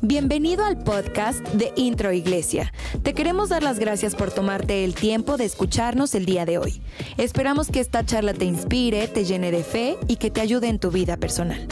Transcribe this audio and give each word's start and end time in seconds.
Bienvenido 0.00 0.64
al 0.64 0.82
podcast 0.82 1.46
de 1.48 1.72
Intro 1.76 2.12
Iglesia. 2.12 2.72
Te 3.02 3.14
queremos 3.14 3.50
dar 3.50 3.62
las 3.62 3.78
gracias 3.78 4.14
por 4.14 4.32
tomarte 4.32 4.84
el 4.84 4.94
tiempo 4.94 5.36
de 5.36 5.44
escucharnos 5.44 6.14
el 6.14 6.24
día 6.24 6.46
de 6.46 6.58
hoy. 6.58 6.80
Esperamos 7.18 7.70
que 7.70 7.80
esta 7.80 8.04
charla 8.06 8.32
te 8.32 8.44
inspire, 8.44 9.06
te 9.08 9.24
llene 9.24 9.50
de 9.50 9.62
fe 9.62 9.96
y 10.08 10.16
que 10.16 10.30
te 10.30 10.40
ayude 10.40 10.68
en 10.68 10.78
tu 10.78 10.90
vida 10.90 11.16
personal. 11.18 11.68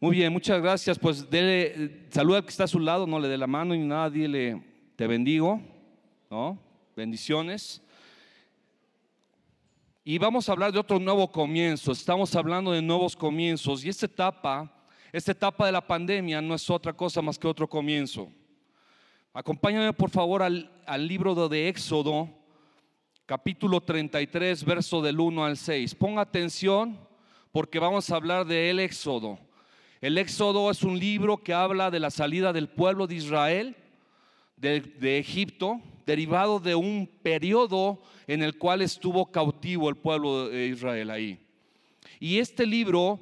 Muy 0.00 0.16
bien, 0.16 0.32
muchas 0.32 0.60
gracias. 0.60 0.98
Pues 0.98 1.30
dele, 1.30 2.06
saluda 2.10 2.38
al 2.38 2.44
que 2.44 2.50
está 2.50 2.64
a 2.64 2.68
su 2.68 2.80
lado, 2.80 3.06
no 3.06 3.20
le 3.20 3.28
dé 3.28 3.38
la 3.38 3.46
mano 3.46 3.74
ni 3.74 3.86
nada, 3.86 4.10
dile, 4.10 4.62
te 4.96 5.06
bendigo, 5.06 5.60
¿no? 6.30 6.58
Bendiciones. 6.96 7.82
Y 10.10 10.18
vamos 10.18 10.48
a 10.48 10.52
hablar 10.52 10.72
de 10.72 10.78
otro 10.80 10.98
nuevo 10.98 11.30
comienzo. 11.30 11.92
Estamos 11.92 12.34
hablando 12.34 12.72
de 12.72 12.82
nuevos 12.82 13.14
comienzos. 13.14 13.84
Y 13.84 13.90
esta 13.90 14.06
etapa, 14.06 14.68
esta 15.12 15.30
etapa 15.30 15.66
de 15.66 15.70
la 15.70 15.86
pandemia 15.86 16.42
no 16.42 16.56
es 16.56 16.68
otra 16.68 16.92
cosa 16.92 17.22
más 17.22 17.38
que 17.38 17.46
otro 17.46 17.68
comienzo. 17.68 18.28
Acompáñame 19.32 19.92
por 19.92 20.10
favor 20.10 20.42
al, 20.42 20.68
al 20.84 21.06
libro 21.06 21.48
de 21.48 21.68
Éxodo, 21.68 22.28
capítulo 23.24 23.80
33, 23.80 24.64
verso 24.64 25.00
del 25.00 25.20
1 25.20 25.44
al 25.44 25.56
6. 25.56 25.94
Ponga 25.94 26.22
atención 26.22 26.98
porque 27.52 27.78
vamos 27.78 28.10
a 28.10 28.16
hablar 28.16 28.44
del 28.46 28.80
Éxodo. 28.80 29.38
El 30.00 30.18
Éxodo 30.18 30.72
es 30.72 30.82
un 30.82 30.98
libro 30.98 31.36
que 31.36 31.54
habla 31.54 31.88
de 31.88 32.00
la 32.00 32.10
salida 32.10 32.52
del 32.52 32.68
pueblo 32.68 33.06
de 33.06 33.14
Israel 33.14 33.76
de, 34.60 35.18
Egipto, 35.18 35.80
derivado 36.06 36.60
de 36.60 36.74
un 36.74 37.08
periodo 37.22 38.02
en 38.26 38.42
el 38.42 38.58
cual 38.58 38.82
estuvo 38.82 39.30
cautivo 39.30 39.88
el 39.88 39.96
pueblo 39.96 40.48
de 40.48 40.66
Israel 40.66 41.10
ahí. 41.10 41.40
Y 42.18 42.38
este 42.38 42.66
libro 42.66 43.18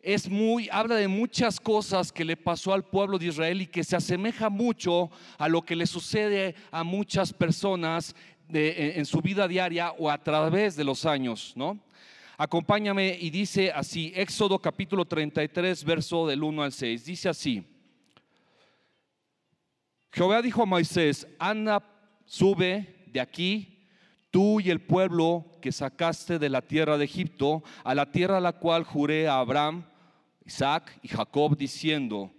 es 0.00 0.28
muy, 0.28 0.68
habla 0.72 0.96
de 0.96 1.08
muchas 1.08 1.60
cosas 1.60 2.10
que 2.10 2.24
le 2.24 2.36
pasó 2.36 2.72
al 2.72 2.84
pueblo 2.84 3.18
de 3.18 3.26
Israel 3.26 3.60
y 3.62 3.66
que 3.66 3.84
se 3.84 3.96
asemeja 3.96 4.48
mucho 4.48 5.10
a 5.38 5.48
lo 5.48 5.62
que 5.62 5.76
le 5.76 5.86
sucede 5.86 6.54
a 6.70 6.82
muchas 6.82 7.32
personas 7.32 8.16
de, 8.48 8.94
en 8.96 9.04
su 9.04 9.20
vida 9.20 9.46
diaria 9.46 9.92
o 9.98 10.10
a 10.10 10.18
través 10.18 10.74
de 10.74 10.84
los 10.84 11.04
años, 11.04 11.52
¿no? 11.54 11.78
Acompáñame 12.38 13.16
y 13.20 13.30
dice 13.30 13.70
así, 13.70 14.12
Éxodo 14.16 14.58
capítulo 14.58 15.04
33, 15.04 15.84
verso 15.84 16.26
del 16.26 16.42
1 16.42 16.62
al 16.62 16.72
6, 16.72 17.04
dice 17.04 17.28
así. 17.28 17.62
Jehová 20.12 20.42
dijo 20.42 20.62
a 20.62 20.66
Moisés, 20.66 21.26
anda, 21.38 21.82
sube 22.26 23.06
de 23.06 23.18
aquí, 23.18 23.86
tú 24.30 24.60
y 24.60 24.68
el 24.68 24.80
pueblo 24.80 25.46
que 25.62 25.72
sacaste 25.72 26.38
de 26.38 26.50
la 26.50 26.60
tierra 26.60 26.98
de 26.98 27.06
Egipto, 27.06 27.62
a 27.82 27.94
la 27.94 28.12
tierra 28.12 28.36
a 28.36 28.42
la 28.42 28.52
cual 28.52 28.84
juré 28.84 29.26
a 29.26 29.38
Abraham, 29.38 29.86
Isaac 30.44 30.98
y 31.02 31.08
Jacob, 31.08 31.56
diciendo, 31.56 32.30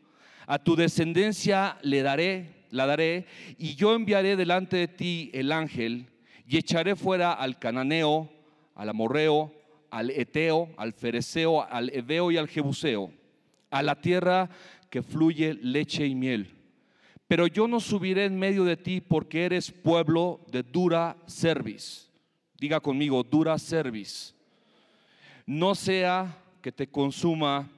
a 0.46 0.60
tu 0.60 0.76
descendencia 0.76 1.80
le 1.82 2.04
daré, 2.04 2.66
la 2.70 2.86
daré, 2.86 3.26
y 3.58 3.74
yo 3.74 3.96
enviaré 3.96 4.36
delante 4.36 4.78
de 4.78 4.88
ti 4.88 5.32
el 5.34 5.52
ángel, 5.52 6.06
y 6.48 6.58
echaré 6.58 6.96
fuera 6.96 7.34
al 7.34 7.58
cananeo, 7.58 8.30
al 8.76 8.90
amorreo, 8.90 9.52
al 9.90 10.12
eteo, 10.12 10.70
al 10.78 10.94
fereceo, 10.94 11.64
al 11.64 11.90
ebeo 11.90 12.30
y 12.30 12.38
al 12.38 12.48
jebuseo, 12.48 13.12
a 13.72 13.82
la 13.82 14.00
tierra 14.00 14.52
que 14.92 15.02
fluye 15.02 15.56
leche 15.56 16.06
y 16.06 16.14
miel. 16.14 16.63
Pero 17.28 17.48
yo 17.48 17.68
no 17.68 17.80
subiré 17.80 18.26
en 18.26 18.38
medio 18.38 18.64
de 18.64 18.78
ti 18.78 19.02
porque 19.02 19.46
eres 19.46 19.72
pueblo 19.72 20.42
de 20.52 20.64
dura 20.64 21.18
cerviz. 21.28 22.10
Diga 22.60 22.80
conmigo, 22.80 23.24
dura 23.24 23.58
cerviz. 23.58 24.36
No 25.46 25.76
sea 25.76 26.38
que 26.62 26.72
te 26.72 26.88
consuma 26.88 27.70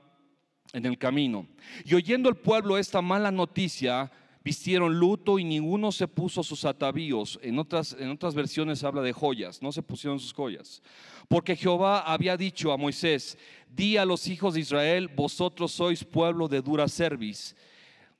en 0.73 0.85
el 0.85 0.97
camino. 0.97 1.47
Y 1.83 1.93
oyendo 1.95 2.29
el 2.29 2.35
pueblo 2.35 2.77
esta 2.77 3.02
mala 3.02 3.31
noticia, 3.31 4.11
vistieron 4.43 4.99
luto 4.99 5.39
y 5.39 5.43
ninguno 5.43 5.91
se 5.91 6.08
puso 6.08 6.43
sus 6.43 6.65
atavíos. 6.65 7.39
En 7.41 7.58
otras, 7.58 7.95
en 7.99 8.11
otras 8.11 8.36
versiones 8.36 8.83
habla 8.83 9.02
de 9.02 9.11
joyas, 9.11 9.61
no 9.61 9.71
se 9.71 9.81
pusieron 9.81 10.20
sus 10.20 10.33
joyas. 10.33 10.83
Porque 11.27 11.55
Jehová 11.55 12.02
había 12.02 12.37
dicho 12.37 12.71
a 12.71 12.77
Moisés, 12.77 13.37
di 13.67 13.97
a 13.97 14.05
los 14.05 14.27
hijos 14.27 14.53
de 14.53 14.59
Israel, 14.59 15.08
vosotros 15.08 15.71
sois 15.71 16.03
pueblo 16.03 16.47
de 16.47 16.61
dura 16.61 16.87
cerviz. 16.87 17.55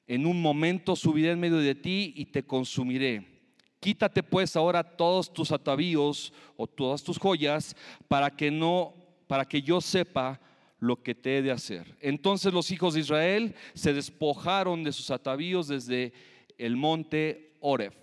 En 0.08 0.26
un 0.26 0.42
momento 0.42 0.96
subiré 0.96 1.32
en 1.32 1.40
medio 1.40 1.58
de 1.58 1.76
ti 1.76 2.14
y 2.16 2.26
te 2.26 2.44
consumiré. 2.44 3.26
Quítate 3.80 4.24
pues 4.24 4.56
ahora 4.56 4.84
todos 4.84 5.32
tus 5.34 5.52
atavíos 5.52 6.34
o 6.58 6.68
todas 6.68 7.04
tus 7.04 7.18
joyas 7.18 7.76
para 8.08 8.30
que 8.30 8.52
no 8.52 8.94
para 9.28 9.46
que 9.46 9.62
yo 9.62 9.82
sepa 9.82 10.40
lo 10.80 11.02
que 11.02 11.16
te 11.16 11.38
he 11.38 11.42
de 11.42 11.52
hacer. 11.52 11.96
Entonces 12.00 12.54
los 12.54 12.70
hijos 12.72 12.94
de 12.94 13.00
Israel 13.00 13.56
se 13.74 13.94
despojaron 13.94 14.84
de 14.84 14.92
sus 14.92 15.10
atavíos 15.10 15.68
desde 15.68 16.14
el 16.58 16.76
monte 16.76 17.56
Oreb. 17.60 17.94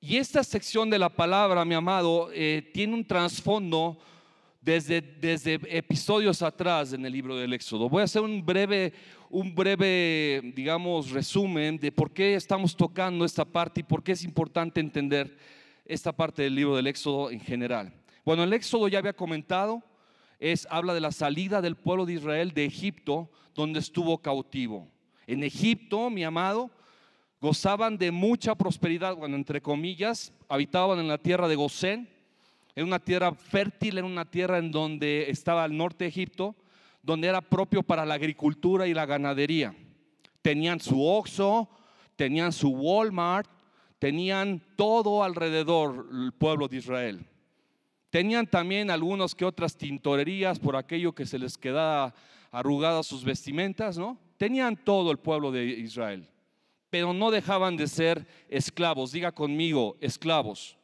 Y 0.00 0.16
esta 0.16 0.42
sección 0.42 0.90
de 0.90 0.98
la 0.98 1.08
palabra, 1.08 1.64
mi 1.64 1.74
amado, 1.74 2.30
eh, 2.32 2.70
tiene 2.74 2.94
un 2.94 3.06
trasfondo 3.06 3.98
desde, 4.60 5.00
desde 5.00 5.60
episodios 5.76 6.42
atrás 6.42 6.92
en 6.92 7.06
el 7.06 7.12
libro 7.12 7.36
del 7.36 7.52
Éxodo. 7.52 7.88
Voy 7.88 8.00
a 8.00 8.04
hacer 8.04 8.22
un 8.22 8.44
breve, 8.44 8.92
un 9.32 9.54
breve, 9.54 10.52
digamos, 10.54 11.10
resumen 11.10 11.78
de 11.78 11.90
por 11.90 12.12
qué 12.12 12.34
estamos 12.34 12.76
tocando 12.76 13.24
esta 13.24 13.46
parte 13.46 13.80
y 13.80 13.82
por 13.82 14.02
qué 14.02 14.12
es 14.12 14.24
importante 14.24 14.78
entender 14.78 15.34
esta 15.86 16.12
parte 16.12 16.42
del 16.42 16.54
libro 16.54 16.76
del 16.76 16.86
Éxodo 16.86 17.30
en 17.30 17.40
general. 17.40 17.94
Bueno, 18.26 18.44
el 18.44 18.52
Éxodo 18.52 18.88
ya 18.88 18.98
había 18.98 19.14
comentado, 19.14 19.82
es, 20.38 20.68
habla 20.70 20.92
de 20.92 21.00
la 21.00 21.12
salida 21.12 21.62
del 21.62 21.76
pueblo 21.76 22.04
de 22.04 22.12
Israel 22.12 22.52
de 22.52 22.66
Egipto, 22.66 23.30
donde 23.54 23.80
estuvo 23.80 24.18
cautivo. 24.18 24.86
En 25.26 25.42
Egipto, 25.42 26.10
mi 26.10 26.24
amado, 26.24 26.70
gozaban 27.40 27.96
de 27.96 28.10
mucha 28.10 28.54
prosperidad, 28.54 29.16
bueno, 29.16 29.36
entre 29.36 29.62
comillas, 29.62 30.34
habitaban 30.46 30.98
en 30.98 31.08
la 31.08 31.16
tierra 31.16 31.48
de 31.48 31.56
Gosén, 31.56 32.06
en 32.76 32.84
una 32.84 32.98
tierra 32.98 33.32
fértil, 33.32 33.96
en 33.96 34.04
una 34.04 34.26
tierra 34.26 34.58
en 34.58 34.70
donde 34.70 35.30
estaba 35.30 35.64
el 35.64 35.74
norte 35.74 36.04
de 36.04 36.10
Egipto, 36.10 36.54
donde 37.02 37.28
era 37.28 37.40
propio 37.40 37.82
para 37.82 38.06
la 38.06 38.14
agricultura 38.14 38.86
y 38.86 38.94
la 38.94 39.06
ganadería. 39.06 39.74
Tenían 40.40 40.80
su 40.80 41.04
Oxxo, 41.04 41.68
tenían 42.16 42.52
su 42.52 42.70
Walmart, 42.70 43.50
tenían 43.98 44.62
todo 44.76 45.22
alrededor 45.22 46.08
el 46.12 46.32
pueblo 46.32 46.68
de 46.68 46.76
Israel. 46.76 47.26
Tenían 48.10 48.46
también 48.46 48.90
algunos 48.90 49.34
que 49.34 49.44
otras 49.44 49.76
tintorerías 49.76 50.58
por 50.58 50.76
aquello 50.76 51.14
que 51.14 51.26
se 51.26 51.38
les 51.38 51.56
quedaba 51.56 52.14
arrugadas 52.50 53.06
sus 53.06 53.24
vestimentas, 53.24 53.96
¿no? 53.96 54.18
Tenían 54.36 54.76
todo 54.76 55.10
el 55.10 55.18
pueblo 55.18 55.50
de 55.50 55.64
Israel, 55.64 56.28
pero 56.90 57.14
no 57.14 57.30
dejaban 57.30 57.76
de 57.76 57.86
ser 57.86 58.26
esclavos. 58.48 59.12
Diga 59.12 59.32
conmigo, 59.32 59.96
esclavos. 60.00 60.76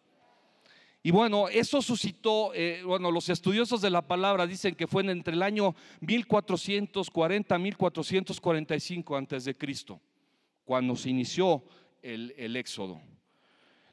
Y 1.08 1.10
bueno, 1.10 1.48
eso 1.48 1.80
suscitó, 1.80 2.52
eh, 2.52 2.82
bueno, 2.84 3.10
los 3.10 3.30
estudiosos 3.30 3.80
de 3.80 3.88
la 3.88 4.06
palabra 4.06 4.46
dicen 4.46 4.74
que 4.74 4.86
fue 4.86 5.10
entre 5.10 5.32
el 5.32 5.42
año 5.42 5.74
1440 6.02 7.58
1445 7.58 9.16
antes 9.16 9.46
de 9.46 9.54
Cristo, 9.54 9.98
cuando 10.66 10.94
se 10.94 11.08
inició 11.08 11.64
el, 12.02 12.34
el 12.36 12.56
éxodo. 12.56 13.00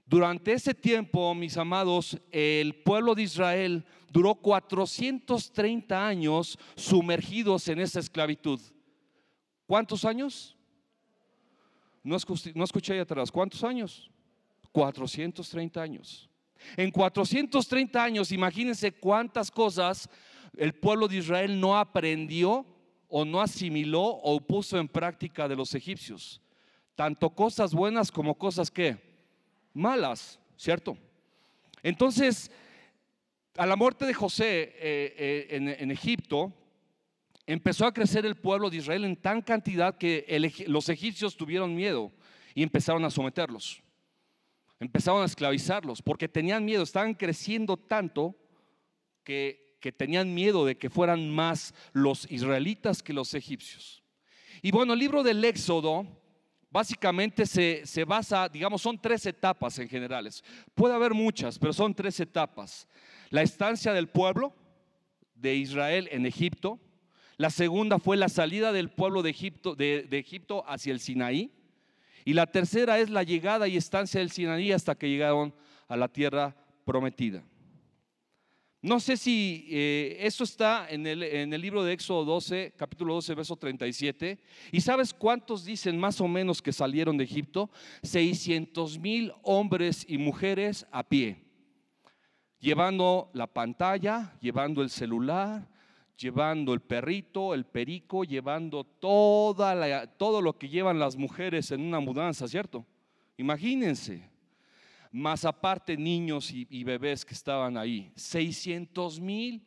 Durante 0.06 0.52
ese 0.52 0.74
tiempo, 0.74 1.34
mis 1.34 1.56
amados, 1.56 2.20
el 2.34 2.76
pueblo 2.84 3.16
de 3.16 3.22
Israel 3.22 3.86
duró 4.12 4.36
430 4.36 6.06
años 6.06 6.60
sumergidos 6.76 7.70
en 7.70 7.80
esa 7.80 8.02
esclavitud. 8.02 8.60
¿Cuántos 9.66 10.04
años? 10.04 10.58
No 12.04 12.18
escuché, 12.18 12.52
no 12.54 12.66
escuché 12.66 12.92
ahí 12.92 13.00
atrás. 13.00 13.32
¿Cuántos 13.32 13.64
años? 13.64 14.12
430 14.74 15.82
años. 15.82 16.30
En 16.78 16.92
430 16.92 18.04
años, 18.04 18.32
imagínense 18.32 18.92
cuántas 18.92 19.52
cosas 19.52 20.10
el 20.58 20.74
pueblo 20.74 21.08
de 21.08 21.18
Israel 21.18 21.60
no 21.60 21.78
aprendió 21.78 22.66
o 23.08 23.26
no 23.26 23.42
asimiló 23.42 24.04
o 24.04 24.40
puso 24.40 24.78
en 24.78 24.88
práctica 24.88 25.48
de 25.48 25.56
los 25.56 25.74
egipcios. 25.76 26.42
Tanto 26.96 27.30
cosas 27.30 27.74
buenas 27.74 28.12
como 28.12 28.36
cosas 28.36 28.72
que 28.72 28.98
malas, 29.74 30.40
¿cierto? 30.58 30.98
Entonces, 31.84 32.50
a 33.58 33.66
la 33.66 33.76
muerte 33.76 34.06
de 34.06 34.14
José 34.14 34.74
eh, 34.80 35.16
eh, 35.18 35.78
en, 35.80 35.92
Egipto, 35.92 36.54
empezó 37.46 37.86
a 37.86 37.94
crecer 37.94 38.26
el 38.26 38.36
pueblo 38.36 38.70
de 38.70 38.78
Israel 38.78 39.06
en 39.06 39.16
tan 39.16 39.42
cantidad 39.42 39.98
que 39.98 40.26
los 40.68 40.90
egipcios 40.90 41.38
tuvieron 41.38 41.76
miedo 41.76 42.12
y 42.54 42.64
empezaron 42.64 43.06
a 43.06 43.10
someterlos. 43.10 43.82
Empezaron 44.80 45.22
a 45.22 45.26
esclavizarlos 45.26 46.02
porque 46.02 46.28
tenían 46.28 46.66
miedo, 46.66 46.84
estaban 46.84 47.14
creciendo 47.14 47.78
tanto 47.78 48.36
que, 49.24 49.78
que 49.80 49.92
tenían 49.92 50.34
miedo 50.34 50.66
de 50.66 50.78
que 50.78 50.90
fueran 50.90 51.30
más 51.30 51.74
los 51.94 52.30
israelitas 52.32 53.02
que 53.02 53.14
los 53.14 53.34
egipcios. 53.34 54.04
Y 54.62 54.72
bueno, 54.72 54.94
el 54.94 55.00
libro 55.00 55.24
del 55.24 55.44
Éxodo 55.44 56.08
básicamente 56.76 57.46
se, 57.46 58.04
basa, 58.04 58.50
digamos, 58.50 58.82
son 58.82 59.00
tres 59.00 59.26
etapas 59.26 59.80
en 59.80 59.88
generales. 59.88 60.44
Puede 60.74 60.94
haber 60.94 61.14
muchas, 61.14 61.58
pero 61.58 61.72
son 61.72 61.96
tres 61.96 62.20
etapas. 62.20 62.86
la 63.30 63.42
estancia 63.42 63.94
del 63.94 64.10
pueblo 64.10 64.54
de 65.36 65.56
Israel 65.56 66.10
en 66.12 66.26
Egipto. 66.26 66.78
La 67.38 67.50
segunda 67.50 67.98
fue 67.98 68.18
la 68.18 68.28
salida 68.28 68.74
del 68.74 68.90
pueblo 68.90 69.22
de 69.22 69.30
Egipto, 69.30 69.74
de, 69.74 70.06
Egipto 70.12 70.66
hacia 70.68 70.92
el 70.92 71.00
Sinaí. 71.00 71.50
Y 72.26 72.34
la 72.34 72.48
tercera 72.48 73.00
es 73.00 73.12
la 73.12 73.22
llegada 73.22 73.68
y 73.68 73.78
estancia 73.78 74.20
del 74.20 74.32
Sinaí 74.32 74.72
hasta 74.72 74.96
que 74.96 75.08
llegaron 75.08 75.54
a 75.88 75.96
la 75.96 76.08
tierra 76.08 76.56
prometida. 76.84 77.44
No 78.82 79.00
sé 79.00 79.16
si 79.16 79.68
eh, 79.70 80.18
eso 80.22 80.44
está 80.44 80.88
en 80.90 81.06
el, 81.08 81.24
en 81.24 81.54
el, 81.54 81.62
libro 81.62 81.84
de 81.84 81.94
Éxodo 81.94 82.26
12, 82.26 82.74
capítulo 82.78 83.16
12, 83.16 83.34
verso 83.36 83.56
37. 83.56 84.40
¿Y 84.72 84.82
sabes 84.82 85.14
cuántos 85.14 85.66
dicen 85.66 86.00
más 86.00 86.20
o 86.20 86.28
menos 86.28 86.62
que 86.62 86.72
salieron 86.72 87.18
de 87.18 87.24
Egipto? 87.24 87.70
600 88.04 89.00
mil 89.00 89.32
hombres 89.42 90.06
y 90.08 90.18
mujeres 90.18 90.86
a 90.92 91.04
pie, 91.04 91.44
llevando 92.60 93.32
la 93.34 93.48
pantalla, 93.48 94.38
llevando 94.40 94.84
el 94.84 94.92
celular, 94.92 95.68
llevando 96.18 96.74
el 96.74 96.82
perrito, 96.82 97.54
el 97.54 97.66
perico, 97.66 98.24
llevando 98.24 98.84
toda 98.84 100.08
todo 100.18 100.42
lo 100.42 100.58
que 100.58 100.70
llevan 100.70 101.00
las 101.00 101.16
mujeres 101.16 101.72
en 101.72 101.82
una 101.82 102.00
mudanza, 102.00 102.48
¿cierto? 102.48 102.86
Imagínense 103.38 104.30
más 105.12 105.46
aparte 105.46 105.96
niños 105.96 106.52
y, 106.52 106.84
bebés 106.84 107.24
que 107.24 107.34
estaban 107.34 107.78
ahí. 107.78 108.12
600 108.16 109.20
mil 109.22 109.66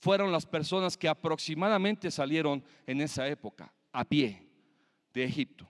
fueron 0.00 0.32
las 0.32 0.44
personas 0.44 0.96
que 0.96 1.08
aproximadamente 1.08 2.10
salieron 2.10 2.64
en 2.86 3.00
esa 3.00 3.28
época 3.28 3.72
a 3.92 4.04
pie 4.04 4.48
de 5.14 5.24
Egipto. 5.24 5.68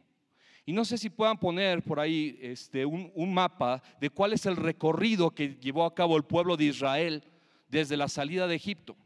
Y 0.64 0.72
no 0.72 0.84
sé 0.84 0.96
si 0.96 1.10
puedan 1.10 1.38
poner 1.38 1.82
por 1.82 2.00
ahí 2.00 2.38
este, 2.40 2.86
un, 2.86 3.34
mapa 3.34 3.82
de 4.00 4.08
cuál 4.08 4.32
es 4.32 4.46
el 4.46 4.56
recorrido 4.56 5.30
que 5.30 5.56
llevó 5.60 5.84
a 5.84 5.94
cabo 5.94 6.16
el 6.16 6.24
pueblo 6.24 6.56
de 6.56 6.64
Israel 6.64 7.24
desde 7.68 7.96
la 7.96 8.08
salida 8.08 8.46
de 8.46 8.54
Egipto. 8.54 8.96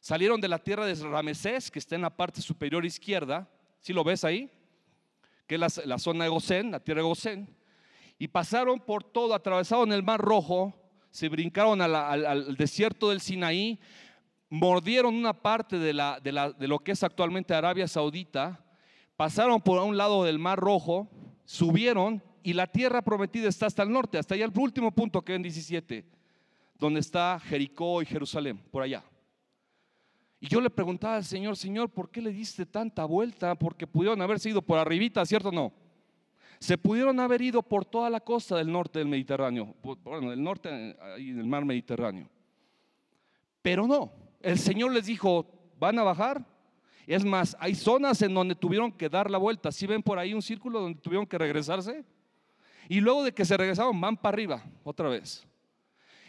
Salieron 0.00 0.40
de 0.40 0.48
la 0.48 0.58
tierra 0.58 0.86
de 0.86 0.94
Ramesés, 0.94 1.70
que 1.70 1.78
está 1.78 1.94
en 1.96 2.02
la 2.02 2.16
parte 2.16 2.40
superior 2.40 2.84
izquierda, 2.84 3.48
si 3.80 3.92
lo 3.92 4.04
ves 4.04 4.24
ahí, 4.24 4.50
que 5.46 5.56
es 5.56 5.86
la, 5.86 5.98
zona 5.98 6.24
de 6.24 6.30
Gosén, 6.30 6.70
la 6.70 6.80
tierra 6.80 7.02
de 7.02 7.08
Gosén 7.08 7.58
y 8.18 8.28
pasaron 8.28 8.80
por 8.80 9.04
todo, 9.04 9.34
atravesaron 9.34 9.92
el 9.92 10.02
Mar 10.02 10.20
Rojo, 10.20 10.74
se 11.10 11.28
brincaron 11.28 11.80
al, 11.80 12.56
desierto 12.56 13.10
del 13.10 13.20
Sinaí, 13.20 13.78
mordieron 14.50 15.14
una 15.14 15.32
parte 15.32 15.78
de, 15.78 15.92
lo 15.92 16.78
que 16.80 16.92
es 16.92 17.02
actualmente 17.02 17.54
Arabia 17.54 17.86
Saudita, 17.86 18.64
pasaron 19.16 19.60
por 19.60 19.80
un 19.80 19.96
lado 19.96 20.24
del 20.24 20.38
Mar 20.38 20.58
Rojo, 20.58 21.08
subieron 21.44 22.22
y 22.42 22.54
la 22.54 22.66
tierra 22.66 23.02
prometida 23.02 23.48
está 23.48 23.66
hasta 23.66 23.84
el 23.84 23.92
norte, 23.92 24.18
hasta 24.18 24.34
allá 24.34 24.46
el 24.46 24.52
último 24.56 24.90
punto 24.90 25.22
que 25.22 25.34
en 25.34 25.42
17, 25.42 26.04
donde 26.76 27.00
está 27.00 27.40
Jericó 27.40 28.02
y 28.02 28.06
Jerusalén, 28.06 28.58
por 28.70 28.82
allá. 28.82 29.04
Y 30.40 30.48
yo 30.48 30.60
le 30.60 30.70
preguntaba 30.70 31.16
al 31.16 31.24
Señor, 31.24 31.56
Señor, 31.56 31.88
¿por 31.90 32.10
qué 32.10 32.22
le 32.22 32.32
diste 32.32 32.64
tanta 32.64 33.04
vuelta? 33.04 33.54
Porque 33.56 33.86
pudieron 33.86 34.22
haberse 34.22 34.50
ido 34.50 34.62
por 34.62 34.78
arribita, 34.78 35.24
¿cierto 35.26 35.48
o 35.48 35.52
no? 35.52 35.72
Se 36.60 36.78
pudieron 36.78 37.18
haber 37.20 37.42
ido 37.42 37.62
por 37.62 37.84
toda 37.84 38.10
la 38.10 38.20
costa 38.20 38.56
del 38.56 38.70
norte 38.70 38.98
del 38.98 39.08
Mediterráneo, 39.08 39.74
bueno, 40.02 40.30
del 40.30 40.42
norte 40.42 40.96
y 41.18 41.32
del 41.32 41.46
mar 41.46 41.64
Mediterráneo. 41.64 42.28
Pero 43.62 43.86
no, 43.86 44.12
el 44.40 44.58
Señor 44.58 44.92
les 44.92 45.06
dijo, 45.06 45.46
van 45.78 45.98
a 45.98 46.02
bajar. 46.02 46.44
Es 47.06 47.24
más, 47.24 47.56
hay 47.58 47.74
zonas 47.74 48.20
en 48.22 48.34
donde 48.34 48.54
tuvieron 48.54 48.92
que 48.92 49.08
dar 49.08 49.30
la 49.30 49.38
vuelta. 49.38 49.72
Si 49.72 49.86
ven 49.86 50.02
por 50.02 50.18
ahí 50.18 50.34
un 50.34 50.42
círculo 50.42 50.80
donde 50.80 51.00
tuvieron 51.00 51.26
que 51.26 51.38
regresarse. 51.38 52.04
Y 52.88 53.00
luego 53.00 53.24
de 53.24 53.32
que 53.32 53.44
se 53.44 53.56
regresaron, 53.56 54.00
van 54.00 54.16
para 54.16 54.34
arriba 54.34 54.62
otra 54.84 55.08
vez. 55.08 55.46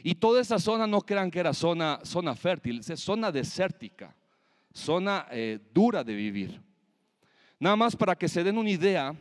Y 0.04 0.16
toda 0.16 0.42
esa 0.42 0.60
zona 0.60 0.88
no 0.88 1.02
crean 1.02 1.30
que 1.30 1.40
era 1.40 1.54
zona, 1.54 2.00
zona 2.04 2.36
fértil, 2.36 2.80
es 2.80 3.00
zona 3.00 3.32
desértica, 3.32 4.16
zona 4.74 5.28
eh, 5.32 5.60
dura 5.74 6.04
de 6.04 6.14
vivir. 6.14 6.62
Nada 7.60 7.76
más 7.76 7.96
para 7.96 8.16
que 8.16 8.30
se 8.30 8.44
den 8.44 8.58
una 8.58 8.70
idea, 8.70 9.14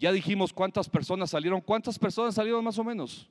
ya 0.00 0.12
dijimos 0.12 0.52
cuántas 0.52 0.88
personas 0.88 1.30
salieron. 1.30 1.60
¿Cuántas 1.60 1.98
personas 1.98 2.34
salieron 2.34 2.64
más 2.64 2.78
o 2.78 2.84
menos? 2.84 3.28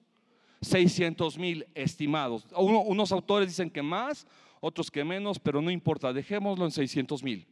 600 0.61 1.37
mil 1.37 1.65
estimados. 1.73 2.45
unos 2.55 3.11
autores 3.11 3.47
dicen 3.47 3.71
que 3.71 3.81
más, 3.81 4.27
otros 4.59 4.91
que 4.91 5.03
menos, 5.03 5.39
pero 5.39 5.61
no 5.61 5.71
importa, 5.71 6.13
dejémoslo 6.13 6.65
en 6.65 6.71
600 6.71 7.23
mil. 7.23 7.47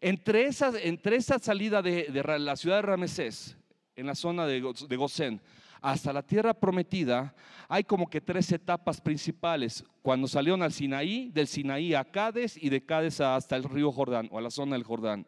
Entre 0.00 0.46
esa, 0.46 0.72
entre 0.80 1.16
esa 1.16 1.38
salida 1.38 1.82
de, 1.82 2.08
la 2.38 2.56
ciudad 2.56 2.76
de 2.76 2.82
Ramesés, 2.82 3.56
en 3.94 4.06
la 4.06 4.14
zona 4.14 4.46
de, 4.46 4.62
de 4.88 4.96
Gosén, 4.96 5.42
hasta 5.82 6.12
la 6.12 6.22
tierra 6.22 6.54
prometida, 6.54 7.34
hay 7.68 7.84
como 7.84 8.08
que 8.08 8.20
tres 8.20 8.50
etapas 8.52 9.00
principales. 9.00 9.84
Cuando 10.02 10.26
salieron 10.28 10.62
al 10.62 10.72
Sinaí, 10.72 11.30
del 11.30 11.46
Sinaí 11.46 11.94
a 11.94 12.04
Cádiz 12.04 12.56
y 12.56 12.68
de 12.68 12.84
Cádiz 12.84 13.20
hasta 13.20 13.56
el 13.56 13.64
río 13.64 13.92
Jordán 13.92 14.28
o 14.30 14.38
a 14.38 14.42
la 14.42 14.50
zona 14.50 14.74
del 14.74 14.84
Jordán. 14.84 15.26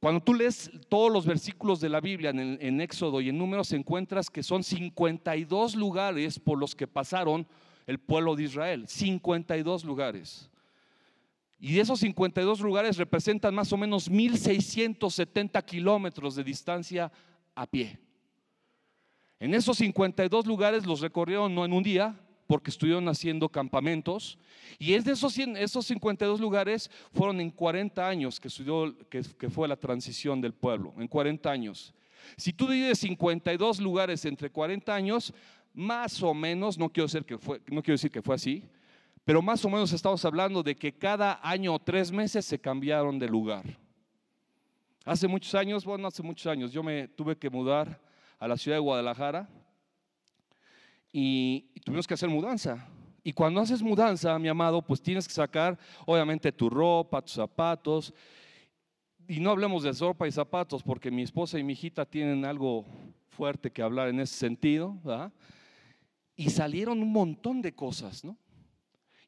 Cuando 0.00 0.20
tú 0.22 0.34
lees 0.34 0.70
todos 0.88 1.10
los 1.10 1.26
versículos 1.26 1.80
de 1.80 1.88
la 1.88 2.00
Biblia 2.00 2.30
en, 2.30 2.80
Éxodo 2.80 3.20
y 3.20 3.30
en 3.30 3.38
Números, 3.38 3.72
encuentras 3.72 4.30
que 4.30 4.42
son 4.42 4.62
52 4.62 5.74
lugares 5.74 6.38
por 6.38 6.58
los 6.58 6.74
que 6.76 6.86
pasaron 6.86 7.46
el 7.86 7.98
pueblo 7.98 8.36
de 8.36 8.44
Israel. 8.44 8.86
52 8.86 9.84
lugares. 9.84 10.50
Y 11.58 11.78
esos 11.80 12.00
52 12.00 12.60
lugares 12.60 12.98
representan 12.98 13.54
más 13.54 13.72
o 13.72 13.76
menos 13.76 14.10
1670 14.10 15.62
kilómetros 15.62 16.36
de 16.36 16.44
distancia 16.44 17.10
a 17.54 17.66
pie. 17.66 17.98
En 19.38 19.54
esos 19.54 19.78
52 19.78 20.46
lugares 20.46 20.86
los 20.86 21.00
recorrieron 21.00 21.54
no 21.54 21.64
en 21.64 21.72
un 21.72 21.82
día, 21.82 22.18
porque 22.46 22.70
estuvieron 22.70 23.08
haciendo 23.08 23.48
campamentos. 23.48 24.38
Y 24.78 24.94
es 24.94 25.04
de 25.04 25.12
esos, 25.12 25.36
esos 25.38 25.86
52 25.86 26.40
lugares 26.40 26.90
fueron 27.12 27.40
en 27.40 27.50
40 27.50 28.06
años 28.06 28.40
que, 28.40 28.48
que, 29.38 29.50
fue 29.50 29.68
la 29.68 29.76
transición 29.76 30.40
del 30.40 30.54
pueblo, 30.54 30.94
en 30.98 31.08
40 31.08 31.50
años. 31.50 31.94
Si 32.36 32.52
tú 32.52 32.66
divides 32.66 32.98
52 32.98 33.80
lugares 33.80 34.24
entre 34.24 34.50
40 34.50 34.94
años, 34.94 35.32
más 35.74 36.22
o 36.22 36.32
menos, 36.32 36.78
no 36.78 36.88
quiero, 36.88 37.08
que 37.24 37.38
fue, 37.38 37.60
no 37.70 37.82
quiero 37.82 37.94
decir 37.94 38.10
que 38.10 38.22
fue 38.22 38.34
así, 38.34 38.64
pero 39.24 39.42
más 39.42 39.64
o 39.64 39.68
menos 39.68 39.92
estamos 39.92 40.24
hablando 40.24 40.62
de 40.62 40.76
que 40.76 40.92
cada 40.92 41.40
año 41.42 41.74
o 41.74 41.78
tres 41.78 42.10
meses 42.10 42.44
se 42.44 42.58
cambiaron 42.58 43.18
de 43.18 43.28
lugar. 43.28 43.64
Hace 45.04 45.28
muchos 45.28 45.54
años, 45.54 45.84
bueno, 45.84 46.08
hace 46.08 46.22
muchos 46.22 46.46
años, 46.46 46.72
yo 46.72 46.82
me 46.82 47.08
tuve 47.08 47.36
que 47.36 47.50
mudar 47.50 48.00
a 48.38 48.48
la 48.48 48.56
ciudad 48.56 48.76
de 48.76 48.80
Guadalajara 48.80 49.48
y, 51.18 51.70
tuvimos 51.82 52.06
que 52.06 52.12
hacer 52.12 52.28
mudanza. 52.28 52.86
Y 53.24 53.32
cuando 53.32 53.60
haces 53.60 53.82
mudanza, 53.82 54.38
mi 54.38 54.48
amado, 54.48 54.82
pues 54.82 55.00
tienes 55.00 55.26
que 55.26 55.32
sacar, 55.32 55.78
obviamente, 56.04 56.52
tu 56.52 56.68
ropa, 56.68 57.22
tus 57.22 57.32
zapatos. 57.32 58.12
Y 59.26 59.40
no 59.40 59.50
hablemos 59.50 59.82
de 59.82 59.92
ropa 59.92 60.28
y 60.28 60.32
zapatos, 60.32 60.82
porque 60.82 61.10
mi 61.10 61.22
esposa 61.22 61.58
y 61.58 61.64
mi 61.64 61.72
hijita 61.72 62.04
tienen 62.04 62.44
algo 62.44 62.84
fuerte 63.28 63.70
que 63.70 63.80
hablar 63.80 64.08
en 64.08 64.20
ese 64.20 64.34
sentido. 64.36 64.94
Y 66.36 66.50
salieron 66.50 67.00
un 67.00 67.10
montón 67.10 67.62
de 67.62 67.74
cosas, 67.74 68.22
¿no? 68.22 68.36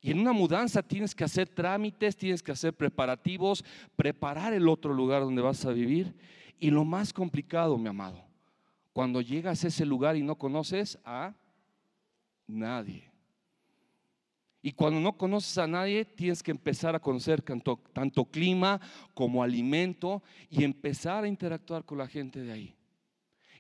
Y 0.03 0.11
en 0.11 0.21
una 0.21 0.35
mudanza 0.35 0.83
tienes 0.83 1.15
que 1.15 1.25
hacer 1.25 1.49
trámites, 1.49 2.19
tienes 2.19 2.43
que 2.43 2.53
hacer 2.53 2.75
preparativos, 2.75 3.65
preparar 3.97 4.53
el 4.53 4.69
otro 4.69 4.93
lugar 4.93 5.23
donde 5.23 5.41
vas 5.41 5.65
a 5.65 5.73
vivir. 5.73 6.15
Y 6.61 6.71
lo 6.71 6.85
más 6.85 7.15
complicado, 7.15 7.79
mi 7.79 7.89
amado, 7.89 8.28
cuando 8.99 9.21
llegas 9.21 9.63
a 9.63 9.69
ese 9.69 9.87
lugar 9.87 10.17
y 10.17 10.25
no 10.25 10.35
conoces 10.35 10.99
a 11.05 11.33
nadie. 12.49 13.09
Y 14.61 14.73
cuando 14.73 14.99
no 14.99 15.17
conoces 15.17 15.57
a 15.57 15.69
nadie, 15.69 16.05
tienes 16.05 16.43
que 16.43 16.51
empezar 16.51 16.97
a 16.97 16.99
conocer 16.99 17.41
tanto, 17.41 17.81
tanto, 17.93 18.25
clima 18.25 18.81
como 19.15 19.41
alimento 19.41 20.21
y 20.51 20.65
empezar 20.65 21.23
a 21.23 21.29
interactuar 21.29 21.85
con 21.85 21.99
la 21.99 22.09
gente 22.09 22.41
de 22.41 22.51
ahí. 22.51 22.75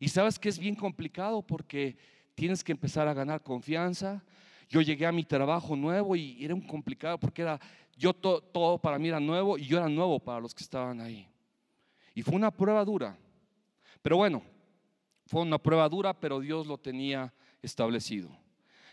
Y 0.00 0.09
sabes 0.09 0.40
que 0.40 0.49
es 0.49 0.59
bien 0.59 0.75
complicado 0.75 1.40
porque 1.40 1.97
tienes 2.35 2.64
que 2.64 2.73
empezar 2.73 3.07
a 3.07 3.14
ganar 3.14 3.40
confianza. 3.40 4.25
Yo 4.68 4.80
llegué 4.80 5.07
a 5.07 5.12
mi 5.12 5.23
trabajo 5.23 5.76
nuevo 5.76 6.16
y 6.16 6.45
era 6.45 6.52
un 6.52 6.66
complicado 6.66 7.16
porque 7.16 7.42
era 7.42 7.61
yo 7.97 8.12
todo 8.12 8.78
para 8.78 8.99
mí 8.99 9.07
era 9.07 9.21
nuevo 9.21 9.57
y 9.57 9.66
yo 9.66 9.78
era 9.78 9.88
nuevo 9.88 10.18
para 10.18 10.40
los 10.40 10.52
que 10.52 10.64
estaban 10.64 11.00
ahí. 11.00 11.28
Y 12.12 12.23
fue 12.23 12.35
una 12.35 12.50
prueba 12.50 12.85
dura. 12.85 13.16
Pero 14.02 14.16
bueno, 14.16 14.42
fue 15.28 15.42
una 15.42 15.58
prueba 15.58 15.87
dura, 15.90 16.18
pero 16.18 16.40
Dios 16.40 16.66
lo 16.66 16.78
tenía 16.78 17.35
establecido. 17.61 18.30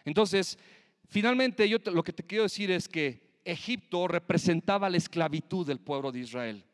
Entonces, 0.04 0.60
finalmente 1.08 1.68
yo 1.70 1.77
lo 1.86 2.04
que 2.04 2.12
te 2.12 2.24
quiero 2.24 2.44
decir 2.44 2.70
es 2.72 2.89
que 2.89 3.39
Egipto 3.46 4.06
representaba 4.06 4.89
la 4.89 4.98
esclavitud 4.98 5.65
del 5.65 5.80
pueblo 5.80 6.12
de 6.12 6.20
Israel. 6.20 6.65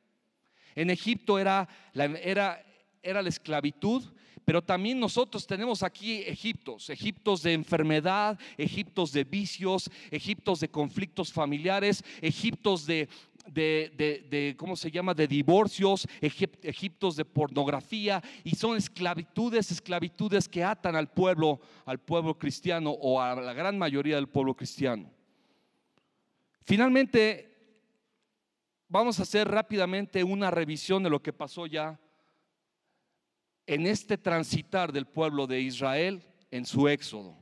En 0.74 0.90
Egipto 0.90 1.38
era 1.38 1.70
la, 1.94 2.06
era, 2.06 2.66
era 3.04 3.22
la 3.22 3.30
esclavitud, 3.30 4.04
pero 4.46 4.64
también 4.64 5.00
nosotros 5.00 5.46
tenemos 5.46 5.84
aquí 5.84 6.24
Egiptos, 6.26 6.90
Egiptos 6.90 7.44
de 7.44 7.54
enfermedad, 7.54 8.40
Egiptos 8.58 9.12
de 9.12 9.26
vicios, 9.26 9.92
Egiptos 10.10 10.60
de 10.60 10.72
conflictos 10.72 11.32
familiares, 11.32 12.04
Egiptos 12.20 12.88
de, 12.88 13.08
de, 13.48 14.56
¿cómo 14.58 14.76
se 14.76 14.92
llama?, 14.92 15.14
de 15.14 15.28
divorcios, 15.28 16.08
egiptos 16.22 17.16
de 17.16 17.26
pornografía, 17.26 18.22
y 18.44 18.56
son 18.56 18.78
esclavitudes, 18.78 19.72
esclavitudes 19.72 20.48
que 20.48 20.64
atan 20.64 20.96
al 20.96 21.10
pueblo, 21.12 21.60
al 21.86 22.00
pueblo 22.00 22.38
cristiano 22.38 22.92
o 22.92 23.20
a 23.20 23.36
la 23.36 23.54
gran 23.54 23.78
mayoría 23.78 24.16
del 24.16 24.30
pueblo 24.30 24.56
cristiano. 24.56 25.12
Finalmente, 26.64 27.50
vamos 28.88 29.20
a 29.20 29.24
hacer 29.24 29.48
rápidamente 29.48 30.24
una 30.24 30.52
revisión 30.52 31.02
de 31.02 31.10
lo 31.10 31.22
que 31.22 31.34
pasó 31.34 31.66
ya 31.66 32.00
en 33.66 33.88
este 33.88 34.18
transitar 34.18 34.92
del 34.92 35.06
pueblo 35.06 35.48
de 35.48 35.62
Israel 35.62 36.24
en 36.52 36.66
su 36.66 36.88
éxodo. 36.88 37.41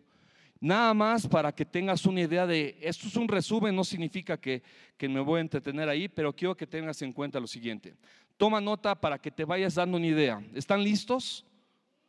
Nada 0.61 0.93
más 0.93 1.25
para 1.25 1.53
que 1.53 1.65
tengas 1.65 2.05
una 2.05 2.21
idea 2.21 2.45
de, 2.45 2.77
esto 2.81 3.07
es 3.07 3.15
un 3.15 3.29
resumen, 3.29 3.73
no 3.73 3.85
significa 3.85 4.37
que, 4.37 4.61
me 4.99 5.21
voy 5.21 5.37
a 5.37 5.41
entretener 5.41 5.87
ahí, 5.87 6.09
pero 6.09 6.35
quiero 6.35 6.55
que 6.55 6.67
tengas 6.67 7.01
en 7.01 7.13
cuenta 7.13 7.39
lo 7.39 7.47
siguiente. 7.47 7.95
Toma 8.35 8.59
nota 8.59 8.93
para 8.93 9.17
que 9.17 9.31
te 9.31 9.45
vayas 9.45 9.75
dando 9.75 9.97
una 9.97 10.07
idea. 10.07 10.43
¿Están 10.53 10.83
listos? 10.83 11.45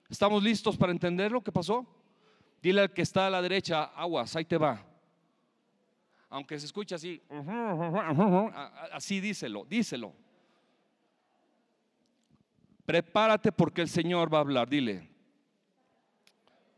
¿Estamos 0.09 0.42
listos 0.42 0.76
para 0.76 0.90
entender 0.90 1.30
lo 1.30 1.40
que 1.40 1.52
pasó? 1.52 1.87
Dile 2.61 2.83
al 2.83 2.92
que 2.92 3.02
está 3.02 3.28
a 3.28 3.30
la 3.30 3.40
derecha, 3.40 3.85
aguas, 3.85 4.35
ahí 4.35 4.45
te 4.45 4.59
va. 4.59 4.85
Aunque 6.28 6.59
se 6.59 6.66
escuche 6.66 6.95
así, 6.95 7.23
así 8.92 9.21
díselo, 9.21 9.64
díselo. 9.64 10.12
Prepárate 12.85 13.52
porque 13.52 13.83
el 13.83 13.88
Señor 13.88 14.33
va 14.33 14.38
a 14.38 14.40
hablar, 14.40 14.69
dile. 14.69 15.09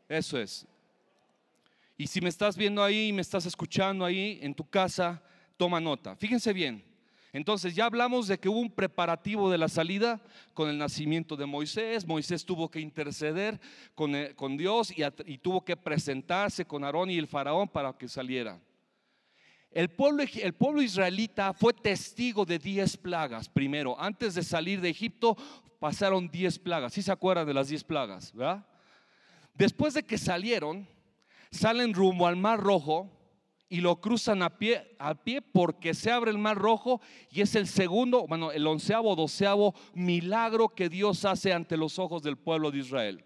Eso 0.09 0.39
es. 0.39 0.67
Y 2.03 2.09
si 2.09 2.21
me 2.21 2.31
estás 2.31 2.57
viendo 2.57 2.83
ahí, 2.83 3.13
me 3.13 3.23
estás 3.23 3.47
escuchando 3.47 4.05
ahí 4.05 4.41
en 4.43 4.55
tu 4.55 4.69
casa, 4.69 5.23
toma 5.57 5.81
nota. 5.81 6.17
Fíjense 6.17 6.53
bien. 6.53 6.83
Entonces 7.33 7.77
ya 7.77 7.85
hablamos 7.85 8.27
de 8.27 8.41
que 8.41 8.49
hubo 8.49 8.59
un 8.59 8.73
preparativo 8.73 9.49
de 9.49 9.57
la 9.57 9.69
salida 9.69 10.21
con 10.53 10.69
el 10.69 10.79
nacimiento 10.79 11.37
de 11.37 11.47
Moisés. 11.47 12.05
Moisés 12.05 12.45
tuvo 12.45 12.69
que 12.69 12.81
interceder 12.81 13.61
con, 13.95 14.17
eh, 14.17 14.35
Dios 14.59 14.91
y, 14.91 15.05
y, 15.27 15.39
tuvo 15.39 15.65
que 15.65 15.77
presentarse 15.77 16.65
con 16.65 16.83
Aarón 16.83 17.09
y 17.09 17.19
el 17.19 17.29
faraón 17.29 17.69
para 17.69 17.97
que 17.97 18.09
saliera. 18.09 18.61
El 19.71 19.89
pueblo, 19.89 20.25
el 20.43 20.55
pueblo 20.55 20.83
israelita 20.83 21.53
fue 21.53 21.73
testigo 21.73 22.45
de 22.45 22.59
diez 22.59 22.97
plagas 22.97 23.49
primero. 23.49 23.95
Antes 23.97 24.35
de 24.35 24.43
salir 24.43 24.81
de 24.81 24.89
Egipto 24.89 25.37
pasaron 25.79 26.29
diez 26.29 26.59
plagas. 26.59 26.95
¿Sí 26.95 27.01
se 27.01 27.13
acuerdan 27.13 27.47
de 27.47 27.55
las 27.55 27.69
diez 27.69 27.85
plagas? 27.85 28.33
¿verdad? 28.35 28.67
Después 29.55 29.95
de 29.95 30.03
que 30.03 30.19
salieron, 30.19 30.89
salen 31.53 31.95
rumbo 31.95 32.27
al 32.27 32.37
Mar 32.37 32.59
Rojo 32.59 33.09
y 33.69 33.81
lo 33.81 34.01
cruzan 34.01 34.43
a 34.43 34.59
pie, 34.59 34.97
a 34.99 35.15
pie 35.15 35.41
porque 35.41 35.95
se 35.95 36.11
abre 36.11 36.31
el 36.31 36.39
Mar 36.39 36.59
Rojo 36.59 37.01
y 37.31 37.41
es 37.43 37.55
el 37.55 37.69
segundo, 37.69 38.27
bueno, 38.27 38.51
el 38.51 38.67
onceavo, 38.67 39.15
doceavo 39.15 39.75
milagro 39.95 40.71
que 40.71 40.89
Dios 40.89 41.25
hace 41.25 41.53
ante 41.53 41.77
los 41.77 41.99
ojos 41.99 42.23
del 42.23 42.37
pueblo 42.37 42.71
de 42.71 42.79
Israel. 42.79 43.25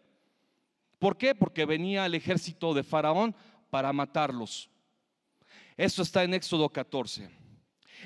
¿Por 0.98 1.16
qué? 1.16 1.34
Porque 1.34 1.64
venía 1.64 2.06
el 2.06 2.14
ejército 2.14 2.74
de 2.74 2.82
Faraón 2.82 3.34
para 3.70 3.92
matarlos. 3.92 4.70
Eso 5.76 6.02
está 6.02 6.24
en 6.24 6.34
Éxodo 6.34 6.68
14. 6.68 7.28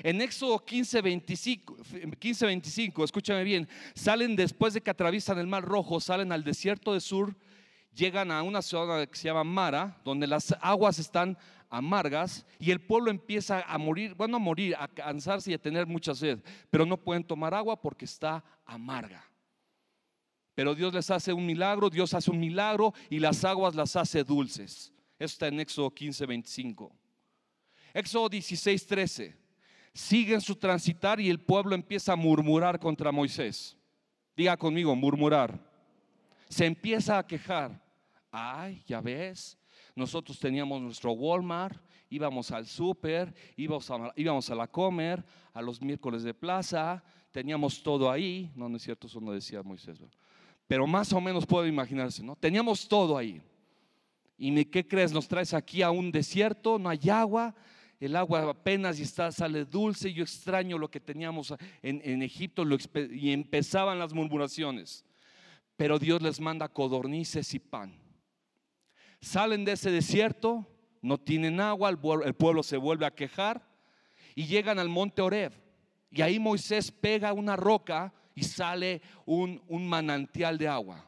En 0.03 0.21
Éxodo 0.21 0.63
15 0.63 1.01
25, 1.01 1.77
15, 2.17 2.45
25, 2.45 3.03
escúchame 3.03 3.43
bien, 3.43 3.67
salen 3.93 4.35
después 4.35 4.73
de 4.73 4.81
que 4.81 4.89
atraviesan 4.89 5.37
el 5.37 5.47
Mar 5.47 5.63
Rojo, 5.63 5.99
salen 5.99 6.31
al 6.31 6.43
desierto 6.43 6.93
de 6.93 7.01
Sur 7.01 7.35
llegan 7.93 8.31
a 8.31 8.43
una 8.43 8.61
ciudad 8.61 9.07
que 9.07 9.17
se 9.17 9.27
llama 9.27 9.43
Mara, 9.43 9.99
donde 10.03 10.27
las 10.27 10.55
aguas 10.61 10.99
están 10.99 11.37
amargas 11.69 12.45
y 12.59 12.71
el 12.71 12.81
pueblo 12.81 13.09
empieza 13.09 13.61
a 13.61 13.77
morir, 13.77 14.13
bueno, 14.15 14.37
a 14.37 14.39
morir, 14.39 14.75
a 14.77 14.87
cansarse 14.87 15.51
y 15.51 15.53
a 15.53 15.61
tener 15.61 15.87
mucha 15.87 16.13
sed, 16.13 16.39
pero 16.69 16.85
no 16.85 16.97
pueden 16.97 17.23
tomar 17.23 17.53
agua 17.53 17.79
porque 17.79 18.05
está 18.05 18.43
amarga. 18.65 19.25
Pero 20.53 20.75
Dios 20.75 20.93
les 20.93 21.09
hace 21.09 21.31
un 21.31 21.45
milagro, 21.45 21.89
Dios 21.89 22.13
hace 22.13 22.29
un 22.29 22.39
milagro 22.39 22.93
y 23.09 23.19
las 23.19 23.43
aguas 23.45 23.73
las 23.73 23.95
hace 23.95 24.23
dulces. 24.23 24.91
Esto 25.17 25.25
está 25.33 25.47
en 25.47 25.59
Éxodo 25.61 25.89
15, 25.89 26.25
25. 26.25 26.91
Éxodo 27.93 28.29
16, 28.29 28.85
13. 28.85 29.37
Siguen 29.93 30.41
su 30.41 30.55
transitar 30.55 31.19
y 31.19 31.29
el 31.29 31.39
pueblo 31.39 31.73
empieza 31.73 32.13
a 32.13 32.17
murmurar 32.17 32.79
contra 32.79 33.11
Moisés. 33.11 33.77
Diga 34.35 34.57
conmigo, 34.57 34.95
murmurar. 34.95 35.70
Se 36.51 36.65
empieza 36.65 37.17
a 37.17 37.25
quejar 37.25 37.81
ay, 38.31 38.81
ya 38.87 39.01
ves, 39.01 39.57
nosotros 39.95 40.39
teníamos 40.39 40.81
nuestro 40.81 41.11
Walmart, 41.11 41.77
íbamos 42.09 42.49
al 42.51 42.65
súper, 42.65 43.33
íbamos 43.57 43.91
a, 43.91 44.13
íbamos 44.15 44.49
a 44.49 44.55
la 44.55 44.67
comer, 44.67 45.23
a 45.53 45.61
los 45.61 45.81
miércoles 45.81 46.23
de 46.23 46.33
plaza, 46.33 47.03
teníamos 47.31 47.83
todo 47.83 48.09
ahí, 48.09 48.51
no, 48.55 48.69
no 48.69 48.77
es 48.77 48.83
cierto, 48.83 49.07
eso 49.07 49.19
no 49.19 49.33
decía 49.33 49.61
Moisés, 49.61 49.99
pero 50.65 50.87
más 50.87 51.11
o 51.11 51.19
menos 51.19 51.45
puedo 51.45 51.67
imaginarse, 51.67 52.23
¿no? 52.23 52.35
Teníamos 52.35 52.87
todo 52.87 53.17
ahí. 53.17 53.41
¿Y 54.37 54.65
qué 54.65 54.87
crees? 54.87 55.11
Nos 55.11 55.27
traes 55.27 55.53
aquí 55.53 55.81
a 55.81 55.91
un 55.91 56.11
desierto, 56.11 56.79
no 56.79 56.89
hay 56.89 57.09
agua, 57.09 57.53
el 57.99 58.15
agua 58.15 58.49
apenas 58.49 58.97
y 58.97 59.03
está, 59.03 59.31
sale 59.31 59.65
dulce, 59.65 60.11
yo 60.11 60.23
extraño 60.23 60.77
lo 60.77 60.89
que 60.89 60.99
teníamos 60.99 61.53
en, 61.83 62.01
en 62.03 62.23
Egipto 62.23 62.63
y 63.11 63.31
empezaban 63.31 63.99
las 63.99 64.13
murmuraciones. 64.13 65.05
Pero 65.81 65.97
Dios 65.97 66.21
les 66.21 66.39
manda 66.39 66.69
codornices 66.69 67.55
y 67.55 67.59
pan. 67.59 67.91
Salen 69.19 69.65
de 69.65 69.71
ese 69.71 69.89
desierto, 69.89 70.63
no 71.01 71.17
tienen 71.17 71.59
agua, 71.59 71.89
el 71.89 72.35
pueblo 72.35 72.61
se 72.61 72.77
vuelve 72.77 73.07
a 73.07 73.15
quejar 73.15 73.67
y 74.35 74.45
llegan 74.45 74.77
al 74.77 74.89
monte 74.89 75.23
Oreb. 75.23 75.51
Y 76.11 76.21
ahí 76.21 76.37
Moisés 76.37 76.91
pega 76.91 77.33
una 77.33 77.55
roca 77.55 78.13
y 78.35 78.43
sale 78.43 79.01
un, 79.25 79.59
un 79.67 79.89
manantial 79.89 80.55
de 80.59 80.67
agua. 80.67 81.03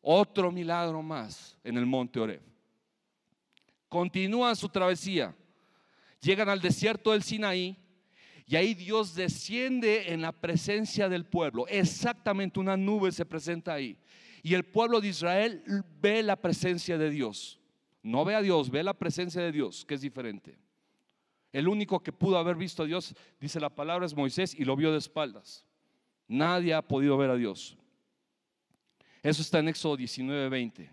Otro 0.00 0.50
milagro 0.50 1.02
más 1.02 1.58
en 1.62 1.76
el 1.76 1.84
monte 1.84 2.18
Oreb. 2.18 2.40
Continúan 3.90 4.56
su 4.56 4.70
travesía. 4.70 5.36
Llegan 6.18 6.48
al 6.48 6.62
desierto 6.62 7.12
del 7.12 7.22
Sinaí 7.22 7.76
y 8.52 8.56
ahí 8.56 8.74
Dios 8.74 9.14
desciende 9.14 10.12
en 10.12 10.20
la 10.20 10.30
presencia 10.30 11.08
del 11.08 11.24
pueblo. 11.24 11.66
Exactamente 11.68 12.60
una 12.60 12.76
nube 12.76 13.10
se 13.10 13.24
presenta 13.24 13.72
ahí. 13.72 13.96
Y 14.42 14.52
el 14.52 14.62
pueblo 14.62 15.00
de 15.00 15.08
Israel 15.08 15.64
ve 16.02 16.22
la 16.22 16.36
presencia 16.36 16.98
de 16.98 17.08
Dios. 17.08 17.58
No 18.02 18.26
ve 18.26 18.34
a 18.34 18.42
Dios, 18.42 18.70
ve 18.70 18.82
la 18.82 18.92
presencia 18.92 19.40
de 19.40 19.52
Dios, 19.52 19.86
que 19.86 19.94
es 19.94 20.02
diferente. 20.02 20.58
El 21.50 21.66
único 21.66 22.00
que 22.00 22.12
pudo 22.12 22.36
haber 22.36 22.56
visto 22.56 22.82
a 22.82 22.86
Dios, 22.86 23.14
dice 23.40 23.58
la 23.58 23.70
palabra, 23.70 24.04
es 24.04 24.14
Moisés 24.14 24.54
y 24.54 24.66
lo 24.66 24.76
vio 24.76 24.92
de 24.92 24.98
espaldas. 24.98 25.64
Nadie 26.28 26.74
ha 26.74 26.82
podido 26.82 27.16
ver 27.16 27.30
a 27.30 27.36
Dios. 27.36 27.78
Eso 29.22 29.40
está 29.40 29.60
en 29.60 29.68
Éxodo 29.68 29.96
19, 29.96 30.50
20. 30.50 30.90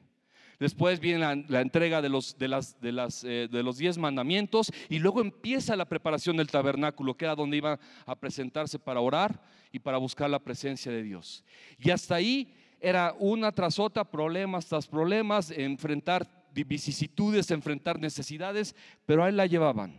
Después 0.60 1.00
viene 1.00 1.20
la, 1.48 1.62
entrega 1.62 2.02
de 2.02 2.10
los, 2.10 2.38
de, 2.38 2.50
las, 2.50 2.80
de, 2.82 2.92
las, 2.92 3.24
eh, 3.24 3.48
de 3.50 3.64
los 3.64 3.78
diez 3.78 3.98
mandamientos 3.98 4.72
y 4.90 5.00
luego 5.00 5.22
empieza 5.22 5.78
la 5.78 5.86
preparación 5.86 6.36
del 6.36 6.52
tabernáculo, 6.52 7.16
que 7.16 7.26
era 7.26 7.36
donde 7.36 7.58
iba 7.58 7.80
a 8.06 8.16
presentarse 8.16 8.78
para 8.78 9.00
orar 9.00 9.42
y 9.72 9.80
para 9.80 9.98
buscar 9.98 10.30
la 10.30 10.40
presencia 10.40 10.92
de 10.92 11.02
Dios. 11.02 11.46
Y 11.78 11.92
hasta 11.92 12.16
ahí 12.16 12.54
era 12.82 13.16
una 13.20 13.54
tras 13.54 13.80
otra, 13.80 14.04
problemas 14.04 14.68
tras 14.68 14.86
problemas, 14.86 15.52
enfrentar 15.52 16.28
vicisitudes, 16.54 17.52
enfrentar 17.52 18.00
necesidades, 18.00 18.76
pero 19.06 19.24
a 19.24 19.30
él 19.30 19.38
la 19.38 19.46
llevaban. 19.46 19.94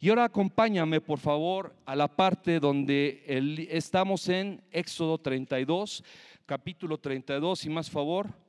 Y 0.00 0.08
ahora 0.08 0.24
acompáñame, 0.24 1.00
por 1.00 1.18
favor, 1.18 1.74
a 1.86 1.96
la 1.96 2.08
parte 2.08 2.60
donde 2.60 3.24
estamos 3.70 4.28
en 4.28 4.62
Éxodo 4.70 5.18
32, 5.18 6.04
capítulo 6.46 6.98
32, 6.98 7.64
y 7.64 7.70
más 7.70 7.90
favor. 7.90 8.43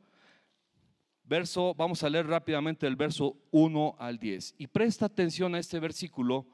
Verso, 1.27 1.73
vamos 1.73 2.03
a 2.03 2.09
leer 2.09 2.27
rápidamente 2.27 2.85
el 2.85 2.95
verso 2.95 3.35
1 3.51 3.95
al 3.97 4.19
10. 4.19 4.55
Y 4.59 4.67
presta 4.67 5.07
atención 5.07 5.55
a 5.55 5.59
este 5.59 5.79
versículo, 5.79 6.45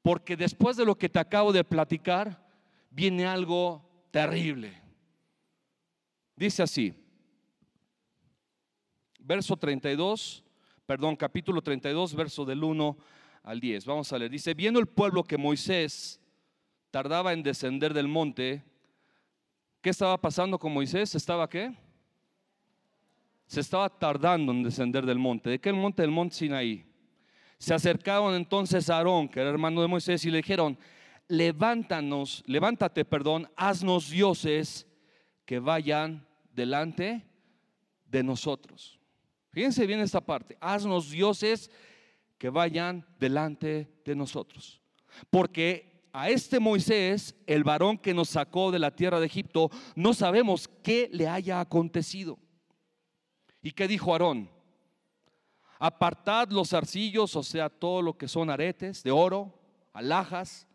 porque 0.00 0.36
después 0.36 0.76
de 0.76 0.86
lo 0.86 0.96
que 0.96 1.10
te 1.10 1.18
acabo 1.18 1.52
de 1.52 1.64
platicar, 1.64 2.48
viene 2.90 3.26
algo 3.26 3.86
terrible. 4.10 4.80
Dice 6.34 6.62
así, 6.62 6.94
verso 9.18 9.56
32, 9.56 10.42
perdón, 10.86 11.14
capítulo 11.14 11.60
32, 11.60 12.14
verso 12.14 12.44
del 12.46 12.64
1 12.64 12.96
al 13.42 13.60
10. 13.60 13.84
Vamos 13.84 14.10
a 14.12 14.18
leer. 14.18 14.30
Dice, 14.30 14.54
viendo 14.54 14.80
el 14.80 14.86
pueblo 14.86 15.24
que 15.24 15.36
Moisés 15.36 16.20
tardaba 16.90 17.34
en 17.34 17.42
descender 17.42 17.92
del 17.92 18.08
monte, 18.08 18.64
¿qué 19.82 19.90
estaba 19.90 20.18
pasando 20.18 20.58
con 20.58 20.72
Moisés? 20.72 21.14
¿Estaba 21.14 21.48
qué? 21.50 21.83
Se 23.46 23.60
estaba 23.60 23.88
tardando 23.88 24.52
en 24.52 24.62
descender 24.62 25.04
del 25.06 25.18
monte. 25.18 25.50
¿De 25.50 25.60
qué 25.60 25.72
monte? 25.72 26.02
Del 26.02 26.10
monte 26.10 26.34
Sinaí. 26.34 26.84
Se 27.58 27.74
acercaron 27.74 28.34
entonces 28.34 28.90
a 28.90 28.98
Aarón, 28.98 29.28
que 29.28 29.40
era 29.40 29.50
hermano 29.50 29.80
de 29.80 29.88
Moisés, 29.88 30.24
y 30.24 30.30
le 30.30 30.38
dijeron, 30.38 30.78
levántanos, 31.28 32.42
levántate, 32.46 33.04
perdón, 33.04 33.48
haznos 33.56 34.10
dioses 34.10 34.86
que 35.44 35.58
vayan 35.58 36.26
delante 36.52 37.24
de 38.06 38.22
nosotros. 38.22 38.98
Fíjense 39.50 39.86
bien 39.86 40.00
esta 40.00 40.20
parte. 40.20 40.56
Haznos 40.60 41.10
dioses 41.10 41.70
que 42.38 42.50
vayan 42.50 43.06
delante 43.18 44.00
de 44.04 44.14
nosotros. 44.16 44.80
Porque 45.30 46.08
a 46.12 46.28
este 46.28 46.60
Moisés, 46.60 47.34
el 47.46 47.64
varón 47.64 47.98
que 47.98 48.14
nos 48.14 48.30
sacó 48.30 48.70
de 48.70 48.78
la 48.78 48.94
tierra 48.94 49.20
de 49.20 49.26
Egipto, 49.26 49.70
no 49.94 50.12
sabemos 50.14 50.68
qué 50.82 51.08
le 51.12 51.28
haya 51.28 51.60
acontecido. 51.60 52.38
¿Y 53.64 53.72
qué 53.72 53.88
dijo 53.88 54.12
Aarón? 54.12 54.50
Apartad 55.78 56.50
los 56.50 56.74
arcillos, 56.74 57.34
o 57.34 57.42
sea, 57.42 57.70
todo 57.70 58.02
lo 58.02 58.16
que 58.18 58.28
son 58.28 58.50
aretes 58.50 59.02
de 59.02 59.10
oro, 59.10 59.58
alhajas, 59.94 60.68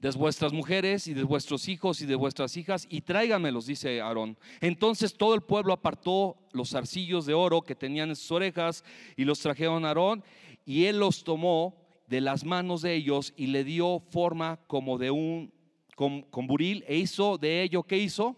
de 0.00 0.10
vuestras 0.12 0.54
mujeres 0.54 1.06
y 1.06 1.12
de 1.12 1.24
vuestros 1.24 1.68
hijos 1.68 2.00
y 2.00 2.06
de 2.06 2.14
vuestras 2.14 2.56
hijas, 2.56 2.86
y 2.88 3.02
tráiganmelos, 3.02 3.66
dice 3.66 4.00
Aarón. 4.00 4.38
Entonces 4.62 5.14
todo 5.14 5.34
el 5.34 5.42
pueblo 5.42 5.74
apartó 5.74 6.38
los 6.52 6.74
arcillos 6.74 7.26
de 7.26 7.34
oro 7.34 7.60
que 7.60 7.74
tenían 7.74 8.08
en 8.08 8.16
sus 8.16 8.32
orejas 8.32 8.82
y 9.14 9.26
los 9.26 9.38
trajeron 9.38 9.84
a 9.84 9.88
Aarón, 9.88 10.24
y 10.64 10.86
él 10.86 10.98
los 10.98 11.22
tomó 11.22 11.76
de 12.06 12.22
las 12.22 12.46
manos 12.46 12.80
de 12.80 12.94
ellos 12.94 13.34
y 13.36 13.48
le 13.48 13.62
dio 13.62 14.00
forma 14.08 14.58
como 14.68 14.96
de 14.96 15.10
un 15.10 15.52
con, 15.94 16.46
buril 16.46 16.82
e 16.88 16.96
hizo 16.96 17.36
de 17.36 17.62
ello, 17.62 17.82
¿qué 17.82 17.98
hizo? 17.98 18.36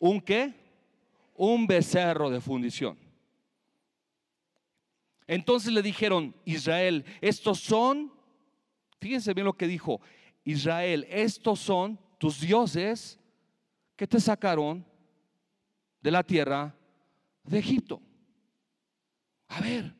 ¿Un 0.00 0.20
qué? 0.20 0.61
Un 1.44 1.66
becerro 1.66 2.30
de 2.30 2.40
fundición. 2.40 2.96
Entonces 5.26 5.72
le 5.72 5.82
dijeron, 5.82 6.36
Israel, 6.44 7.04
estos 7.20 7.58
son, 7.58 8.12
fíjense 9.00 9.34
bien 9.34 9.46
lo 9.46 9.56
que 9.56 9.66
dijo, 9.66 10.00
Israel, 10.44 11.04
estos 11.10 11.58
son 11.58 11.98
tus 12.18 12.40
dioses 12.40 13.18
que 13.96 14.06
te 14.06 14.20
sacaron 14.20 14.86
de 16.00 16.12
la 16.12 16.22
tierra 16.22 16.76
de 17.42 17.58
Egipto. 17.58 18.00
A 19.48 19.60
ver, 19.60 19.96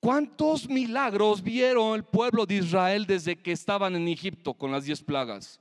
¿cuántos 0.00 0.68
milagros 0.68 1.42
vieron 1.42 1.94
el 1.94 2.04
pueblo 2.04 2.44
de 2.44 2.56
Israel 2.56 3.06
desde 3.06 3.40
que 3.40 3.52
estaban 3.52 3.96
en 3.96 4.06
Egipto 4.06 4.52
con 4.52 4.70
las 4.70 4.84
diez 4.84 5.02
plagas? 5.02 5.58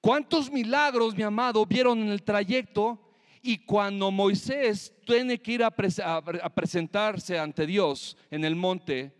¿Cuántos 0.00 0.50
milagros, 0.50 1.14
mi 1.14 1.22
amado, 1.22 1.66
vieron 1.66 1.98
en 1.98 2.08
el 2.08 2.22
trayecto? 2.22 3.02
Y 3.46 3.58
cuando 3.58 4.10
Moisés 4.10 4.92
tiene 5.06 5.38
que 5.38 5.52
ir 5.52 5.62
a, 5.62 5.70
presentarse 5.70 7.38
ante 7.38 7.66
Dios 7.66 8.16
en 8.30 8.44
el 8.44 8.56
monte 8.56 9.16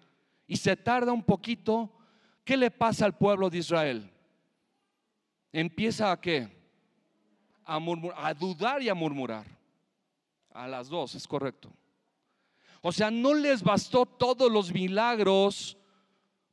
y 0.46 0.56
se 0.56 0.76
tarda 0.76 1.12
un 1.12 1.22
poquito, 1.22 1.96
¿Qué 2.46 2.56
le 2.56 2.70
pasa 2.70 3.04
al 3.04 3.18
pueblo 3.18 3.50
de 3.50 3.58
Israel? 3.58 4.08
Empieza 5.52 6.12
a 6.12 6.20
qué? 6.20 6.48
A, 7.64 7.80
a 8.18 8.34
dudar 8.34 8.80
y 8.80 8.88
a 8.88 8.94
murmurar. 8.94 9.44
A 10.52 10.68
las 10.68 10.88
dos, 10.88 11.16
es 11.16 11.26
correcto. 11.26 11.72
O 12.82 12.92
sea, 12.92 13.10
no 13.10 13.34
les 13.34 13.64
bastó 13.64 14.06
todos 14.06 14.50
los 14.50 14.72
milagros 14.72 15.76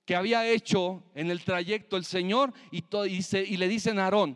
que 0.03 0.15
había 0.15 0.47
hecho 0.47 1.03
en 1.13 1.29
el 1.29 1.43
trayecto 1.43 1.95
el 1.95 2.05
Señor 2.05 2.51
y, 2.71 2.83
y 3.37 3.57
le 3.57 3.67
dicen 3.67 3.99
a 3.99 4.05
Aarón, 4.05 4.35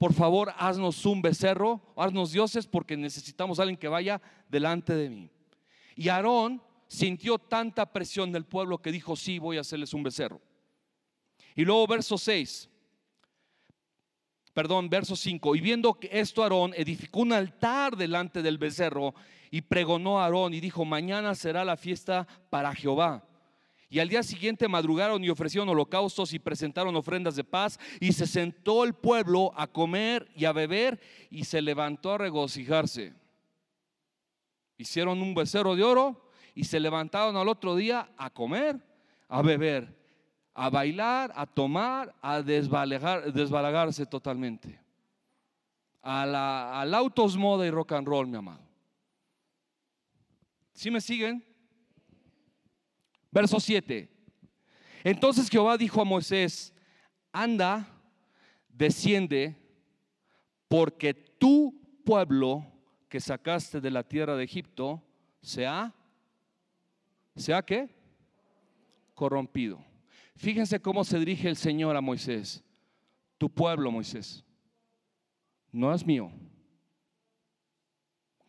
por 0.00 0.14
favor, 0.14 0.54
haznos 0.56 1.04
un 1.04 1.20
becerro, 1.20 1.82
haznos 1.94 2.32
dioses 2.32 2.66
porque 2.66 2.96
necesitamos 2.96 3.58
a 3.58 3.64
alguien 3.64 3.76
que 3.76 3.86
vaya 3.86 4.22
delante 4.48 4.94
de 4.94 5.10
mí. 5.10 5.30
Y 5.94 6.08
Aarón 6.08 6.62
sintió 6.86 7.36
tanta 7.36 7.84
presión 7.92 8.32
del 8.32 8.46
pueblo 8.46 8.78
que 8.78 8.92
dijo, 8.92 9.14
sí, 9.14 9.38
voy 9.38 9.58
a 9.58 9.60
hacerles 9.60 9.92
un 9.92 10.02
becerro. 10.02 10.40
Y 11.54 11.66
luego 11.66 11.86
verso 11.86 12.16
6, 12.16 12.70
perdón, 14.54 14.88
verso 14.88 15.14
5, 15.14 15.54
y 15.56 15.60
viendo 15.60 15.92
que 15.92 16.08
esto 16.10 16.42
Aarón 16.42 16.72
edificó 16.78 17.20
un 17.20 17.34
altar 17.34 17.94
delante 17.94 18.40
del 18.40 18.56
becerro 18.56 19.14
y 19.50 19.60
pregonó 19.60 20.18
a 20.18 20.24
Aarón 20.24 20.54
y 20.54 20.60
dijo, 20.60 20.86
mañana 20.86 21.34
será 21.34 21.62
la 21.62 21.76
fiesta 21.76 22.26
para 22.48 22.74
Jehová. 22.74 23.28
Y 23.90 23.98
al 23.98 24.08
día 24.08 24.22
siguiente 24.22 24.68
madrugaron 24.68 25.22
y 25.22 25.28
ofrecieron 25.28 25.68
holocaustos 25.68 26.32
y 26.32 26.38
presentaron 26.38 26.96
ofrendas 26.96 27.36
de 27.36 27.44
paz. 27.44 27.78
Y 27.98 28.12
se 28.12 28.26
sentó 28.26 28.84
el 28.84 28.94
pueblo 28.94 29.52
a 29.56 29.66
comer 29.66 30.30
y 30.34 30.46
a 30.46 30.52
beber 30.52 31.00
y 31.28 31.44
se 31.44 31.60
levantó 31.60 32.12
a 32.12 32.18
regocijarse. 32.18 33.12
Hicieron 34.78 35.20
un 35.20 35.34
becerro 35.34 35.76
de 35.76 35.82
oro 35.82 36.30
y 36.54 36.64
se 36.64 36.80
levantaron 36.80 37.36
al 37.36 37.48
otro 37.48 37.76
día 37.76 38.10
a 38.16 38.30
comer, 38.30 38.80
a 39.28 39.42
beber 39.42 40.00
a 40.54 40.68
bailar, 40.68 41.32
a 41.34 41.46
tomar, 41.46 42.14
a 42.20 42.42
desbalagarse 42.42 44.04
totalmente. 44.04 44.78
A 46.02 46.26
la, 46.26 46.80
al 46.80 46.90
moda 47.38 47.66
y 47.66 47.70
rock 47.70 47.92
and 47.92 48.06
roll, 48.06 48.26
mi 48.26 48.36
amado. 48.36 48.60
¿Sí 50.74 50.90
me 50.90 51.00
siguen? 51.00 51.44
Verso 53.30 53.60
7. 53.60 54.08
Entonces 55.04 55.48
Jehová 55.48 55.76
dijo 55.76 56.00
a 56.00 56.04
Moisés, 56.04 56.74
anda, 57.32 57.88
desciende, 58.68 59.56
porque 60.68 61.14
tu 61.14 61.80
pueblo 62.04 62.66
que 63.08 63.20
sacaste 63.20 63.80
de 63.80 63.90
la 63.90 64.02
tierra 64.02 64.36
de 64.36 64.44
Egipto 64.44 65.02
se 65.40 65.66
ha, 65.66 65.94
¿se 67.34 67.54
ha 67.54 67.62
qué? 67.62 67.94
Corrompido. 69.14 69.84
Fíjense 70.36 70.80
cómo 70.80 71.04
se 71.04 71.18
dirige 71.18 71.48
el 71.48 71.56
Señor 71.56 71.96
a 71.96 72.00
Moisés. 72.00 72.62
Tu 73.36 73.50
pueblo, 73.50 73.90
Moisés, 73.90 74.44
no 75.72 75.92
es 75.94 76.04
mío. 76.04 76.30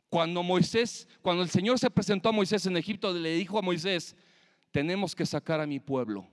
Cuando 0.10 0.44
Moisés, 0.44 1.08
cuando 1.22 1.44
el 1.44 1.50
Señor 1.50 1.80
se 1.80 1.89
presentó 1.89 2.30
a 2.30 2.34
Moisés 2.34 2.65
en 2.65 2.76
Egipto, 2.76 3.13
le 3.13 3.36
dijo 3.36 3.58
a 3.58 3.62
Moisés, 3.62 4.15
tenemos 4.71 5.15
que 5.15 5.25
sacar 5.25 5.60
a 5.60 5.67
mi 5.67 5.79
pueblo 5.79 6.27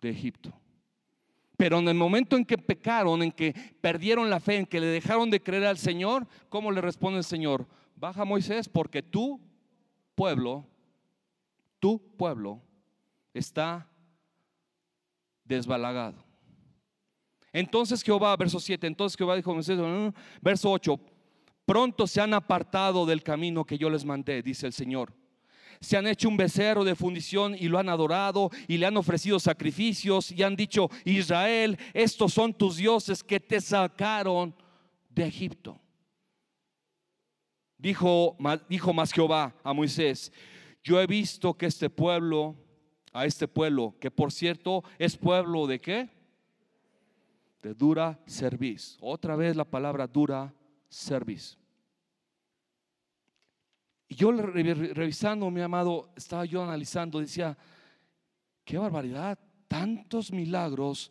de 0.00 0.10
Egipto. 0.10 0.52
Pero 1.56 1.78
en 1.78 1.88
el 1.88 1.94
momento 1.94 2.36
en 2.36 2.44
que 2.44 2.58
pecaron, 2.58 3.22
en 3.22 3.32
que 3.32 3.54
perdieron 3.80 4.30
la 4.30 4.40
fe, 4.40 4.56
en 4.56 4.66
que 4.66 4.80
le 4.80 4.86
dejaron 4.86 5.30
de 5.30 5.42
creer 5.42 5.64
al 5.64 5.78
Señor, 5.78 6.26
¿cómo 6.48 6.70
le 6.70 6.80
responde 6.80 7.18
el 7.18 7.24
Señor? 7.24 7.66
Baja 7.96 8.24
Moisés 8.24 8.68
porque 8.68 9.02
tu 9.02 9.40
pueblo, 10.14 10.66
tu 11.78 12.00
pueblo 12.16 12.60
está 13.32 13.88
desbalagado. 15.44 16.24
Entonces 17.52 18.02
Jehová, 18.02 18.36
verso 18.36 18.58
7, 18.58 18.86
entonces 18.86 19.16
Jehová 19.16 19.36
dijo, 19.36 19.54
mm", 19.54 20.12
verso 20.40 20.70
8, 20.70 20.98
pronto 21.64 22.06
se 22.06 22.20
han 22.20 22.34
apartado 22.34 23.04
del 23.04 23.22
camino 23.22 23.64
que 23.64 23.78
yo 23.78 23.90
les 23.90 24.04
mandé, 24.04 24.42
dice 24.42 24.66
el 24.66 24.72
Señor. 24.72 25.12
Se 25.82 25.96
han 25.98 26.06
hecho 26.06 26.28
un 26.28 26.38
becerro 26.38 26.84
de 26.84 26.94
fundición 26.94 27.54
y 27.58 27.68
lo 27.68 27.78
han 27.78 27.90
adorado 27.90 28.50
y 28.68 28.78
le 28.78 28.86
han 28.86 28.96
ofrecido 28.96 29.38
sacrificios 29.38 30.32
y 30.32 30.42
han 30.42 30.56
dicho, 30.56 30.88
Israel, 31.04 31.76
estos 31.92 32.32
son 32.32 32.54
tus 32.54 32.76
dioses 32.76 33.22
que 33.22 33.40
te 33.40 33.60
sacaron 33.60 34.54
de 35.10 35.26
Egipto. 35.26 35.78
Dijo, 37.76 38.36
dijo 38.68 38.92
más 38.94 39.12
Jehová 39.12 39.54
a 39.64 39.72
Moisés, 39.72 40.32
yo 40.84 41.00
he 41.00 41.06
visto 41.06 41.54
que 41.54 41.66
este 41.66 41.90
pueblo 41.90 42.56
a 43.12 43.26
este 43.26 43.46
pueblo, 43.46 43.94
que 44.00 44.10
por 44.10 44.32
cierto 44.32 44.84
es 44.98 45.16
pueblo 45.16 45.66
de 45.66 45.80
qué? 45.80 46.10
De 47.62 47.74
dura 47.74 48.18
serviz. 48.26 48.96
Otra 49.00 49.36
vez 49.36 49.54
la 49.54 49.64
palabra 49.64 50.06
dura 50.06 50.54
serviz. 50.88 51.58
Y 54.12 54.14
yo 54.14 54.30
revisando, 54.30 55.50
mi 55.50 55.62
amado, 55.62 56.10
estaba 56.14 56.44
yo 56.44 56.62
analizando, 56.62 57.18
decía, 57.18 57.56
qué 58.62 58.76
barbaridad, 58.76 59.38
tantos 59.68 60.30
milagros 60.30 61.10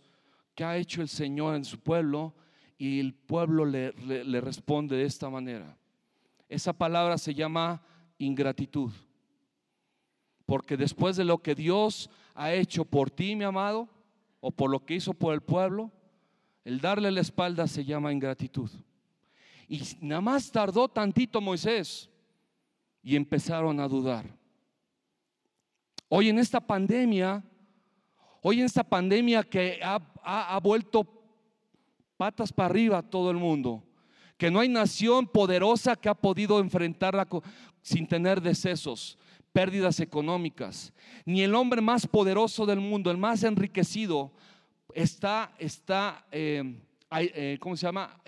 que 0.53 0.63
ha 0.63 0.77
hecho 0.77 1.01
el 1.01 1.09
Señor 1.09 1.55
en 1.55 1.65
su 1.65 1.79
pueblo 1.79 2.35
y 2.77 2.99
el 2.99 3.15
pueblo 3.15 3.65
le, 3.65 3.91
le 3.93 4.39
responde 4.39 4.97
de 4.97 5.05
esta 5.05 5.31
manera. 5.31 5.75
Esa 6.47 6.73
palabra 6.73 7.17
se 7.17 7.33
llama 7.33 7.81
ingratitud. 8.19 8.91
Porque 10.45 10.77
después 10.77 11.15
de 11.15 11.25
lo 11.25 11.39
que 11.39 11.55
Dios 11.55 12.07
ha 12.35 12.53
hecho 12.53 12.85
por 12.85 13.09
ti, 13.09 13.35
mi 13.35 13.45
amado, 13.45 13.89
o 14.41 14.51
por 14.51 14.69
lo 14.69 14.85
que 14.85 14.93
hizo 14.93 15.15
por 15.15 15.33
el 15.33 15.41
pueblo, 15.41 15.91
el 16.63 16.79
darle 16.79 17.09
la 17.09 17.21
espalda 17.21 17.65
se 17.65 17.83
llama 17.83 18.13
ingratitud. 18.13 18.69
Y 19.67 19.81
nada 20.01 20.21
más 20.21 20.51
tardó 20.51 20.87
tantito 20.87 21.41
Moisés 21.41 22.10
y 23.03 23.15
empezaron 23.15 23.79
a 23.79 23.87
dudar. 23.87 24.25
Hoy 26.07 26.29
en 26.29 26.39
esta 26.39 26.59
pandemia, 26.59 27.43
hoy 28.41 28.59
en 28.59 28.65
esta 28.65 28.83
pandemia 28.83 29.43
que 29.43 29.79
ha, 29.81 30.59
vuelto 30.61 31.07
patas 32.17 32.51
para 32.51 32.67
arriba 32.67 32.97
a 32.99 33.09
todo 33.09 33.31
el 33.31 33.37
mundo, 33.37 33.83
que 34.37 34.51
no 34.51 34.59
hay 34.59 34.69
nación 34.69 35.27
poderosa 35.27 35.95
que 35.95 36.09
ha 36.09 36.13
podido 36.13 36.59
enfrentarla 36.59 37.27
sin 37.81 38.07
tener 38.07 38.41
decesos, 38.41 39.17
pérdidas 39.53 39.99
económicas. 39.99 40.93
Ni 41.25 41.41
el 41.41 41.55
hombre 41.55 41.81
más 41.81 42.05
poderoso 42.05 42.65
del 42.65 42.79
mundo, 42.79 43.09
el 43.09 43.17
más 43.17 43.43
enriquecido, 43.43 44.31
está, 44.93 45.53
está 45.57 46.25
eh, 46.31 46.75
eh, 47.13 47.57
¿cómo 47.59 47.75
se 47.75 47.85
llama? 47.85 48.21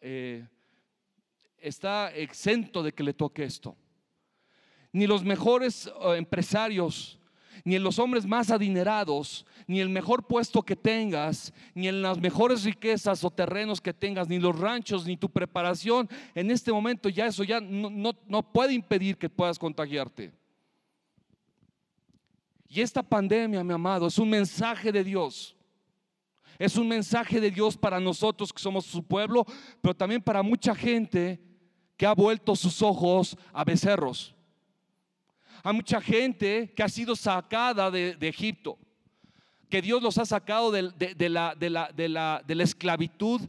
Eh, 0.00 0.46
está 1.58 2.14
exento 2.14 2.82
de 2.82 2.92
que 2.92 3.02
le 3.02 3.12
toque 3.12 3.44
esto. 3.44 3.76
Ni 4.92 5.06
los 5.06 5.24
mejores 5.24 5.90
empresarios, 6.16 7.18
ni 7.64 7.74
en 7.74 7.82
los 7.82 7.98
hombres 7.98 8.26
más 8.26 8.50
adinerados, 8.50 9.44
ni 9.66 9.80
el 9.80 9.88
mejor 9.88 10.26
puesto 10.26 10.62
que 10.62 10.76
tengas, 10.76 11.52
ni 11.74 11.88
en 11.88 12.00
las 12.00 12.18
mejores 12.20 12.62
riquezas 12.62 13.24
o 13.24 13.30
terrenos 13.30 13.80
que 13.80 13.92
tengas, 13.92 14.28
ni 14.28 14.38
los 14.38 14.56
ranchos, 14.56 15.04
ni 15.04 15.16
tu 15.16 15.28
preparación. 15.28 16.08
En 16.34 16.50
este 16.50 16.72
momento 16.72 17.08
ya 17.08 17.26
eso 17.26 17.42
ya 17.42 17.60
no, 17.60 18.12
no 18.26 18.52
puede 18.52 18.72
impedir 18.72 19.18
que 19.18 19.28
puedas 19.28 19.58
contagiarte. 19.58 20.32
Y 22.68 22.80
esta 22.80 23.02
pandemia, 23.02 23.64
mi 23.64 23.72
amado, 23.72 24.06
es 24.06 24.18
un 24.18 24.30
mensaje 24.30 24.92
de 24.92 25.02
Dios. 25.02 25.56
Es 26.58 26.76
un 26.76 26.86
mensaje 26.86 27.40
de 27.40 27.50
Dios 27.50 27.76
para 27.76 27.98
nosotros 27.98 28.52
que 28.52 28.62
somos 28.62 28.86
su 28.86 29.02
pueblo, 29.02 29.44
pero 29.80 29.94
también 29.94 30.22
para 30.22 30.42
mucha 30.42 30.74
gente 30.74 31.40
que 31.96 32.06
ha 32.06 32.14
vuelto 32.14 32.54
sus 32.54 32.80
ojos 32.80 33.36
a 33.52 33.64
becerros. 33.64 34.35
Hay 35.66 35.74
mucha 35.74 36.00
gente 36.00 36.72
que 36.76 36.82
ha 36.84 36.88
sido 36.88 37.16
sacada 37.16 37.90
de, 37.90 38.16
Egipto, 38.20 38.78
que 39.68 39.82
Dios 39.82 40.00
los 40.00 40.16
ha 40.16 40.24
sacado 40.24 40.70
de, 40.70 41.28
la, 41.28 42.40
esclavitud, 42.60 43.40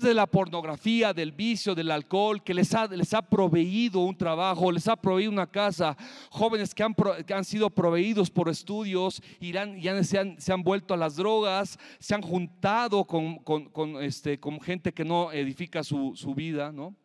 de 0.00 0.14
la 0.14 0.26
pornografía, 0.26 1.12
del 1.12 1.30
vicio, 1.30 1.76
del 1.76 1.92
alcohol, 1.92 2.42
que 2.42 2.52
les 2.52 2.74
ha, 2.74 3.22
proveído 3.22 4.00
un 4.00 4.18
trabajo, 4.18 4.72
les 4.72 4.88
ha 4.88 4.96
proveído 4.96 5.30
una 5.30 5.46
casa, 5.46 5.96
jóvenes 6.28 6.74
que 6.74 6.82
han, 6.82 7.44
sido 7.44 7.70
proveídos 7.70 8.30
por 8.30 8.48
estudios, 8.48 9.22
irán, 9.38 9.80
ya 9.80 10.02
se 10.02 10.18
han, 10.18 10.62
vuelto 10.64 10.92
a 10.92 10.96
las 10.96 11.14
drogas, 11.14 11.78
se 12.00 12.16
han 12.16 12.22
juntado 12.22 13.04
con, 13.04 14.02
este, 14.02 14.40
con 14.40 14.60
gente 14.60 14.92
que 14.92 15.04
no 15.04 15.30
edifica 15.30 15.84
su, 15.84 16.16
su 16.16 16.34
vida, 16.34 16.72
¿no? 16.72 16.96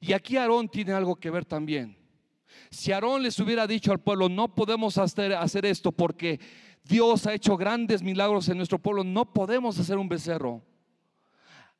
Y 0.00 0.14
aquí 0.14 0.38
Aarón 0.38 0.66
tiene 0.66 0.94
algo 0.94 1.14
que 1.14 1.28
ver 1.28 1.44
también. 1.44 1.99
Si 2.70 2.92
Aarón 2.92 3.22
les 3.22 3.38
hubiera 3.38 3.66
dicho 3.66 3.92
al 3.92 4.00
pueblo, 4.00 4.28
no 4.28 4.54
podemos 4.54 4.98
hacer, 4.98 5.34
hacer 5.34 5.66
esto 5.66 5.92
porque 5.92 6.40
Dios 6.84 7.26
ha 7.26 7.34
hecho 7.34 7.56
grandes 7.56 8.02
milagros 8.02 8.48
en 8.48 8.56
nuestro 8.56 8.78
pueblo, 8.78 9.04
no 9.04 9.32
podemos 9.32 9.78
hacer 9.78 9.98
un 9.98 10.08
becerro. 10.08 10.62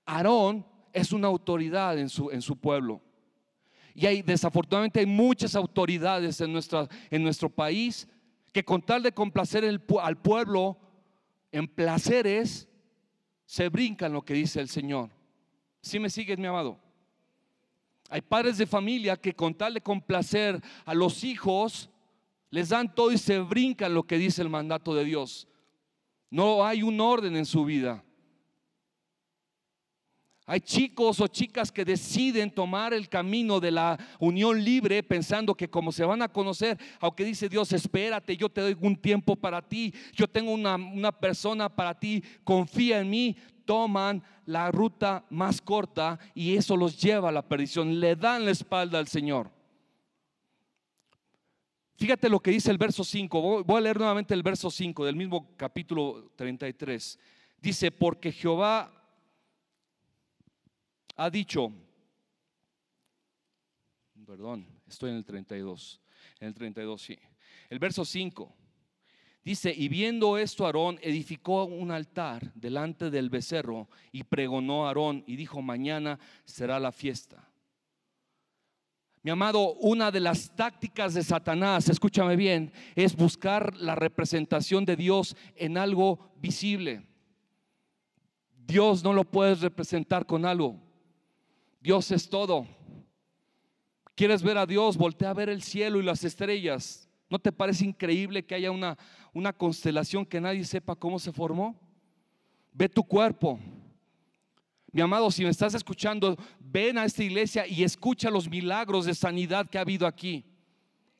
Aarón 0.04 0.66
es 0.92 1.12
una 1.12 1.28
autoridad 1.28 1.98
en 1.98 2.08
su, 2.08 2.30
en 2.30 2.42
su 2.42 2.56
pueblo. 2.56 3.00
Y 3.94 4.06
hay, 4.06 4.22
desafortunadamente 4.22 5.00
hay 5.00 5.06
muchas 5.06 5.54
autoridades 5.54 6.40
en, 6.40 6.52
nuestra, 6.52 6.88
en 7.10 7.22
nuestro 7.22 7.48
país 7.48 8.08
que 8.52 8.64
con 8.64 8.82
tal 8.82 9.02
de 9.02 9.12
complacer 9.12 9.64
al 9.64 10.18
pueblo 10.18 10.78
en 11.52 11.66
placeres, 11.68 12.68
se 13.44 13.68
brincan 13.68 14.12
lo 14.12 14.22
que 14.22 14.34
dice 14.34 14.60
el 14.60 14.68
Señor. 14.68 15.10
Si 15.80 15.98
me 15.98 16.10
sigues, 16.10 16.38
mi 16.38 16.46
amado? 16.46 16.78
Hay 18.10 18.20
padres 18.20 18.58
de 18.58 18.66
familia 18.66 19.16
que 19.16 19.32
con 19.32 19.54
tal 19.54 19.74
de 19.74 19.80
complacer 19.80 20.60
a 20.84 20.94
los 20.94 21.22
hijos, 21.22 21.88
les 22.50 22.70
dan 22.70 22.92
todo 22.92 23.12
y 23.12 23.18
se 23.18 23.38
brincan 23.38 23.94
lo 23.94 24.02
que 24.02 24.18
dice 24.18 24.42
el 24.42 24.48
mandato 24.48 24.94
de 24.94 25.04
Dios. 25.04 25.46
No 26.28 26.66
hay 26.66 26.82
un 26.82 27.00
orden 27.00 27.36
en 27.36 27.46
su 27.46 27.64
vida. 27.64 28.04
Hay 30.44 30.60
chicos 30.60 31.20
o 31.20 31.28
chicas 31.28 31.70
que 31.70 31.84
deciden 31.84 32.50
tomar 32.50 32.92
el 32.92 33.08
camino 33.08 33.60
de 33.60 33.70
la 33.70 33.96
unión 34.18 34.64
libre 34.64 35.00
pensando 35.04 35.54
que 35.54 35.70
como 35.70 35.92
se 35.92 36.04
van 36.04 36.22
a 36.22 36.28
conocer, 36.28 36.76
aunque 36.98 37.24
dice 37.24 37.48
Dios, 37.48 37.72
espérate, 37.72 38.36
yo 38.36 38.48
te 38.48 38.60
doy 38.60 38.76
un 38.80 38.96
tiempo 38.96 39.36
para 39.36 39.62
ti, 39.62 39.94
yo 40.12 40.26
tengo 40.26 40.50
una, 40.50 40.74
una 40.74 41.12
persona 41.12 41.68
para 41.68 41.96
ti, 41.96 42.24
confía 42.42 42.98
en 42.98 43.10
mí, 43.10 43.36
toman 43.70 44.20
la 44.46 44.72
ruta 44.72 45.24
más 45.30 45.60
corta 45.60 46.18
y 46.34 46.56
eso 46.56 46.76
los 46.76 47.00
lleva 47.00 47.28
a 47.28 47.32
la 47.32 47.46
perdición, 47.46 48.00
le 48.00 48.16
dan 48.16 48.44
la 48.44 48.50
espalda 48.50 48.98
al 48.98 49.06
Señor. 49.06 49.48
Fíjate 51.94 52.28
lo 52.28 52.40
que 52.40 52.50
dice 52.50 52.72
el 52.72 52.78
verso 52.78 53.04
5, 53.04 53.62
voy 53.62 53.78
a 53.78 53.80
leer 53.80 53.96
nuevamente 53.96 54.34
el 54.34 54.42
verso 54.42 54.72
5 54.72 55.04
del 55.04 55.14
mismo 55.14 55.54
capítulo 55.56 56.32
33. 56.34 57.16
Dice, 57.62 57.92
porque 57.92 58.32
Jehová 58.32 58.92
ha 61.14 61.30
dicho, 61.30 61.70
perdón, 64.26 64.66
estoy 64.88 65.10
en 65.10 65.16
el 65.18 65.24
32, 65.24 66.00
en 66.40 66.48
el 66.48 66.54
32, 66.54 67.00
sí. 67.00 67.16
El 67.68 67.78
verso 67.78 68.04
5, 68.04 68.52
Dice, 69.42 69.72
y 69.74 69.88
viendo 69.88 70.36
esto 70.36 70.66
Aarón 70.66 70.98
edificó 71.02 71.64
un 71.64 71.90
altar 71.90 72.52
delante 72.54 73.10
del 73.10 73.30
becerro 73.30 73.88
y 74.12 74.24
pregonó 74.24 74.84
a 74.84 74.88
Aarón 74.88 75.24
y 75.26 75.36
dijo, 75.36 75.62
mañana 75.62 76.18
será 76.44 76.78
la 76.78 76.92
fiesta. 76.92 77.50
Mi 79.22 79.30
amado, 79.30 79.74
una 79.74 80.10
de 80.10 80.20
las 80.20 80.54
tácticas 80.54 81.12
de 81.12 81.22
Satanás, 81.22 81.88
escúchame 81.88 82.36
bien, 82.36 82.72
es 82.94 83.14
buscar 83.14 83.76
la 83.76 83.94
representación 83.94 84.86
de 84.86 84.96
Dios 84.96 85.36
en 85.56 85.76
algo 85.76 86.32
visible. 86.36 87.06
Dios 88.66 89.04
no 89.04 89.12
lo 89.12 89.24
puedes 89.24 89.60
representar 89.60 90.24
con 90.24 90.46
algo. 90.46 90.76
Dios 91.80 92.10
es 92.12 92.30
todo. 92.30 92.66
¿Quieres 94.14 94.42
ver 94.42 94.56
a 94.56 94.64
Dios? 94.66 94.96
Voltea 94.96 95.30
a 95.30 95.34
ver 95.34 95.50
el 95.50 95.62
cielo 95.62 95.98
y 95.98 96.02
las 96.02 96.24
estrellas. 96.24 97.09
¿No 97.30 97.38
te 97.38 97.52
parece 97.52 97.84
increíble 97.84 98.44
que 98.44 98.56
haya 98.56 98.72
una, 98.72 98.98
una 99.32 99.52
constelación 99.52 100.26
que 100.26 100.40
nadie 100.40 100.64
sepa 100.64 100.96
cómo 100.96 101.20
se 101.20 101.32
formó? 101.32 101.78
Ve 102.72 102.88
tu 102.88 103.04
cuerpo. 103.04 103.58
Mi 104.90 105.00
amado, 105.00 105.30
si 105.30 105.44
me 105.44 105.50
estás 105.50 105.72
escuchando, 105.74 106.36
ven 106.58 106.98
a 106.98 107.04
esta 107.04 107.22
iglesia 107.22 107.68
y 107.68 107.84
escucha 107.84 108.30
los 108.30 108.50
milagros 108.50 109.06
de 109.06 109.14
sanidad 109.14 109.70
que 109.70 109.78
ha 109.78 109.82
habido 109.82 110.08
aquí. 110.08 110.44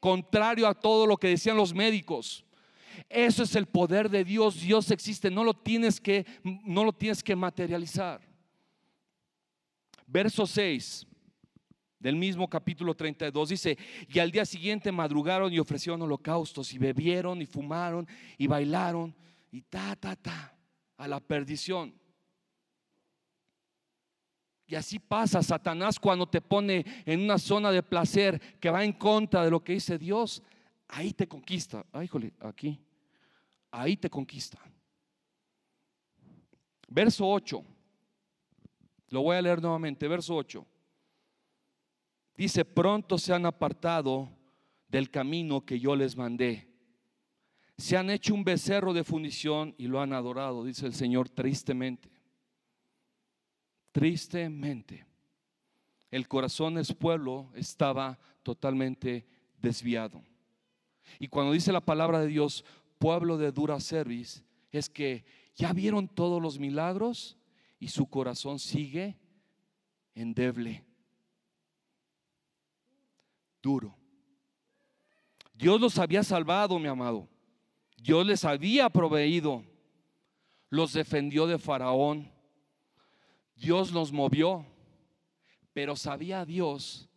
Contrario 0.01 0.67
a 0.67 0.75
todo 0.75 1.07
lo 1.07 1.17
que 1.17 1.29
decían 1.29 1.57
los 1.57 1.73
médicos. 1.73 2.45
Eso 3.09 3.45
es 3.45 3.55
el 3.55 3.67
poder 3.67 4.11
de 4.11 4.25
Dios. 4.25 4.61
Dios 4.61 4.91
existe, 4.91 5.31
no 5.31 5.45
lo 5.45 5.55
tienes 5.55 6.01
que 6.01 6.27
no 6.43 6.83
lo 6.83 6.93
tienes 6.93 7.23
que 7.23 7.37
materializar. 7.37 8.21
Verso 10.09 10.45
6 10.45 11.07
del 12.01 12.17
mismo 12.17 12.49
capítulo 12.49 12.95
32 12.95 13.51
dice, 13.51 13.79
y 14.09 14.19
al 14.19 14.31
día 14.31 14.47
siguiente 14.47 14.91
madrugaron 14.91 15.53
y 15.53 15.59
ofrecieron 15.59 16.01
holocaustos 16.03 16.73
y 16.73 16.79
bebieron 16.79 17.41
y 17.43 17.47
fumaron 17.47 18.09
y 18.39 18.47
bailaron 18.47 19.15
y 19.53 19.61
ta, 19.61 19.95
ta, 19.97 20.17
ta, 20.17 20.57
a 20.97 21.07
la 21.07 21.21
perdición. 21.21 21.95
Y 24.67 24.77
así 24.77 24.99
pasa 24.99 25.43
Satanás 25.43 25.99
cuando 25.99 26.29
te 26.29 26.41
pone 26.41 26.87
en 27.05 27.21
una 27.21 27.39
zona 27.39 27.71
de 27.71 27.83
placer 27.83 28.41
que 28.59 28.71
va 28.71 28.85
en 28.85 28.93
contra 28.93 29.45
de 29.45 29.51
lo 29.51 29.63
que 29.63 29.75
dice 29.75 29.99
Dios. 29.99 30.43
Ahí 30.89 31.13
te 31.13 31.27
conquista. 31.27 31.85
Ay, 31.93 32.05
híjole, 32.05 32.33
aquí. 32.41 32.81
Ahí 33.73 33.97
te 33.97 34.09
conquista. 34.09 34.59
Verso 36.89 37.29
8. 37.29 37.65
Lo 39.09 39.23
voy 39.23 39.37
a 39.37 39.43
leer 39.43 39.61
nuevamente. 39.61 40.07
Verso 40.07 40.37
8. 40.37 40.65
Dice, 42.37 42.65
pronto 42.65 43.19
se 43.19 43.35
han 43.35 43.47
apartado 43.47 44.31
del 44.89 45.11
camino 45.11 45.65
que 45.65 45.79
yo 45.79 45.95
les 45.95 46.17
mandé. 46.17 46.69
Se 47.77 47.97
han 47.97 48.11
hecho 48.11 48.35
un 48.35 48.45
becerro 48.45 48.93
de 48.93 49.05
fundición 49.05 49.75
y 49.79 49.87
lo 49.87 50.01
han 50.01 50.13
adorado, 50.13 50.65
dice 50.65 50.87
el 50.87 50.95
Señor 50.95 51.29
tristemente. 51.29 52.11
Tristemente. 53.93 55.07
El 56.11 56.29
corazón 56.29 56.75
del 56.75 56.87
pueblo 56.97 57.51
estaba 57.55 58.19
totalmente 58.43 59.27
desviado. 59.59 60.23
Y 61.19 61.29
cuando 61.29 61.53
dice 61.53 61.73
la 61.73 61.81
palabra 61.81 62.21
de 62.21 62.27
Dios, 62.27 62.65
pueblo 62.99 63.39
de 63.39 63.53
dura 63.53 63.81
service, 63.81 64.43
es 64.73 64.91
que 64.91 65.25
ya 65.55 65.73
vieron 65.73 66.09
todos 66.09 66.41
los 66.41 66.59
milagros 66.59 67.37
y 67.79 67.89
su 67.89 68.09
corazón 68.09 68.59
sigue 68.59 69.19
endeble 70.15 70.85
duro. 73.63 73.97
Dios 75.55 75.81
los 75.81 75.99
había 75.99 76.23
salvado, 76.23 76.79
mi 76.79 76.89
amado. 76.89 77.29
Dios 77.97 78.27
les 78.27 78.45
había 78.45 78.89
proveído. 78.89 79.63
Los 80.71 80.93
defendió 80.93 81.47
de 81.47 81.59
Faraón. 81.59 82.31
Dios 83.57 83.93
los 83.93 84.13
movió. 84.13 84.65
Pero 85.73 85.97
sabía 85.97 86.45
Dios 86.45 87.09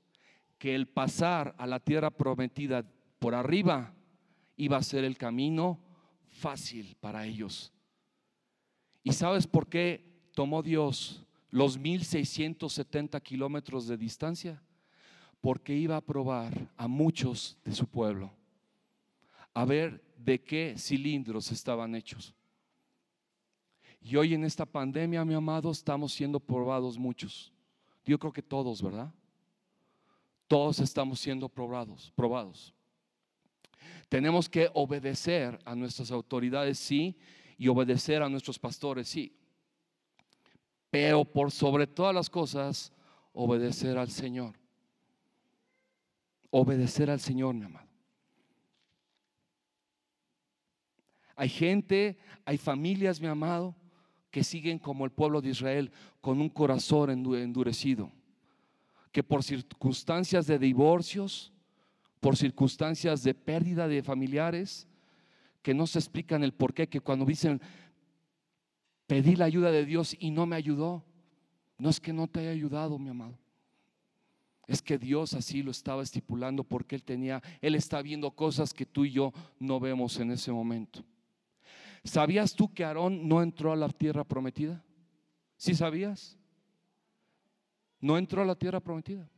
que 0.57 0.75
el 0.75 0.87
pasar 0.87 1.55
a 1.57 1.65
la 1.65 1.79
tierra 1.79 2.09
prometida 2.09 2.85
por 3.19 3.33
arriba 3.33 3.93
iba 4.57 4.77
a 4.77 4.83
ser 4.83 5.03
el 5.03 5.17
camino 5.17 5.79
fácil 6.29 6.95
para 6.99 7.25
ellos. 7.25 7.71
¿Y 9.03 9.13
sabes 9.13 9.47
por 9.47 9.67
qué 9.67 10.29
tomó 10.33 10.61
Dios 10.61 11.25
los 11.49 11.77
1670 11.77 13.19
kilómetros 13.21 13.87
de 13.87 13.97
distancia? 13.97 14.61
Porque 15.43 15.75
iba 15.75 15.97
a 15.97 16.01
probar 16.01 16.71
a 16.77 16.87
muchos 16.87 17.57
de 17.65 17.75
su 17.75 17.85
pueblo, 17.85 18.31
a 19.53 19.65
ver 19.65 20.01
de 20.15 20.41
qué 20.41 20.75
cilindros 20.77 21.51
estaban 21.51 21.95
hechos. 21.95 22.33
Y 23.99 24.15
hoy 24.15 24.35
en 24.35 24.45
esta 24.45 24.65
pandemia, 24.65 25.25
mi 25.25 25.33
amado, 25.33 25.69
estamos 25.69 26.13
siendo 26.13 26.39
probados 26.39 26.97
muchos. 26.97 27.51
Yo 28.05 28.17
creo 28.17 28.31
que 28.31 28.41
todos, 28.41 28.81
¿verdad? 28.81 29.13
Todos 30.47 30.79
estamos 30.79 31.19
siendo 31.19 31.49
probados, 31.49 32.09
probados. 32.15 32.73
Tenemos 34.07 34.47
que 34.47 34.69
obedecer 34.73 35.59
a 35.65 35.75
nuestras 35.75 36.09
autoridades, 36.09 36.79
sí, 36.79 37.17
y 37.57 37.67
obedecer 37.67 38.23
a 38.23 38.29
nuestros 38.29 38.57
pastores, 38.57 39.09
sí. 39.09 39.35
Pero 40.89 41.25
por 41.25 41.51
sobre 41.51 41.85
todas 41.85 42.15
las 42.15 42.29
cosas, 42.29 42.93
obedecer 43.33 43.97
al 43.97 44.09
Señor. 44.09 44.62
Obedecer 46.55 47.09
al 47.09 47.19
Señor, 47.19 47.55
mi 47.55 47.65
amado. 47.65 47.87
Hay 51.35 51.49
gente, 51.49 52.19
hay 52.45 52.59
familias, 52.59 53.19
mi 53.19 53.25
amado, 53.25 53.75
que 54.29 54.43
siguen 54.43 54.77
como 54.77 55.03
el 55.03 55.11
pueblo 55.11 55.41
de 55.41 55.49
Israel, 55.49 55.91
con 56.21 56.39
un 56.39 56.49
corazón 56.49 57.09
endurecido, 57.09 58.11
que 59.11 59.23
por 59.23 59.43
circunstancias 59.43 60.45
de 60.45 60.59
divorcios, 60.59 61.51
por 62.19 62.37
circunstancias 62.37 63.23
de 63.23 63.33
pérdida 63.33 63.87
de 63.87 64.03
familiares, 64.03 64.87
que 65.63 65.73
no 65.73 65.87
se 65.87 65.97
explican 65.97 66.43
el 66.43 66.53
por 66.53 66.75
qué, 66.75 66.87
que 66.87 67.01
cuando 67.01 67.25
dicen, 67.25 67.61
pedí 69.07 69.35
la 69.35 69.45
ayuda 69.45 69.71
de 69.71 69.85
Dios 69.85 70.15
y 70.19 70.29
no 70.29 70.45
me 70.45 70.55
ayudó, 70.55 71.03
no 71.79 71.89
es 71.89 71.99
que 71.99 72.13
no 72.13 72.27
te 72.27 72.41
haya 72.41 72.51
ayudado, 72.51 72.99
mi 72.99 73.09
amado. 73.09 73.42
Es 74.67 74.81
que 74.81 74.97
Dios 74.97 75.33
así 75.33 75.61
lo 75.61 75.71
estaba 75.71 76.03
estipulando 76.03 76.63
porque 76.63 76.95
Él 76.95 77.03
tenía, 77.03 77.41
Él 77.61 77.75
está 77.75 78.01
viendo 78.01 78.31
cosas 78.31 78.73
que 78.73 78.85
tú 78.85 79.05
y 79.05 79.11
yo 79.11 79.33
no 79.59 79.79
vemos 79.79 80.19
en 80.19 80.31
ese 80.31 80.51
momento. 80.51 81.03
¿Sabías 82.03 82.53
tú 82.53 82.73
que 82.73 82.83
Aarón 82.83 83.27
no 83.27 83.41
entró 83.41 83.71
a 83.71 83.75
la 83.75 83.89
tierra 83.89 84.23
prometida? 84.23 84.83
¿Sí 85.57 85.73
sabías? 85.75 86.37
No 87.99 88.17
entró 88.17 88.41
a 88.41 88.45
la 88.45 88.55
tierra 88.55 88.79
prometida. 88.79 89.29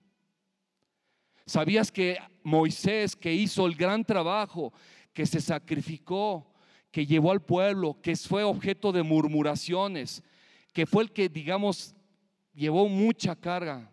¿Sabías 1.46 1.92
que 1.92 2.18
Moisés, 2.44 3.16
que 3.16 3.32
hizo 3.32 3.68
el 3.68 3.76
gran 3.76 4.04
trabajo, 4.04 4.74
que 5.14 5.28
se 5.28 5.40
sacrificó, 5.40 6.52
que 6.92 7.06
llevó 7.06 7.32
al 7.32 7.42
pueblo, 7.42 8.00
que 8.02 8.16
fue 8.16 8.44
objeto 8.44 8.92
de 8.92 9.04
murmuraciones, 9.04 10.24
que 10.74 10.86
fue 10.86 11.04
el 11.04 11.12
que, 11.12 11.30
digamos, 11.30 11.94
llevó 12.54 12.90
mucha 12.90 13.36
carga, 13.36 13.92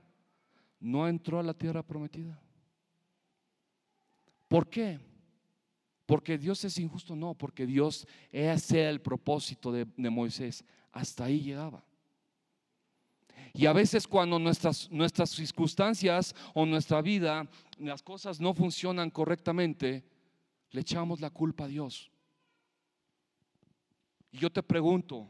no 0.83 1.09
entró 1.09 1.39
a 1.39 1.43
la 1.43 1.55
tierra 1.55 1.83
prometida? 1.83 2.39
¿Por 4.49 4.69
qué? 4.69 5.01
Porque 6.05 6.37
Dios 6.37 6.63
es 6.65 6.77
injusto, 6.79 7.17
no, 7.17 7.35
porque 7.35 7.65
Dios, 7.65 8.07
ese 8.31 8.81
era 8.81 8.91
el 8.91 9.01
propósito 9.01 9.73
de, 9.73 9.87
Moisés, 10.11 10.65
hasta 10.91 11.25
ahí 11.25 11.41
llegaba. 11.41 11.83
Y 13.55 13.67
a 13.67 13.73
veces 13.73 14.07
cuando 14.07 14.39
nuestras, 14.39 14.91
nuestras 14.91 15.31
circunstancias 15.31 16.35
o 16.55 16.67
nuestra 16.67 17.01
vida, 17.01 17.49
las 17.79 18.03
cosas 18.03 18.41
no 18.41 18.53
funcionan 18.53 19.11
correctamente, 19.11 20.05
le 20.71 20.81
echamos 20.81 21.21
la 21.21 21.31
culpa 21.31 21.65
a 21.65 21.69
Dios. 21.69 22.11
Y 24.33 24.39
yo 24.39 24.51
te 24.51 24.63
pregunto, 24.63 25.29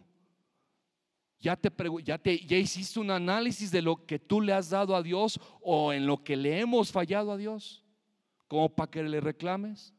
¿ya, 1.43 1.57
te, 1.57 1.71
ya, 2.05 2.21
¿ya 2.23 2.57
hiciste 2.57 3.01
un 3.01 3.11
análisis 3.11 3.73
de 3.73 3.83
lo 3.83 4.07
que 4.07 4.21
tú 4.21 4.41
le 4.41 4.53
has 4.53 4.71
dado 4.71 4.95
a 4.95 5.03
Dios 5.03 5.41
o 5.61 5.93
en 5.93 6.07
lo 6.07 6.23
que 6.23 6.37
le 6.37 6.61
hemos 6.61 6.93
fallado 6.93 7.33
a 7.33 7.37
Dios? 7.37 7.85
Como 8.47 8.69
para 8.69 8.91
que 8.91 9.03
le 9.03 9.21
reclames. 9.21 9.93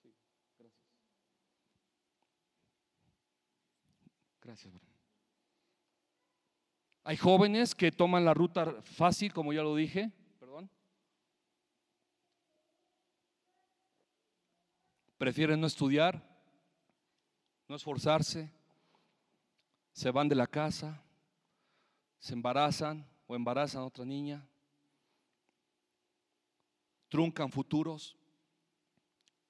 Sí, 0.00 0.14
gracias. 0.58 0.82
Gracias, 4.40 4.74
Hay 7.02 7.16
jóvenes 7.16 7.74
que 7.74 7.90
toman 7.90 8.24
la 8.24 8.34
ruta 8.34 8.80
fácil, 8.82 9.32
como 9.32 9.52
ya 9.52 9.62
lo 9.62 9.74
dije, 9.74 10.12
perdón. 10.38 10.70
Prefieren 15.16 15.60
no 15.60 15.66
estudiar, 15.66 16.27
no 17.68 17.76
esforzarse, 17.76 18.50
se 19.92 20.10
van 20.10 20.28
de 20.28 20.34
la 20.34 20.46
casa, 20.46 21.02
se 22.18 22.32
embarazan 22.32 23.06
o 23.26 23.36
embarazan 23.36 23.82
a 23.82 23.86
otra 23.86 24.04
niña, 24.04 24.48
truncan 27.08 27.50
futuros, 27.52 28.16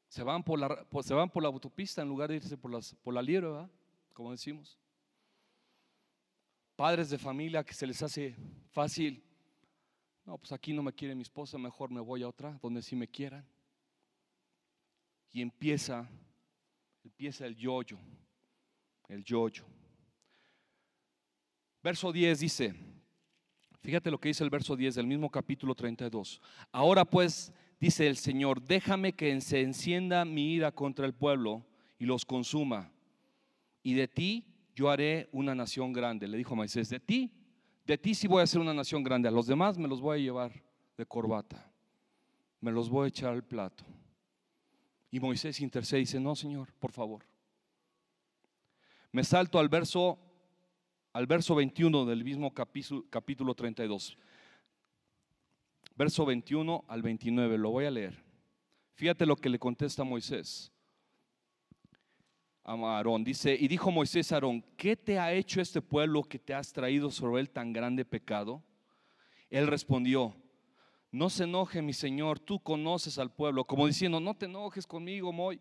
se 0.09 0.23
van 0.23 0.43
por 0.43 0.59
la, 0.59 1.49
autopista 1.49 2.03
en 2.03 2.09
lugar 2.09 2.31
de 2.31 2.37
irse 2.37 2.57
por, 2.57 3.15
la 3.15 3.23
liebre, 3.23 3.69
como 4.15 4.31
decimos. 4.31 4.79
Padres 6.77 7.11
de 7.11 7.19
familia 7.19 7.63
que 7.63 7.75
se 7.75 7.87
les 7.87 8.03
hace 8.03 8.35
fácil. 8.71 9.23
No, 10.25 10.39
pues 10.39 10.53
aquí 10.53 10.73
no 10.73 10.83
me 10.83 10.93
quiere 10.93 11.15
mi 11.15 11.23
esposa, 11.23 11.59
mejor 11.59 11.91
me 11.91 12.01
voy 12.01 12.23
a 12.23 12.29
otra, 12.29 12.59
donde 12.63 12.83
sí 12.83 12.97
me 12.97 13.09
quieran. 13.09 13.47
Y 15.31 15.43
empieza, 15.43 16.09
empieza 17.09 17.47
el 17.47 17.57
yoyo, 17.57 17.99
el 19.09 19.25
yoyo. 19.25 19.65
Verso 21.83 22.13
10 22.13 22.39
dice, 22.39 22.75
fíjate 23.81 24.11
lo 24.11 24.21
que 24.21 24.29
dice 24.29 24.45
el 24.45 24.51
verso 24.51 24.77
10 24.77 24.97
del 24.97 25.07
mismo 25.07 25.31
capítulo 25.31 25.75
32. 25.75 26.39
Ahora 26.71 27.07
pues 27.07 27.51
dice 27.81 28.07
el 28.07 28.19
Señor, 28.19 28.61
déjame 28.61 29.15
que 29.15 29.41
se 29.41 29.63
encienda 29.63 30.27
mi 30.27 30.53
ira 30.53 30.71
contra 30.71 31.07
el 31.07 31.15
pueblo 31.15 31.65
y 31.99 32.05
los 32.05 32.27
consuma. 32.27 32.93
Y 33.83 33.95
de 33.95 34.07
ti 34.07 34.45
yo 34.75 34.91
haré 34.91 35.31
una 35.33 35.55
nación 35.55 35.95
grande. 35.95 36.29
Le 36.29 36.37
dijo 36.37 36.55
Moisés, 36.55 36.91
de 36.91 37.01
ti, 37.01 37.33
de 37.87 37.97
ti 37.97 38.15
sí 38.15 38.29
voy 38.29 38.41
a 38.41 38.45
hacer 38.45 38.61
una 38.61 38.75
nación 38.75 39.03
grande. 39.03 39.29
A 39.29 39.33
los 39.33 39.47
demás 39.47 39.79
me 39.79 39.89
los 39.89 40.03
voy 40.03 40.19
a 40.19 40.23
llevar 40.23 40.53
de 40.99 41.07
corbata. 41.07 41.73
Me 42.61 42.71
los 42.71 42.91
voy 42.91 43.07
a 43.07 43.09
echar 43.09 43.33
al 43.33 43.45
plato. 43.45 43.83
Y 45.11 45.21
Moisés 45.21 45.61
intercede 45.61 46.01
y 46.01 46.03
dice, 46.03 46.21
no, 46.21 46.37
Señor, 46.37 46.73
por 46.75 46.93
favor. 46.93 47.25
Me 49.13 49.25
salto 49.25 49.59
al 49.59 49.69
verso, 49.69 50.19
al 51.13 51.27
verso 51.27 51.55
21 51.55 52.05
del 52.05 52.25
mismo 52.25 52.53
capítulo, 52.53 53.05
capítulo 53.11 53.55
32 53.55 54.19
verso 55.99 56.25
21 56.25 56.85
al 56.87 57.03
29, 57.03 57.59
lo 57.59 57.71
voy 57.71 57.85
a 57.85 57.91
leer. 57.91 58.23
Fíjate 58.95 59.27
lo 59.27 59.35
que 59.35 59.49
le 59.49 59.59
contesta 59.59 60.05
Moisés 60.05 60.73
a 62.63 62.75
Aarón. 62.75 63.25
Dice, 63.25 63.57
y 63.59 63.67
dijo 63.67 63.91
Moisés 63.91 64.31
a 64.31 64.37
Aarón, 64.37 64.65
¿qué 64.77 64.97
te 64.97 65.19
ha 65.19 65.33
hecho 65.33 65.61
este 65.61 65.83
pueblo 65.83 66.23
que 66.23 66.39
te 66.39 66.55
has 66.55 66.73
traído 66.73 67.11
sobre 67.11 67.41
él 67.41 67.51
tan 67.51 67.73
grande 67.73 68.05
pecado? 68.05 68.63
Él 69.51 69.67
respondió, 69.67 70.37
no 71.11 71.31
se 71.31 71.45
enoje 71.45 71.83
mi 71.83 71.93
Señor, 71.93 72.39
tú 72.39 72.61
conoces 72.61 73.19
al 73.19 73.31
pueblo, 73.33 73.65
como 73.65 73.87
diciendo, 73.87 74.21
no 74.21 74.35
te 74.35 74.47
enojes 74.47 74.87
conmigo, 74.87 75.33
Moy, 75.33 75.61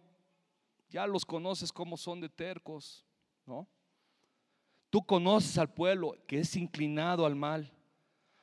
ya 0.89 1.07
los 1.07 1.25
conoces 1.25 1.71
como 1.71 1.97
son 1.97 2.21
de 2.21 2.29
tercos, 2.29 3.05
¿no? 3.45 3.67
Tú 4.89 5.05
conoces 5.05 5.57
al 5.57 5.73
pueblo 5.73 6.15
que 6.27 6.39
es 6.39 6.55
inclinado 6.55 7.25
al 7.25 7.35
mal 7.35 7.73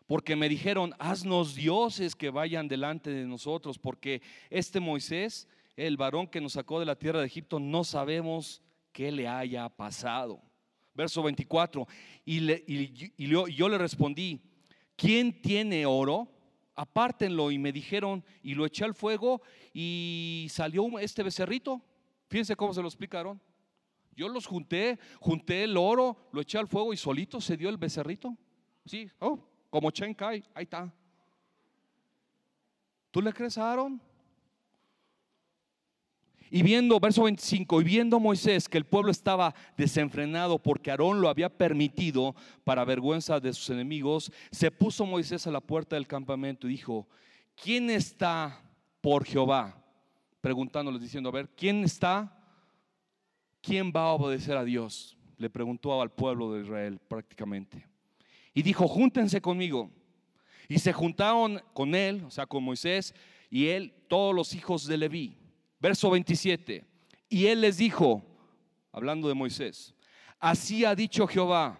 porque 0.07 0.37
me 0.37 0.49
dijeron, 0.49 0.95
haznos 0.99 1.55
dioses 1.55 2.15
que 2.15 2.31
vayan 2.31 2.69
delante 2.69 3.11
de 3.11 3.25
nosotros, 3.25 3.79
porque 3.79 4.21
este 4.51 4.81
Moisés, 4.81 5.49
el 5.77 5.97
varón 5.97 6.27
que 6.27 6.41
nos 6.41 6.53
sacó 6.53 6.79
de 6.79 6.87
la 6.87 6.99
tierra 6.99 7.21
de 7.21 7.27
Egipto, 7.27 7.59
no 7.59 7.85
sabemos 7.85 8.63
qué 8.93 9.11
le 9.11 9.27
haya 9.27 9.69
pasado. 9.69 10.43
Verso 10.95 11.23
24, 11.23 11.89
y, 12.25 13.27
yo, 13.27 13.69
le 13.69 13.79
respondí, 13.79 14.41
¿quién 14.95 15.41
tiene 15.41 15.87
oro? 15.87 16.29
Apártenlo 16.77 17.51
y 17.51 17.59
me 17.59 17.73
dijeron, 17.73 18.25
y 18.43 18.55
lo 18.55 18.67
eché 18.67 18.85
al 18.85 18.95
fuego 18.95 19.43
y 19.73 20.47
salió 20.51 20.99
este 20.99 21.23
becerrito. 21.23 21.81
Fíjense 22.29 22.57
cómo 22.57 22.75
se 22.75 22.83
lo 22.83 22.89
explicaron. 22.89 23.41
Yo 24.17 24.29
los 24.29 24.47
junté, 24.47 24.99
junté 25.21 25.65
el 25.65 25.77
oro, 25.77 26.17
lo 26.33 26.41
eché 26.41 26.59
al 26.59 26.69
fuego 26.69 26.93
y 26.93 26.97
solito 26.97 27.41
se 27.41 27.57
dio 27.57 27.69
el 27.69 27.77
becerrito. 27.77 28.37
Sí, 28.85 29.11
oh, 29.19 29.39
como 29.71 29.91
Chen 29.91 30.15
Kai, 30.15 30.45
ahí 30.55 30.65
está. 30.65 30.93
¿Tú 33.11 33.23
le 33.23 33.33
crees 33.33 33.57
a 33.59 33.71
Aarón? 33.71 34.01
Y 36.51 36.63
viendo, 36.63 37.01
verso 37.01 37.25
25, 37.25 37.81
y 37.81 37.85
viendo 37.85 38.21
Moisés 38.21 38.69
que 38.69 38.79
el 38.79 38.85
pueblo 38.85 39.11
estaba 39.11 39.55
desenfrenado 39.77 40.59
porque 40.59 40.91
Aarón 40.91 41.21
lo 41.21 41.29
había 41.29 41.49
permitido 41.49 42.35
para 42.65 42.85
vergüenza 42.85 43.41
de 43.41 43.53
sus 43.53 43.71
enemigos, 43.71 44.31
se 44.51 44.71
puso 44.71 45.07
Moisés 45.07 45.47
a 45.47 45.51
la 45.51 45.61
puerta 45.61 45.97
del 45.97 46.07
campamento 46.07 46.67
y 46.67 46.73
dijo, 46.73 47.09
¿quién 47.61 47.91
está 47.91 48.63
por 49.01 49.25
Jehová? 49.25 49.83
Preguntándoles, 50.41 51.01
diciendo, 51.01 51.31
a 51.31 51.33
ver, 51.33 51.49
¿quién 51.57 51.83
está? 51.85 52.37
¿Quién 53.61 53.93
va 53.95 54.03
a 54.03 54.13
obedecer 54.13 54.57
a 54.57 54.65
Dios? 54.65 55.17
Le 55.39 55.51
preguntó 55.51 56.01
al 56.01 56.13
pueblo 56.13 56.53
de 56.53 56.63
Israel 56.63 57.01
prácticamente 57.09 57.95
y 58.55 58.63
dijo, 58.63 58.87
júntense 58.87 59.41
conmigo. 59.41 59.91
Y 60.69 60.79
se 60.79 60.93
juntaron 60.93 61.61
con 61.75 61.95
él, 61.95 62.23
o 62.25 62.31
sea, 62.31 62.47
con 62.47 62.63
Moisés 62.63 63.15
y 63.51 63.67
él, 63.67 63.93
todos 64.09 64.35
los 64.35 64.55
hijos 64.55 64.87
de 64.87 64.97
Leví. 64.97 65.37
Verso 65.85 66.09
27. 66.09 66.83
Y 67.29 67.45
él 67.45 67.61
les 67.61 67.77
dijo, 67.77 68.25
hablando 68.91 69.29
de 69.29 69.35
Moisés, 69.35 69.95
así 70.41 70.83
ha 70.83 70.95
dicho 70.95 71.27
Jehová, 71.27 71.79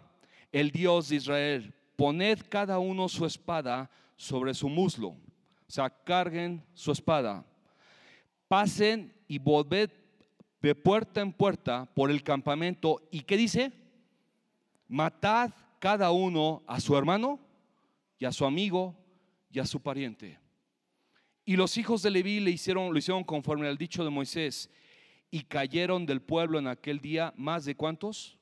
el 0.53 0.71
Dios 0.71 1.09
de 1.09 1.17
Israel, 1.17 1.75
poned 1.97 2.39
cada 2.51 2.79
uno 2.79 3.09
su 3.09 3.25
espada 3.25 3.91
sobre 4.15 4.53
su 4.53 4.69
muslo. 4.69 5.09
O 5.09 5.17
sea, 5.69 5.89
carguen 5.89 6.63
su 6.75 6.93
espada. 6.93 7.47
Pasen 8.47 9.11
y 9.27 9.39
volved 9.39 9.89
de 10.61 10.75
puerta 10.75 11.23
en 11.23 11.33
puerta 11.33 11.87
por 11.95 12.11
el 12.11 12.23
campamento. 12.23 13.09
¿Y 13.11 13.23
qué 13.23 13.39
dice? 13.39 13.73
Matad 14.87 15.51
cada 15.79 16.11
uno 16.11 16.63
a 16.67 16.79
su 16.79 16.95
hermano 16.95 17.41
y 18.19 18.27
a 18.27 18.33
su 18.33 18.45
amigo 18.45 18.95
y 19.51 19.61
a 19.61 19.65
su 19.65 19.81
pariente. 19.81 20.44
Y 21.45 21.57
los 21.57 21.77
hijos 21.77 22.03
de 22.03 22.11
Leví 22.11 22.41
le 22.41 22.51
hicieron, 22.51 22.93
lo 22.93 22.99
hicieron 22.99 23.25
conforme 23.25 23.69
al 23.69 23.77
dicho 23.77 24.03
de 24.03 24.11
Moisés 24.11 24.71
y 25.31 25.43
cayeron 25.43 26.07
del 26.07 26.23
pueblo 26.23 26.59
en 26.59 26.69
aquel 26.69 27.01
día 27.01 27.35
más 27.37 27.65
de 27.65 27.75
cuántos? 27.75 28.39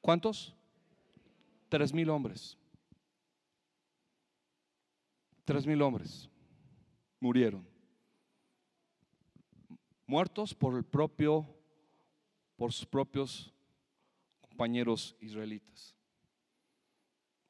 ¿Cuántos? 0.00 0.54
Tres 1.68 1.92
mil 1.92 2.08
hombres. 2.08 2.56
Tres 5.44 5.66
mil 5.66 5.82
hombres 5.82 6.30
murieron. 7.18 7.68
Muertos 10.06 10.54
por 10.54 10.76
el 10.76 10.84
propio, 10.84 11.46
por 12.56 12.72
sus 12.72 12.86
propios 12.86 13.52
compañeros 14.40 15.14
israelitas. 15.20 15.94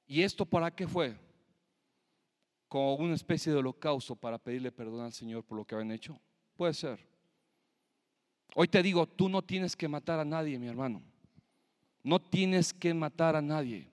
¿Y 0.06 0.22
esto 0.22 0.44
para 0.44 0.74
qué 0.74 0.88
fue? 0.88 1.16
Como 2.70 2.94
una 2.94 3.16
especie 3.16 3.50
de 3.50 3.58
holocausto 3.58 4.14
para 4.14 4.38
pedirle 4.38 4.70
perdón 4.70 5.00
al 5.00 5.12
Señor 5.12 5.42
por 5.42 5.58
lo 5.58 5.64
que 5.64 5.74
habían 5.74 5.90
hecho. 5.90 6.16
Puede 6.56 6.72
ser. 6.72 7.04
Hoy 8.54 8.68
te 8.68 8.80
digo, 8.80 9.08
tú 9.08 9.28
no 9.28 9.42
tienes 9.42 9.74
que 9.74 9.88
matar 9.88 10.20
a 10.20 10.24
nadie, 10.24 10.56
mi 10.56 10.68
hermano. 10.68 11.02
No 12.04 12.20
tienes 12.20 12.72
que 12.72 12.94
matar 12.94 13.34
a 13.34 13.42
nadie 13.42 13.90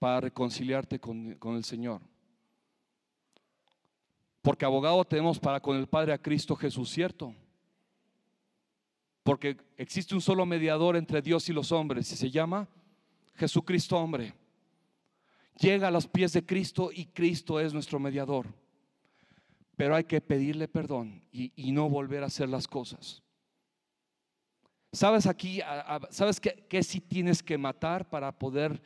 para 0.00 0.22
reconciliarte 0.22 0.98
con, 0.98 1.34
con, 1.34 1.54
el 1.54 1.62
Señor. 1.62 2.00
Porque 4.42 4.64
abogado 4.64 5.04
tenemos 5.04 5.38
para 5.38 5.60
con 5.60 5.76
el 5.76 5.86
Padre 5.86 6.12
a 6.12 6.18
Cristo 6.18 6.56
Jesús, 6.56 6.90
¿cierto? 6.90 7.32
Porque 9.22 9.56
existe 9.76 10.16
un 10.16 10.20
solo 10.20 10.44
mediador 10.44 10.96
entre 10.96 11.22
Dios 11.22 11.48
y 11.48 11.52
los 11.52 11.70
hombres 11.70 12.10
y 12.10 12.16
se 12.16 12.28
llama 12.28 12.66
Jesucristo 13.36 13.96
hombre. 13.96 14.34
Llega 15.58 15.88
a 15.88 15.90
los 15.90 16.06
pies 16.06 16.32
de 16.32 16.44
Cristo 16.44 16.90
y 16.92 17.06
Cristo 17.06 17.60
es 17.60 17.72
nuestro 17.72 17.98
mediador. 17.98 18.46
Pero 19.76 19.94
hay 19.94 20.04
que 20.04 20.20
pedirle 20.20 20.68
perdón 20.68 21.22
y, 21.32 21.72
no 21.72 21.88
volver 21.88 22.22
a 22.22 22.26
hacer 22.26 22.48
las 22.48 22.68
cosas. 22.68 23.22
¿Sabes 24.92 25.26
aquí, 25.26 25.60
sabes 26.10 26.40
qué 26.40 26.82
sí 26.82 27.00
tienes 27.00 27.42
que 27.42 27.58
matar 27.58 28.08
para 28.08 28.30
poder 28.30 28.80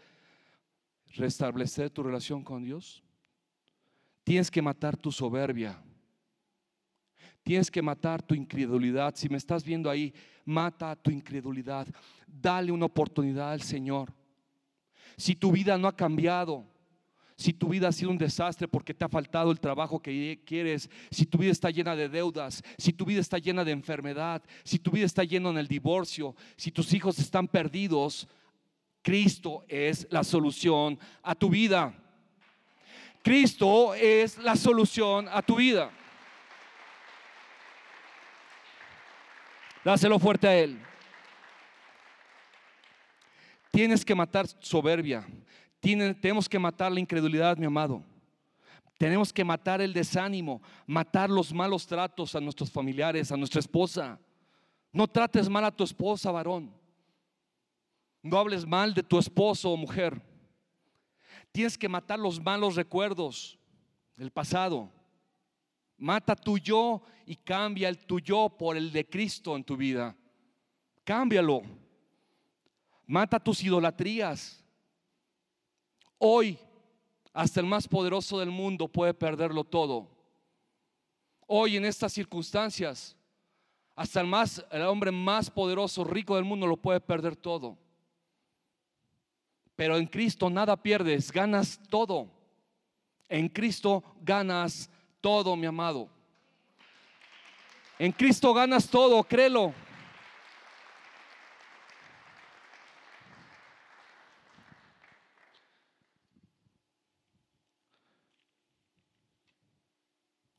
restablecer 1.14 1.90
tu 1.90 2.02
relación 2.02 2.42
con 2.42 2.64
Dios? 2.64 3.02
Tienes 4.24 4.50
que 4.50 4.62
matar 4.62 4.96
tu 4.96 5.12
soberbia. 5.12 5.82
Tienes 7.42 7.70
que 7.70 7.80
matar 7.80 8.22
tu 8.22 8.34
incredulidad. 8.34 9.14
Si 9.16 9.28
me 9.28 9.38
estás 9.38 9.64
viendo 9.64 9.88
ahí, 9.88 10.12
mata 10.44 10.94
tu 10.96 11.10
incredulidad. 11.10 11.86
Dale 12.26 12.70
una 12.70 12.84
oportunidad 12.84 13.52
al 13.52 13.62
Señor. 13.62 14.12
Si 15.18 15.34
tu 15.34 15.50
vida 15.50 15.76
no 15.76 15.88
ha 15.88 15.96
cambiado, 15.96 16.64
si 17.36 17.52
tu 17.52 17.68
vida 17.68 17.88
ha 17.88 17.92
sido 17.92 18.12
un 18.12 18.18
desastre 18.18 18.68
porque 18.68 18.94
te 18.94 19.04
ha 19.04 19.08
faltado 19.08 19.50
el 19.50 19.58
trabajo 19.58 20.00
que 20.00 20.40
quieres, 20.46 20.88
si 21.10 21.26
tu 21.26 21.38
vida 21.38 21.50
está 21.50 21.70
llena 21.70 21.96
de 21.96 22.08
deudas, 22.08 22.62
si 22.78 22.92
tu 22.92 23.04
vida 23.04 23.20
está 23.20 23.38
llena 23.38 23.64
de 23.64 23.72
enfermedad, 23.72 24.42
si 24.62 24.78
tu 24.78 24.92
vida 24.92 25.06
está 25.06 25.24
llena 25.24 25.50
en 25.50 25.58
el 25.58 25.66
divorcio, 25.66 26.36
si 26.56 26.70
tus 26.70 26.92
hijos 26.92 27.18
están 27.18 27.48
perdidos, 27.48 28.28
Cristo 29.02 29.64
es 29.66 30.06
la 30.10 30.22
solución 30.22 30.98
a 31.24 31.34
tu 31.34 31.50
vida. 31.50 31.92
Cristo 33.22 33.94
es 33.94 34.38
la 34.38 34.54
solución 34.54 35.28
a 35.28 35.42
tu 35.42 35.56
vida. 35.56 35.90
Dáselo 39.84 40.20
fuerte 40.20 40.46
a 40.46 40.56
Él. 40.56 40.87
Tienes 43.78 44.04
que 44.04 44.12
matar 44.12 44.44
soberbia 44.58 45.24
tenemos 45.80 46.48
que 46.48 46.58
matar 46.58 46.90
la 46.90 46.98
incredulidad, 46.98 47.56
mi 47.56 47.66
amado. 47.66 48.02
Tenemos 48.98 49.32
que 49.32 49.44
matar 49.44 49.80
el 49.80 49.92
desánimo, 49.92 50.60
matar 50.84 51.30
los 51.30 51.52
malos 51.52 51.86
tratos 51.86 52.34
a 52.34 52.40
nuestros 52.40 52.72
familiares, 52.72 53.30
a 53.30 53.36
nuestra 53.36 53.60
esposa. 53.60 54.18
No 54.92 55.06
trates 55.06 55.48
mal 55.48 55.64
a 55.64 55.70
tu 55.70 55.84
esposa, 55.84 56.32
varón. 56.32 56.74
No 58.20 58.36
hables 58.36 58.66
mal 58.66 58.92
de 58.92 59.04
tu 59.04 59.16
esposo 59.16 59.70
o 59.70 59.76
mujer. 59.76 60.20
Tienes 61.52 61.78
que 61.78 61.88
matar 61.88 62.18
los 62.18 62.42
malos 62.42 62.74
recuerdos 62.74 63.56
del 64.16 64.32
pasado. 64.32 64.90
Mata 65.96 66.34
tu 66.34 66.58
yo 66.58 67.00
y 67.24 67.36
cambia 67.36 67.88
el 67.88 67.98
tuyo 67.98 68.48
por 68.48 68.76
el 68.76 68.90
de 68.90 69.08
Cristo 69.08 69.54
en 69.54 69.62
tu 69.62 69.76
vida. 69.76 70.16
Cámbialo. 71.04 71.62
Mata 73.08 73.40
tus 73.40 73.64
idolatrías. 73.64 74.62
Hoy, 76.18 76.58
hasta 77.32 77.58
el 77.58 77.66
más 77.66 77.88
poderoso 77.88 78.38
del 78.38 78.50
mundo 78.50 78.86
puede 78.86 79.14
perderlo 79.14 79.64
todo. 79.64 80.06
Hoy, 81.46 81.78
en 81.78 81.86
estas 81.86 82.12
circunstancias, 82.12 83.16
hasta 83.96 84.20
el, 84.20 84.26
más, 84.26 84.62
el 84.70 84.82
hombre 84.82 85.10
más 85.10 85.50
poderoso, 85.50 86.04
rico 86.04 86.36
del 86.36 86.44
mundo, 86.44 86.66
lo 86.66 86.76
puede 86.76 87.00
perder 87.00 87.34
todo. 87.34 87.78
Pero 89.74 89.96
en 89.96 90.06
Cristo 90.06 90.50
nada 90.50 90.76
pierdes, 90.76 91.32
ganas 91.32 91.80
todo. 91.88 92.28
En 93.26 93.48
Cristo 93.48 94.04
ganas 94.20 94.90
todo, 95.22 95.56
mi 95.56 95.64
amado. 95.64 96.10
En 97.98 98.12
Cristo 98.12 98.52
ganas 98.52 98.86
todo, 98.86 99.24
créelo. 99.24 99.72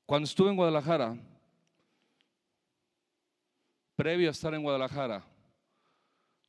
Cuando 0.09 0.25
estuve 0.25 0.49
en 0.49 0.55
Guadalajara, 0.55 1.15
previo 3.95 4.27
a 4.27 4.31
estar 4.31 4.51
en 4.55 4.63
Guadalajara, 4.63 5.23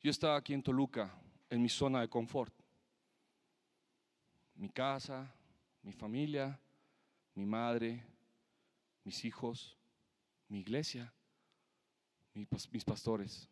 yo 0.01 0.09
estaba 0.09 0.35
aquí 0.35 0.55
en 0.55 0.63
Toluca, 0.63 1.13
en 1.47 1.61
mi 1.61 1.69
zona 1.69 2.01
de 2.01 2.09
confort. 2.09 2.51
Mi 4.55 4.67
casa, 4.67 5.31
mi 5.83 5.93
familia, 5.93 6.59
mi 7.35 7.45
madre, 7.45 8.03
mis 9.03 9.23
hijos, 9.25 9.77
mi 10.47 10.61
iglesia, 10.61 11.13
mis 12.33 12.83
pastores. 12.83 13.47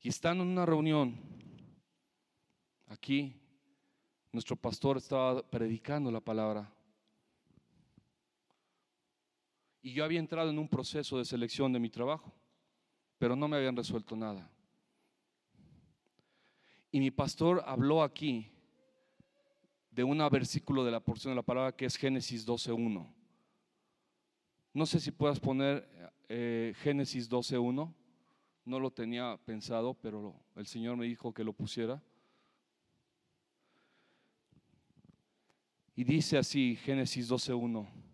Y 0.00 0.10
estando 0.10 0.44
en 0.44 0.50
una 0.50 0.64
reunión, 0.64 1.16
aquí, 2.86 3.34
nuestro 4.30 4.54
pastor 4.54 4.98
estaba 4.98 5.42
predicando 5.42 6.12
la 6.12 6.20
palabra. 6.20 6.72
Y 9.86 9.92
yo 9.92 10.04
había 10.04 10.18
entrado 10.18 10.50
en 10.50 10.58
un 10.58 10.66
proceso 10.66 11.16
de 11.16 11.24
selección 11.24 11.72
de 11.72 11.78
mi 11.78 11.88
trabajo, 11.88 12.34
pero 13.18 13.36
no 13.36 13.46
me 13.46 13.56
habían 13.56 13.76
resuelto 13.76 14.16
nada. 14.16 14.50
Y 16.90 16.98
mi 16.98 17.12
pastor 17.12 17.62
habló 17.64 18.02
aquí 18.02 18.50
de 19.92 20.02
un 20.02 20.18
versículo 20.28 20.84
de 20.84 20.90
la 20.90 20.98
porción 20.98 21.30
de 21.30 21.36
la 21.36 21.42
palabra 21.44 21.70
que 21.70 21.84
es 21.84 21.94
Génesis 21.94 22.44
12.1. 22.44 23.06
No 24.74 24.86
sé 24.86 24.98
si 24.98 25.12
puedas 25.12 25.38
poner 25.38 25.88
eh, 26.28 26.74
Génesis 26.78 27.30
12.1. 27.30 27.94
No 28.64 28.80
lo 28.80 28.90
tenía 28.90 29.38
pensado, 29.44 29.94
pero 29.94 30.34
el 30.56 30.66
Señor 30.66 30.96
me 30.96 31.06
dijo 31.06 31.32
que 31.32 31.44
lo 31.44 31.52
pusiera. 31.52 32.02
Y 35.94 36.02
dice 36.02 36.38
así, 36.38 36.74
Génesis 36.74 37.30
12.1. 37.30 38.05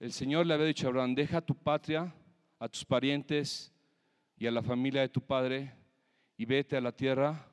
El 0.00 0.12
Señor 0.12 0.46
le 0.46 0.54
había 0.54 0.66
dicho 0.66 0.86
a 0.86 0.90
Abraham, 0.90 1.14
deja 1.14 1.40
tu 1.40 1.56
patria, 1.56 2.14
a 2.58 2.68
tus 2.68 2.84
parientes 2.84 3.72
y 4.36 4.46
a 4.46 4.50
la 4.52 4.62
familia 4.62 5.00
de 5.00 5.08
tu 5.08 5.20
padre 5.20 5.74
y 6.36 6.44
vete 6.44 6.76
a 6.76 6.80
la 6.80 6.92
tierra 6.92 7.46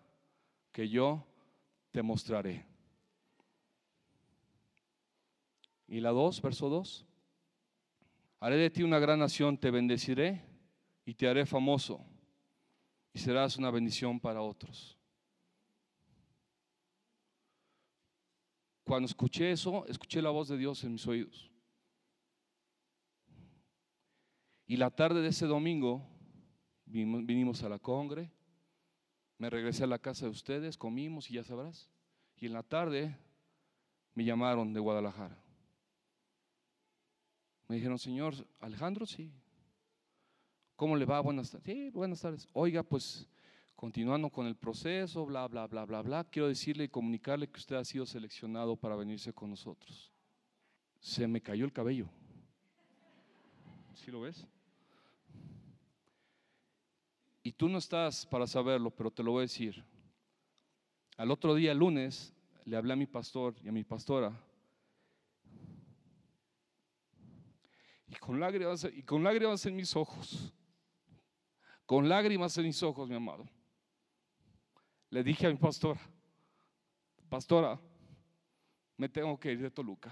que 0.72 0.88
yo 0.88 1.26
te 1.92 2.04
mostraré. 2.04 2.66
Y 5.88 6.00
la 6.00 6.12
2, 6.12 6.42
verso 6.42 6.70
2. 6.70 7.06
Haré 8.40 8.58
de 8.58 8.70
ti 8.70 8.84
una 8.84 9.00
gran 9.00 9.20
nación, 9.20 9.58
te 9.58 9.72
bendeciré 9.72 10.44
y 11.04 11.16
te 11.16 11.28
haré 11.28 11.46
famoso 11.48 12.06
y 13.12 13.20
serás 13.20 13.58
una 13.58 13.72
bendición 13.72 14.20
para 14.20 14.42
otros. 14.42 15.00
Cuando 18.84 19.08
escuché 19.08 19.52
eso, 19.52 19.84
escuché 19.88 20.22
la 20.22 20.30
voz 20.30 20.48
de 20.48 20.58
Dios 20.58 20.84
en 20.84 20.94
mis 20.94 21.08
oídos. 21.08 21.55
Y 24.68 24.78
la 24.78 24.90
tarde 24.90 25.22
de 25.22 25.30
ese 25.30 25.46
domingo 25.46 26.08
vinimos 26.86 27.64
a 27.64 27.70
la 27.70 27.80
congre, 27.80 28.32
me 29.38 29.50
regresé 29.50 29.84
a 29.84 29.88
la 29.88 30.00
casa 30.00 30.26
de 30.26 30.32
ustedes, 30.32 30.78
comimos 30.78 31.30
y 31.30 31.36
ya 31.36 31.44
sabrás. 31.44 31.90
Y 32.38 32.48
en 32.48 32.54
la 32.54 32.64
tarde 32.64 33.16
me 34.14 34.24
llamaron 34.24 34.74
de 34.74 34.80
Guadalajara. 34.80 35.38
Me 37.68 37.76
dijeron, 37.76 38.00
señor 38.00 38.34
Alejandro, 38.60 39.06
sí. 39.06 39.32
¿Cómo 40.76 40.96
le 40.96 41.06
va? 41.06 41.20
Buenas 41.20 41.52
tardes. 41.52 41.66
Sí, 41.66 41.90
buenas 41.90 42.22
tardes. 42.22 42.48
Oiga, 42.54 42.84
pues 42.84 43.28
continuando 43.76 44.30
con 44.30 44.48
el 44.48 44.56
proceso, 44.56 45.26
bla, 45.26 45.48
bla, 45.48 45.68
bla, 45.68 45.86
bla, 45.86 46.02
bla, 46.02 46.24
quiero 46.24 46.48
decirle 46.48 46.86
y 46.86 46.90
comunicarle 46.90 47.50
que 47.50 47.60
usted 47.60 47.76
ha 47.76 47.86
sido 47.86 48.06
seleccionado 48.06 48.76
para 48.76 48.96
venirse 48.96 49.34
con 49.34 49.50
nosotros. 49.50 50.12
Se 51.00 51.28
me 51.28 51.42
cayó 51.42 51.66
el 51.66 51.74
cabello. 51.74 52.08
¿Sí 53.94 54.12
lo 54.12 54.22
ves? 54.22 54.46
Y 57.46 57.52
tú 57.52 57.70
no 57.70 57.78
estás 57.78 58.26
para 58.26 58.48
saberlo, 58.48 58.90
pero 58.90 59.12
te 59.12 59.22
lo 59.22 59.34
voy 59.34 59.42
a 59.42 59.44
decir. 59.44 59.86
Al 61.16 61.30
otro 61.30 61.54
día, 61.54 61.76
lunes, 61.76 62.34
le 62.64 62.76
hablé 62.76 62.94
a 62.94 62.96
mi 62.96 63.06
pastor 63.06 63.54
y 63.62 63.68
a 63.68 63.72
mi 63.72 63.84
pastora. 63.84 64.36
Y 68.08 68.16
con 68.16 68.40
lágrimas, 68.40 68.88
y 68.92 69.04
con 69.04 69.24
lágrimas 69.24 69.64
en 69.68 69.76
mis 69.76 69.96
ojos, 69.96 70.52
con 71.86 72.10
lágrimas 72.10 72.58
en 72.58 72.64
mis 72.64 72.82
ojos, 72.82 73.08
mi 73.08 73.16
amado, 73.16 73.48
le 75.12 75.24
dije 75.24 75.46
a 75.46 75.52
mi 75.52 75.58
pastora, 75.58 76.02
pastora, 77.30 77.80
me 78.98 79.08
tengo 79.08 79.40
que 79.40 79.52
ir 79.52 79.62
de 79.62 79.70
Toluca. 79.70 80.12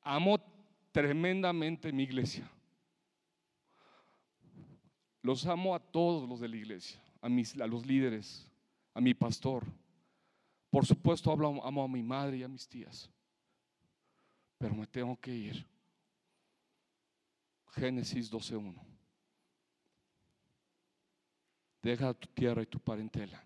Amo 0.00 0.40
tremendamente 0.90 1.92
mi 1.92 2.02
iglesia. 2.02 2.50
Los 5.26 5.44
amo 5.44 5.74
a 5.74 5.80
todos 5.80 6.28
los 6.28 6.38
de 6.38 6.48
la 6.48 6.54
iglesia, 6.54 7.02
a, 7.20 7.28
mis, 7.28 7.60
a 7.60 7.66
los 7.66 7.84
líderes, 7.84 8.48
a 8.94 9.00
mi 9.00 9.12
pastor. 9.12 9.64
Por 10.70 10.86
supuesto, 10.86 11.32
amo 11.32 11.82
a 11.82 11.88
mi 11.88 12.00
madre 12.00 12.36
y 12.36 12.42
a 12.44 12.48
mis 12.48 12.68
tías. 12.68 13.10
Pero 14.56 14.76
me 14.76 14.86
tengo 14.86 15.18
que 15.20 15.34
ir. 15.34 15.66
Génesis 17.72 18.30
12.1. 18.30 18.76
Deja 21.82 22.14
tu 22.14 22.28
tierra 22.28 22.62
y 22.62 22.66
tu 22.66 22.78
parentela. 22.78 23.44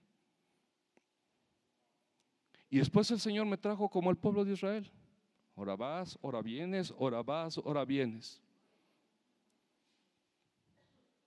Y 2.69 2.77
después 2.77 3.11
el 3.11 3.21
Señor 3.21 3.47
me 3.47 3.57
trajo 3.57 3.89
como 3.89 4.11
el 4.11 4.19
pueblo 4.19 4.45
de 4.45 4.53
Israel. 4.53 4.93
Ora 5.55 5.77
vas, 5.77 6.19
ora 6.21 6.43
vienes, 6.43 6.93
ora 6.99 7.23
vas, 7.23 7.57
ora 7.57 7.87
vienes. 7.87 8.39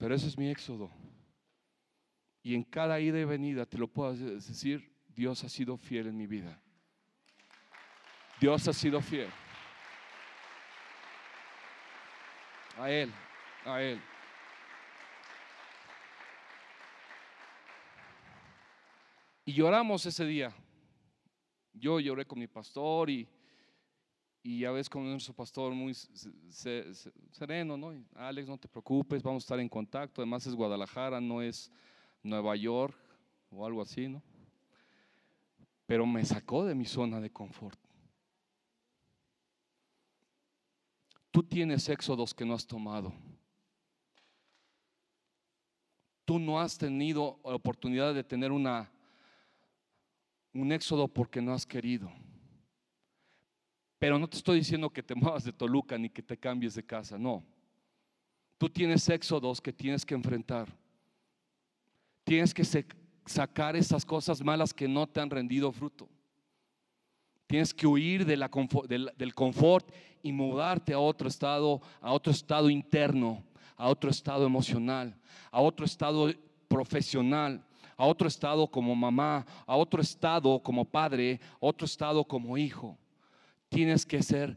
Pero 0.04 0.16
ese 0.16 0.28
es 0.28 0.38
mi 0.38 0.50
éxodo. 0.50 0.92
Y 2.42 2.56
en 2.56 2.66
cada 2.66 3.00
ida 3.00 3.18
y 3.18 3.24
venida 3.24 3.66
te 3.66 3.78
lo 3.78 3.88
puedo 3.88 4.14
decir, 4.14 4.94
Dios 5.08 5.42
ha 5.46 5.48
sido 5.48 5.78
fiel 5.78 6.08
en 6.08 6.18
mi 6.18 6.28
vida. 6.28 6.62
Dios 8.38 8.68
ha 8.68 8.74
sido 8.74 9.00
fiel. 9.00 9.30
A 12.78 12.92
Él, 12.92 13.14
a 13.64 13.82
Él. 13.82 14.02
Y 19.46 19.54
lloramos 19.54 20.06
ese 20.06 20.26
día. 20.26 20.54
Yo 21.72 22.02
lloré 22.02 22.26
con 22.26 22.40
mi 22.40 22.48
pastor 22.48 23.10
y, 23.10 23.26
y 24.46 24.60
ya 24.60 24.72
ves 24.72 24.90
con 24.90 25.10
nuestro 25.10 25.34
pastor 25.34 25.74
muy 25.74 25.96
sereno, 27.32 27.78
¿no? 27.78 27.94
Alex, 28.14 28.50
no 28.50 28.58
te 28.58 28.68
preocupes, 28.68 29.24
vamos 29.24 29.44
a 29.44 29.46
estar 29.46 29.60
en 29.62 29.70
contacto. 29.70 30.22
Además 30.22 30.46
es 30.46 30.54
Guadalajara, 30.54 31.22
no 31.22 31.42
es 31.42 31.72
Nueva 32.22 32.54
York 32.58 32.94
o 33.50 33.66
algo 33.66 33.82
así, 33.82 34.10
¿no? 34.10 34.22
Pero 35.86 36.06
me 36.06 36.26
sacó 36.26 36.66
de 36.66 36.76
mi 36.76 36.84
zona 36.84 37.22
de 37.22 37.32
confort. 37.32 37.80
Tú 41.32 41.42
tienes 41.42 41.88
éxodos 41.88 42.34
que 42.34 42.46
no 42.46 42.54
has 42.54 42.68
tomado. 42.68 43.14
Tú 46.26 46.38
no 46.38 46.60
has 46.60 46.78
tenido 46.78 47.40
la 47.46 47.56
oportunidad 47.56 48.14
de 48.14 48.26
tener 48.26 48.52
una, 48.52 48.92
un 50.54 50.74
éxodo 50.74 51.08
porque 51.08 51.42
no 51.42 51.54
has 51.54 51.66
querido. 51.66 52.12
Pero 54.04 54.20
no 54.20 54.28
te 54.28 54.36
estoy 54.36 54.58
diciendo 54.58 54.90
que 54.90 55.02
te 55.02 55.16
muevas 55.16 55.46
de 55.46 55.54
Toluca 55.54 55.98
ni 55.98 56.10
que 56.10 56.22
te 56.22 56.36
cambies 56.36 56.76
de 56.76 56.84
casa, 56.84 57.18
no. 57.18 57.42
Tú 58.58 58.68
tienes 58.68 59.08
éxodos 59.08 59.62
que 59.62 59.72
tienes 59.72 60.06
que 60.06 60.14
enfrentar. 60.14 60.68
Tienes 62.26 62.54
que 62.54 62.66
sacar 63.26 63.78
esas 63.78 64.04
cosas 64.04 64.44
malas 64.44 64.74
que 64.74 64.90
no 64.90 65.08
te 65.08 65.22
han 65.22 65.30
rendido 65.30 65.72
fruto. 65.72 66.10
Tienes 67.48 67.74
que 67.74 67.88
huir 67.88 68.26
del, 68.26 68.44
del 69.16 69.34
confort 69.34 69.90
y 70.22 70.34
mudarte 70.34 70.92
a 70.92 71.00
otro 71.00 71.30
estado, 71.30 71.82
a 72.02 72.12
otro 72.12 72.34
estado 72.34 72.70
interno, 72.70 73.42
a 73.78 73.88
otro 73.88 74.10
estado 74.10 74.46
emocional, 74.46 75.18
a 75.50 75.62
otro 75.62 75.86
estado 75.86 76.30
profesional, 76.68 77.66
a 77.96 78.06
otro 78.06 78.28
estado 78.28 78.68
como 78.68 78.94
mamá, 78.96 79.46
a 79.66 79.78
otro 79.78 80.02
estado 80.02 80.62
como 80.62 80.84
padre, 80.84 81.40
a 81.54 81.58
otro 81.62 81.86
estado 81.86 82.26
como 82.26 82.58
hijo. 82.58 83.00
Tienes 83.74 84.06
que 84.06 84.22
ser, 84.22 84.56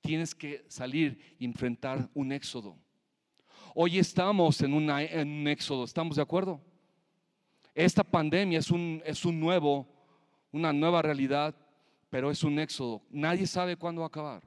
tienes 0.00 0.34
que 0.34 0.64
salir 0.68 1.36
y 1.38 1.44
enfrentar 1.44 2.10
un 2.14 2.32
éxodo. 2.32 2.76
Hoy 3.74 3.98
estamos 3.98 4.60
en, 4.62 4.72
en 4.90 5.28
un 5.28 5.46
éxodo, 5.46 5.84
¿estamos 5.84 6.16
de 6.16 6.22
acuerdo? 6.22 6.60
Esta 7.74 8.02
pandemia 8.02 8.58
es 8.58 8.70
un, 8.70 9.02
es 9.04 9.24
un 9.24 9.38
nuevo, 9.38 9.86
una 10.50 10.72
nueva 10.72 11.02
realidad 11.02 11.54
pero 12.10 12.30
es 12.30 12.42
un 12.42 12.58
éxodo. 12.58 13.02
Nadie 13.10 13.46
sabe 13.46 13.76
cuándo 13.76 14.00
va 14.00 14.06
a 14.06 14.08
acabar. 14.08 14.42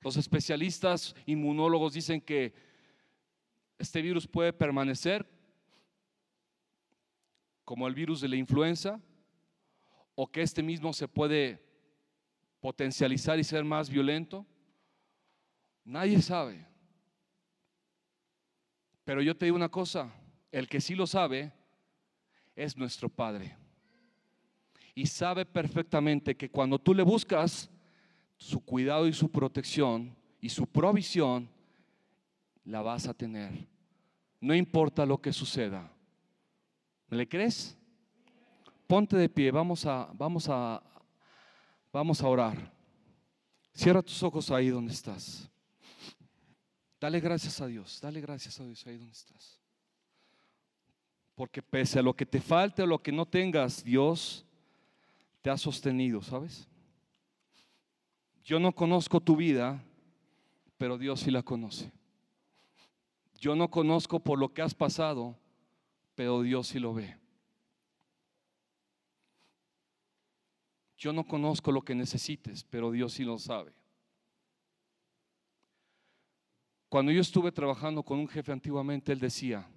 Los 0.00 0.16
especialistas 0.16 1.14
inmunólogos 1.26 1.92
dicen 1.92 2.20
que 2.20 2.54
este 3.78 4.00
virus 4.02 4.26
puede 4.26 4.52
permanecer 4.52 5.28
como 7.64 7.86
el 7.86 7.94
virus 7.94 8.20
de 8.20 8.28
la 8.28 8.36
influenza 8.36 9.00
o 10.14 10.30
que 10.30 10.42
este 10.42 10.62
mismo 10.62 10.92
se 10.92 11.08
puede 11.08 11.62
potencializar 12.62 13.38
y 13.38 13.44
ser 13.44 13.64
más 13.64 13.90
violento. 13.90 14.46
Nadie 15.84 16.22
sabe. 16.22 16.64
Pero 19.04 19.20
yo 19.20 19.36
te 19.36 19.46
digo 19.46 19.56
una 19.56 19.68
cosa, 19.68 20.14
el 20.52 20.68
que 20.68 20.80
sí 20.80 20.94
lo 20.94 21.08
sabe 21.08 21.52
es 22.54 22.76
nuestro 22.76 23.08
Padre 23.08 23.56
y 24.94 25.06
sabe 25.06 25.44
perfectamente 25.44 26.36
que 26.36 26.50
cuando 26.50 26.78
tú 26.78 26.94
le 26.94 27.02
buscas 27.02 27.68
su 28.36 28.60
cuidado 28.60 29.08
y 29.08 29.12
su 29.12 29.30
protección 29.30 30.14
y 30.40 30.48
su 30.48 30.66
provisión, 30.66 31.48
la 32.64 32.80
vas 32.82 33.08
a 33.08 33.14
tener. 33.14 33.66
No 34.40 34.54
importa 34.54 35.04
lo 35.04 35.20
que 35.20 35.32
suceda. 35.32 35.90
¿Me 37.08 37.16
le 37.16 37.28
crees? 37.28 37.76
Ponte 38.86 39.16
de 39.16 39.28
pie, 39.28 39.50
vamos 39.50 39.84
a, 39.86 40.10
vamos 40.14 40.48
a, 40.48 40.82
vamos 41.92 42.22
a 42.22 42.28
orar. 42.28 42.72
Cierra 43.74 44.02
tus 44.02 44.22
ojos 44.22 44.50
ahí 44.50 44.68
donde 44.68 44.92
estás. 44.92 45.48
Dale 47.00 47.20
gracias 47.20 47.60
a 47.60 47.66
Dios, 47.66 48.00
dale 48.00 48.20
gracias 48.20 48.60
a 48.60 48.64
Dios 48.64 48.86
ahí 48.86 48.96
donde 48.96 49.12
estás. 49.12 49.60
Porque 51.34 51.62
pese 51.62 51.98
a 51.98 52.02
lo 52.02 52.14
que 52.14 52.26
te 52.26 52.40
falte 52.40 52.82
o 52.82 52.86
lo 52.86 53.02
que 53.02 53.10
no 53.10 53.26
tengas, 53.26 53.82
Dios 53.82 54.44
te 55.40 55.50
ha 55.50 55.56
sostenido, 55.56 56.22
¿sabes? 56.22 56.68
Yo 58.44 58.60
no 58.60 58.72
conozco 58.72 59.20
tu 59.20 59.36
vida, 59.36 59.82
pero 60.78 60.98
Dios 60.98 61.20
sí 61.20 61.30
la 61.30 61.42
conoce. 61.42 61.90
Yo 63.40 63.56
no 63.56 63.68
conozco 63.70 64.20
por 64.20 64.38
lo 64.38 64.52
que 64.52 64.62
has 64.62 64.74
pasado, 64.74 65.36
pero 66.14 66.42
Dios 66.42 66.68
sí 66.68 66.78
lo 66.78 66.94
ve. 66.94 67.21
Yo 71.02 71.12
no 71.12 71.24
conozco 71.24 71.72
lo 71.72 71.82
que 71.82 71.96
necesites, 71.96 72.62
pero 72.62 72.92
Dios 72.92 73.14
sí 73.14 73.24
lo 73.24 73.36
sabe. 73.36 73.72
Cuando 76.88 77.10
yo 77.10 77.20
estuve 77.20 77.50
trabajando 77.50 78.04
con 78.04 78.20
un 78.20 78.28
jefe 78.28 78.52
antiguamente, 78.52 79.10
él 79.10 79.18
decía, 79.18 79.68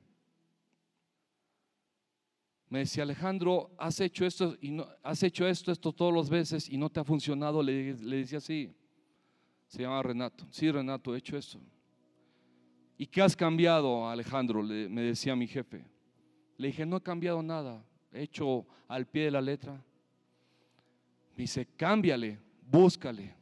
me 2.69 2.79
decía, 2.79 3.01
Alejandro, 3.01 3.71
has 3.79 3.99
hecho 4.01 4.23
esto 4.23 4.55
y 4.61 4.69
no, 4.69 4.87
has 5.01 5.23
hecho 5.23 5.47
esto, 5.47 5.71
esto 5.71 5.91
todas 5.91 6.13
las 6.13 6.29
veces 6.29 6.69
y 6.69 6.77
no 6.77 6.91
te 6.91 6.99
ha 6.99 7.03
funcionado. 7.03 7.63
Le, 7.63 7.95
decía, 7.95 8.39
sí, 8.39 8.71
se 9.65 9.81
llama 9.81 10.03
Renato. 10.03 10.45
Sí, 10.51 10.69
Renato, 10.69 11.15
he 11.15 11.17
hecho 11.17 11.35
esto. 11.35 11.59
¿Y 12.99 13.07
qué 13.07 13.23
has 13.23 13.35
cambiado, 13.35 14.07
Alejandro? 14.07 14.61
me 14.61 15.01
decía 15.01 15.35
mi 15.35 15.47
jefe. 15.47 15.87
Le 16.57 16.67
dije, 16.67 16.85
no 16.85 16.97
he 16.97 17.01
cambiado 17.01 17.41
nada, 17.41 17.83
he 18.11 18.21
hecho 18.21 18.67
al 18.87 19.07
pie 19.07 19.23
de 19.23 19.31
la 19.31 19.41
letra. 19.41 19.83
Dice, 21.35 21.67
cámbiale, 21.75 22.39
búscale. 22.69 23.35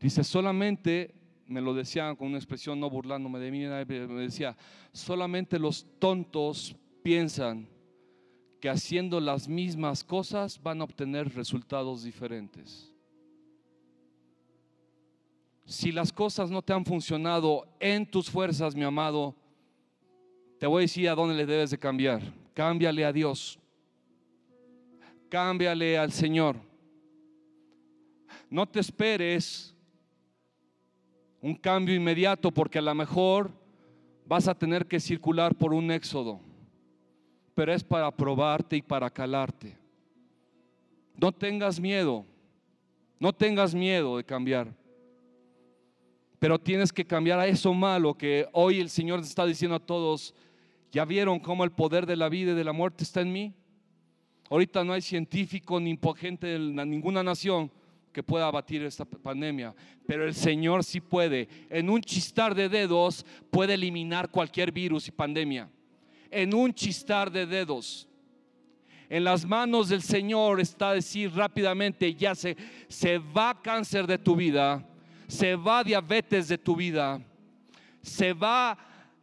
Dice, 0.00 0.24
solamente, 0.24 1.14
me 1.46 1.60
lo 1.60 1.74
decía 1.74 2.14
con 2.14 2.28
una 2.28 2.38
expresión 2.38 2.80
no 2.80 2.88
burlándome 2.90 3.38
de 3.38 3.50
mí, 3.50 3.64
me 3.66 4.22
decía, 4.22 4.56
solamente 4.92 5.58
los 5.58 5.86
tontos 5.98 6.76
piensan 7.02 7.68
que 8.60 8.70
haciendo 8.70 9.20
las 9.20 9.46
mismas 9.46 10.02
cosas 10.02 10.62
van 10.62 10.80
a 10.80 10.84
obtener 10.84 11.34
resultados 11.34 12.02
diferentes. 12.02 12.90
Si 15.66 15.92
las 15.92 16.12
cosas 16.12 16.50
no 16.50 16.62
te 16.62 16.72
han 16.72 16.84
funcionado 16.84 17.66
en 17.80 18.10
tus 18.10 18.30
fuerzas, 18.30 18.74
mi 18.74 18.82
amado, 18.82 19.34
te 20.58 20.66
voy 20.66 20.80
a 20.80 20.82
decir 20.82 21.08
a 21.08 21.14
dónde 21.14 21.34
le 21.34 21.46
debes 21.46 21.70
de 21.70 21.78
cambiar. 21.78 22.22
Cámbiale 22.54 23.04
a 23.04 23.12
Dios. 23.12 23.58
Cámbiale 25.34 25.98
al 25.98 26.12
Señor. 26.12 26.54
No 28.48 28.68
te 28.68 28.78
esperes 28.78 29.74
un 31.40 31.56
cambio 31.56 31.92
inmediato 31.92 32.52
porque 32.52 32.78
a 32.78 32.82
lo 32.82 32.94
mejor 32.94 33.50
vas 34.24 34.46
a 34.46 34.54
tener 34.54 34.86
que 34.86 35.00
circular 35.00 35.52
por 35.56 35.74
un 35.74 35.90
éxodo, 35.90 36.38
pero 37.52 37.72
es 37.72 37.82
para 37.82 38.12
probarte 38.12 38.76
y 38.76 38.82
para 38.82 39.10
calarte. 39.10 39.76
No 41.16 41.32
tengas 41.32 41.80
miedo, 41.80 42.24
no 43.18 43.32
tengas 43.32 43.74
miedo 43.74 44.18
de 44.18 44.22
cambiar, 44.22 44.72
pero 46.38 46.60
tienes 46.60 46.92
que 46.92 47.04
cambiar 47.04 47.40
a 47.40 47.48
eso 47.48 47.74
malo 47.74 48.16
que 48.16 48.46
hoy 48.52 48.78
el 48.78 48.88
Señor 48.88 49.18
está 49.18 49.44
diciendo 49.44 49.74
a 49.74 49.84
todos, 49.84 50.32
¿ya 50.92 51.04
vieron 51.04 51.40
cómo 51.40 51.64
el 51.64 51.72
poder 51.72 52.06
de 52.06 52.14
la 52.14 52.28
vida 52.28 52.52
y 52.52 52.54
de 52.54 52.62
la 52.62 52.72
muerte 52.72 53.02
está 53.02 53.20
en 53.20 53.32
mí? 53.32 53.52
Ahorita 54.50 54.84
no 54.84 54.92
hay 54.92 55.02
científico 55.02 55.80
ni 55.80 55.98
gente 56.16 56.46
de 56.46 56.58
ninguna 56.58 57.22
nación 57.22 57.70
que 58.12 58.22
pueda 58.22 58.46
abatir 58.46 58.82
esta 58.84 59.04
pandemia, 59.04 59.74
pero 60.06 60.24
el 60.24 60.34
Señor 60.34 60.84
sí 60.84 61.00
puede. 61.00 61.48
En 61.68 61.90
un 61.90 62.00
chistar 62.00 62.54
de 62.54 62.68
dedos 62.68 63.26
puede 63.50 63.74
eliminar 63.74 64.30
cualquier 64.30 64.70
virus 64.70 65.08
y 65.08 65.10
pandemia. 65.10 65.68
En 66.30 66.54
un 66.54 66.72
chistar 66.72 67.30
de 67.30 67.44
dedos. 67.44 68.08
En 69.08 69.24
las 69.24 69.44
manos 69.44 69.88
del 69.88 70.02
Señor 70.02 70.60
está 70.60 70.92
decir 70.92 71.34
rápidamente, 71.34 72.14
ya 72.14 72.34
se, 72.34 72.56
se 72.88 73.18
va 73.18 73.60
cáncer 73.60 74.06
de 74.06 74.18
tu 74.18 74.34
vida, 74.36 74.86
se 75.26 75.56
va 75.56 75.84
diabetes 75.84 76.48
de 76.48 76.56
tu 76.56 76.76
vida, 76.76 77.20
se 78.00 78.32
va 78.32 78.78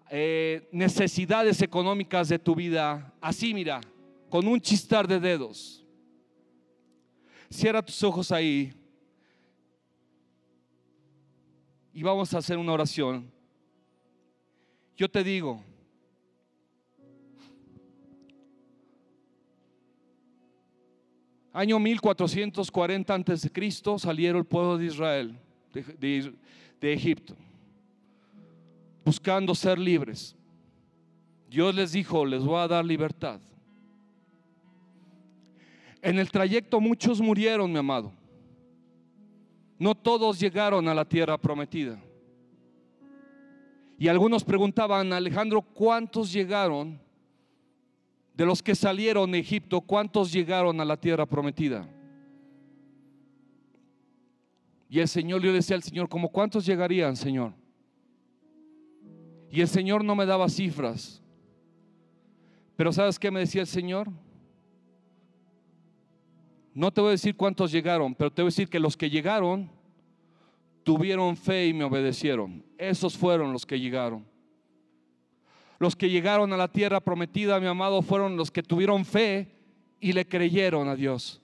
eh, 0.10 0.68
necesidades 0.72 1.62
económicas 1.62 2.28
de 2.30 2.38
tu 2.38 2.56
vida. 2.56 3.14
Así 3.22 3.54
mira, 3.54 3.82
con 4.32 4.48
un 4.48 4.60
chistar 4.60 5.08
de 5.08 5.20
dedos. 5.20 5.86
Cierra 7.52 7.86
tus 7.86 8.02
ojos 8.02 8.32
ahí. 8.32 8.74
y 11.94 12.04
vamos 12.04 12.34
a 12.34 12.38
hacer 12.38 12.58
una 12.58 12.74
oración. 12.74 13.32
Yo 14.96 15.10
te 15.10 15.24
digo, 15.24 15.62
año 21.52 21.80
1440 21.80 23.14
antes 23.14 23.42
de 23.42 23.52
Cristo 23.52 23.98
salieron 24.00 24.40
el 24.40 24.46
pueblo 24.46 24.78
de 24.78 24.86
Israel 24.86 25.38
de, 25.74 26.34
de 26.80 26.94
Egipto 26.94 27.36
buscando 29.04 29.54
ser 29.56 29.80
libres. 29.80 30.36
Dios 31.50 31.76
les 31.76 31.92
dijo, 31.92 32.26
les 32.26 32.44
voy 32.44 32.60
a 32.60 32.68
dar 32.68 32.86
libertad. 32.86 33.42
En 36.02 36.18
el 36.18 36.32
trayecto 36.32 36.80
muchos 36.80 37.22
murieron, 37.22 37.72
mi 37.72 37.78
amado. 37.78 38.12
No 39.78 39.96
todos 39.96 40.40
llegaron 40.40 40.88
a 40.88 40.94
la 40.94 41.06
tierra 41.06 41.38
prometida. 41.38 42.02
Y 43.98 44.08
algunos 44.08 44.44
preguntaban, 44.44 45.14
Alejandro, 45.14 45.62
¿cuántos 45.62 46.32
llegaron 46.34 47.00
de 48.34 48.46
los 48.46 48.64
que 48.64 48.74
salieron 48.74 49.32
de 49.32 49.40
Egipto? 49.40 49.82
¿Cuántos 49.82 50.32
llegaron 50.32 50.80
a 50.82 50.86
la 50.86 50.98
tierra 50.98 51.26
prometida? 51.26 51.88
Y 54.90 55.00
el 55.00 55.08
Señor, 55.08 55.42
le 55.42 55.52
decía 55.52 55.76
al 55.76 55.84
Señor, 55.84 56.10
¿cómo 56.10 56.30
cuántos 56.30 56.66
llegarían, 56.66 57.16
Señor? 57.16 57.54
Y 59.52 59.62
el 59.62 59.68
Señor 59.68 60.04
no 60.04 60.16
me 60.16 60.26
daba 60.26 60.50
cifras. 60.50 61.22
Pero 62.76 62.92
¿sabes 62.92 63.20
qué 63.20 63.30
me 63.30 63.42
decía 63.42 63.62
el 63.62 63.68
Señor? 63.68 64.10
No 66.74 66.92
te 66.92 67.02
voy 67.02 67.10
a 67.10 67.12
decir 67.12 67.36
cuántos 67.36 67.72
llegaron, 67.72 68.16
pero 68.16 68.32
te 68.32 68.42
voy 68.42 68.48
a 68.48 68.52
decir 68.52 68.70
que 68.70 68.80
los 68.80 68.96
que 68.96 69.10
llegaron 69.10 69.70
tuvieron 70.84 71.36
fe 71.36 71.68
y 71.68 71.74
me 71.74 71.84
obedecieron. 71.84 72.64
Esos 72.78 73.18
fueron 73.18 73.52
los 73.52 73.66
que 73.66 73.80
llegaron. 73.80 74.26
Los 75.80 75.96
que 75.96 76.10
llegaron 76.10 76.54
a 76.54 76.58
la 76.58 76.68
tierra 76.68 77.00
prometida, 77.02 77.60
mi 77.60 77.68
amado, 77.68 78.02
fueron 78.02 78.38
los 78.38 78.52
que 78.52 78.64
tuvieron 78.64 79.04
fe 79.04 79.52
y 80.00 80.14
le 80.14 80.26
creyeron 80.28 80.88
a 80.88 80.96
Dios. 80.96 81.42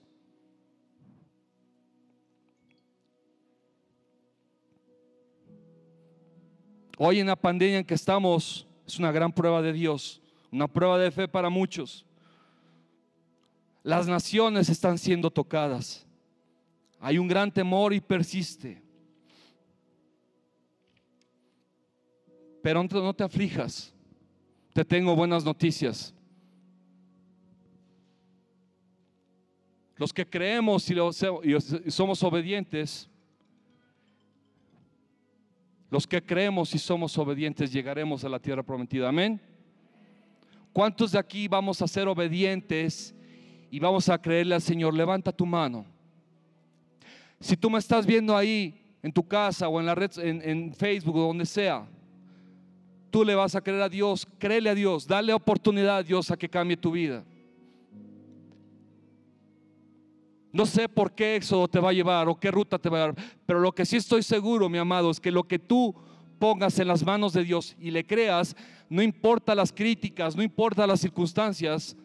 Hoy 6.96 7.20
en 7.20 7.28
la 7.28 7.36
pandemia 7.36 7.78
en 7.78 7.84
que 7.84 7.94
estamos 7.94 8.66
es 8.86 8.98
una 8.98 9.12
gran 9.12 9.32
prueba 9.32 9.62
de 9.62 9.72
Dios, 9.72 10.20
una 10.50 10.66
prueba 10.66 10.98
de 10.98 11.10
fe 11.10 11.28
para 11.28 11.48
muchos. 11.48 12.07
Las 13.82 14.06
naciones 14.06 14.68
están 14.68 14.98
siendo 14.98 15.30
tocadas. 15.30 16.06
Hay 17.00 17.18
un 17.18 17.28
gran 17.28 17.52
temor 17.52 17.94
y 17.94 18.00
persiste. 18.00 18.82
Pero 22.62 22.82
no 22.82 23.14
te 23.14 23.24
aflijas. 23.24 23.94
Te 24.72 24.84
tengo 24.84 25.14
buenas 25.14 25.44
noticias. 25.44 26.14
Los 29.96 30.12
que 30.12 30.24
creemos 30.24 30.88
y 30.90 31.90
somos 31.90 32.22
obedientes, 32.22 33.08
los 35.90 36.06
que 36.06 36.22
creemos 36.22 36.72
y 36.74 36.78
somos 36.78 37.18
obedientes 37.18 37.72
llegaremos 37.72 38.22
a 38.22 38.28
la 38.28 38.38
tierra 38.38 38.62
prometida. 38.62 39.08
Amén. 39.08 39.40
¿Cuántos 40.72 41.12
de 41.12 41.18
aquí 41.18 41.48
vamos 41.48 41.82
a 41.82 41.88
ser 41.88 42.06
obedientes 42.06 43.12
y 43.70 43.78
vamos 43.78 44.08
a 44.08 44.20
creerle 44.20 44.54
al 44.54 44.62
Señor, 44.62 44.94
levanta 44.94 45.32
tu 45.32 45.44
mano. 45.44 45.84
Si 47.40 47.56
tú 47.56 47.70
me 47.70 47.78
estás 47.78 48.06
viendo 48.06 48.36
ahí 48.36 48.74
en 49.02 49.12
tu 49.12 49.26
casa 49.26 49.68
o 49.68 49.78
en 49.78 49.86
la 49.86 49.94
red, 49.94 50.10
en, 50.18 50.74
Facebook 50.74 51.16
o 51.16 51.26
donde 51.28 51.46
sea, 51.46 51.86
tú 53.10 53.24
le 53.24 53.34
vas 53.34 53.54
a 53.54 53.60
creer 53.60 53.82
a 53.82 53.88
Dios, 53.88 54.26
créele 54.38 54.70
a 54.70 54.74
Dios, 54.74 55.06
dale 55.06 55.32
oportunidad 55.32 55.98
a 55.98 56.02
Dios 56.02 56.30
a 56.30 56.36
que 56.36 56.48
cambie 56.48 56.76
tu 56.76 56.92
vida. 56.92 57.24
No 60.50 60.66
sé 60.66 60.88
por 60.88 61.12
qué 61.12 61.36
éxodo 61.36 61.68
te 61.68 61.78
va 61.78 61.90
a 61.90 61.92
llevar 61.92 62.28
o 62.28 62.34
qué 62.34 62.50
ruta 62.50 62.78
te 62.78 62.88
va 62.88 62.98
a 62.98 63.00
llevar, 63.06 63.24
pero 63.46 63.60
lo 63.60 63.72
que 63.72 63.84
sí 63.84 63.96
estoy 63.96 64.22
seguro, 64.22 64.68
mi 64.68 64.78
amado, 64.78 65.10
es 65.10 65.20
que 65.20 65.30
lo 65.30 65.44
que 65.44 65.58
tú 65.58 65.94
pongas 66.38 66.78
en 66.78 66.88
las 66.88 67.04
manos 67.04 67.32
de 67.32 67.44
Dios 67.44 67.76
y 67.78 67.90
le 67.90 68.04
creas, 68.04 68.56
no 68.88 69.02
importa 69.02 69.54
las 69.54 69.72
críticas, 69.72 70.34
no 70.34 70.42
importa 70.42 70.86
las 70.86 71.00
circunstancias, 71.00 71.96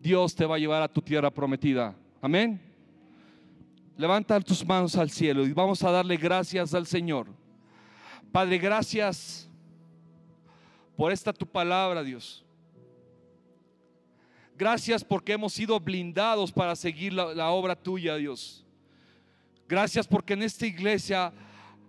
Dios 0.00 0.34
te 0.34 0.46
va 0.46 0.56
a 0.56 0.58
llevar 0.58 0.82
a 0.82 0.88
tu 0.88 1.02
tierra 1.02 1.30
prometida. 1.30 1.94
Amén. 2.20 2.60
Levanta 3.96 4.40
tus 4.40 4.64
manos 4.64 4.96
al 4.96 5.10
cielo 5.10 5.44
y 5.44 5.52
vamos 5.52 5.82
a 5.82 5.90
darle 5.90 6.16
gracias 6.16 6.72
al 6.72 6.86
Señor. 6.86 7.26
Padre, 8.30 8.58
gracias 8.58 9.50
por 10.96 11.10
esta 11.10 11.32
tu 11.32 11.46
palabra, 11.46 12.02
Dios. 12.02 12.44
Gracias 14.56 15.04
porque 15.04 15.32
hemos 15.32 15.52
sido 15.52 15.78
blindados 15.78 16.50
para 16.50 16.74
seguir 16.74 17.12
la, 17.12 17.50
obra 17.50 17.76
tuya, 17.76 18.16
Dios. 18.16 18.64
Gracias 19.68 20.06
porque 20.06 20.32
en 20.32 20.42
esta 20.42 20.66
iglesia 20.66 21.32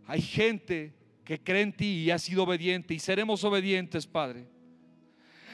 hay 0.06 0.22
gente 0.22 0.94
que 1.24 1.40
cree 1.40 1.62
en 1.62 1.74
ti 1.74 2.04
y 2.04 2.12
ha 2.12 2.20
sido 2.20 2.44
obediente 2.44 2.94
y 2.94 3.00
seremos 3.00 3.44
obedientes, 3.44 4.06
Padre. 4.06 4.48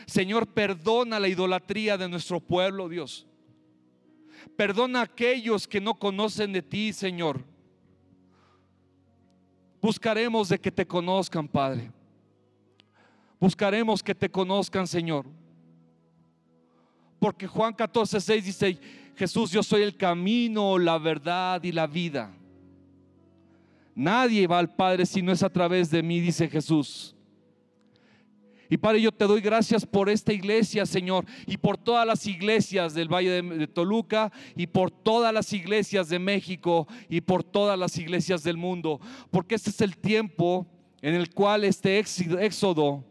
Señor, 0.05 0.47
perdona 0.47 1.19
la 1.19 1.27
idolatría 1.27 1.97
de 1.97 2.07
nuestro 2.07 2.39
pueblo, 2.39 2.87
Dios. 2.87 3.25
Perdona 4.55 4.99
a 4.99 5.03
aquellos 5.03 5.67
que 5.67 5.81
no 5.81 5.95
conocen 5.95 6.53
de 6.53 6.61
ti, 6.61 6.93
Señor. 6.93 7.43
Buscaremos 9.81 10.49
de 10.49 10.59
que 10.59 10.71
te 10.71 10.85
conozcan, 10.85 11.47
Padre. 11.47 11.91
Buscaremos 13.39 14.01
que 14.01 14.15
te 14.15 14.29
conozcan, 14.29 14.87
Señor. 14.87 15.25
Porque 17.19 17.47
Juan 17.47 17.73
14, 17.73 18.21
6 18.21 18.45
dice, 18.45 18.79
Jesús, 19.15 19.51
yo 19.51 19.63
soy 19.63 19.81
el 19.81 19.95
camino, 19.95 20.77
la 20.77 20.97
verdad 20.97 21.63
y 21.63 21.71
la 21.71 21.87
vida. 21.87 22.31
Nadie 23.95 24.45
va 24.45 24.59
al 24.59 24.75
Padre 24.75 25.05
si 25.05 25.21
no 25.21 25.31
es 25.31 25.41
a 25.41 25.49
través 25.49 25.89
de 25.89 26.03
mí, 26.03 26.19
dice 26.19 26.49
Jesús. 26.49 27.14
Y 28.69 28.77
Padre, 28.77 29.01
yo 29.01 29.11
te 29.11 29.25
doy 29.25 29.41
gracias 29.41 29.85
por 29.85 30.09
esta 30.09 30.33
iglesia, 30.33 30.85
Señor, 30.85 31.25
y 31.45 31.57
por 31.57 31.77
todas 31.77 32.05
las 32.05 32.25
iglesias 32.25 32.93
del 32.93 33.13
Valle 33.13 33.41
de, 33.41 33.67
Toluca, 33.67 34.31
y 34.55 34.67
por 34.67 34.91
todas 34.91 35.33
las 35.33 35.51
iglesias 35.53 36.09
de 36.09 36.19
México, 36.19 36.87
y 37.09 37.21
por 37.21 37.43
todas 37.43 37.77
las 37.77 37.97
iglesias 37.97 38.43
del 38.43 38.57
mundo, 38.57 38.99
porque 39.31 39.55
este 39.55 39.69
es 39.69 39.81
el 39.81 39.97
tiempo 39.97 40.65
en 41.01 41.13
el 41.13 41.29
cual 41.33 41.63
este 41.63 41.99
éxodo 41.99 43.03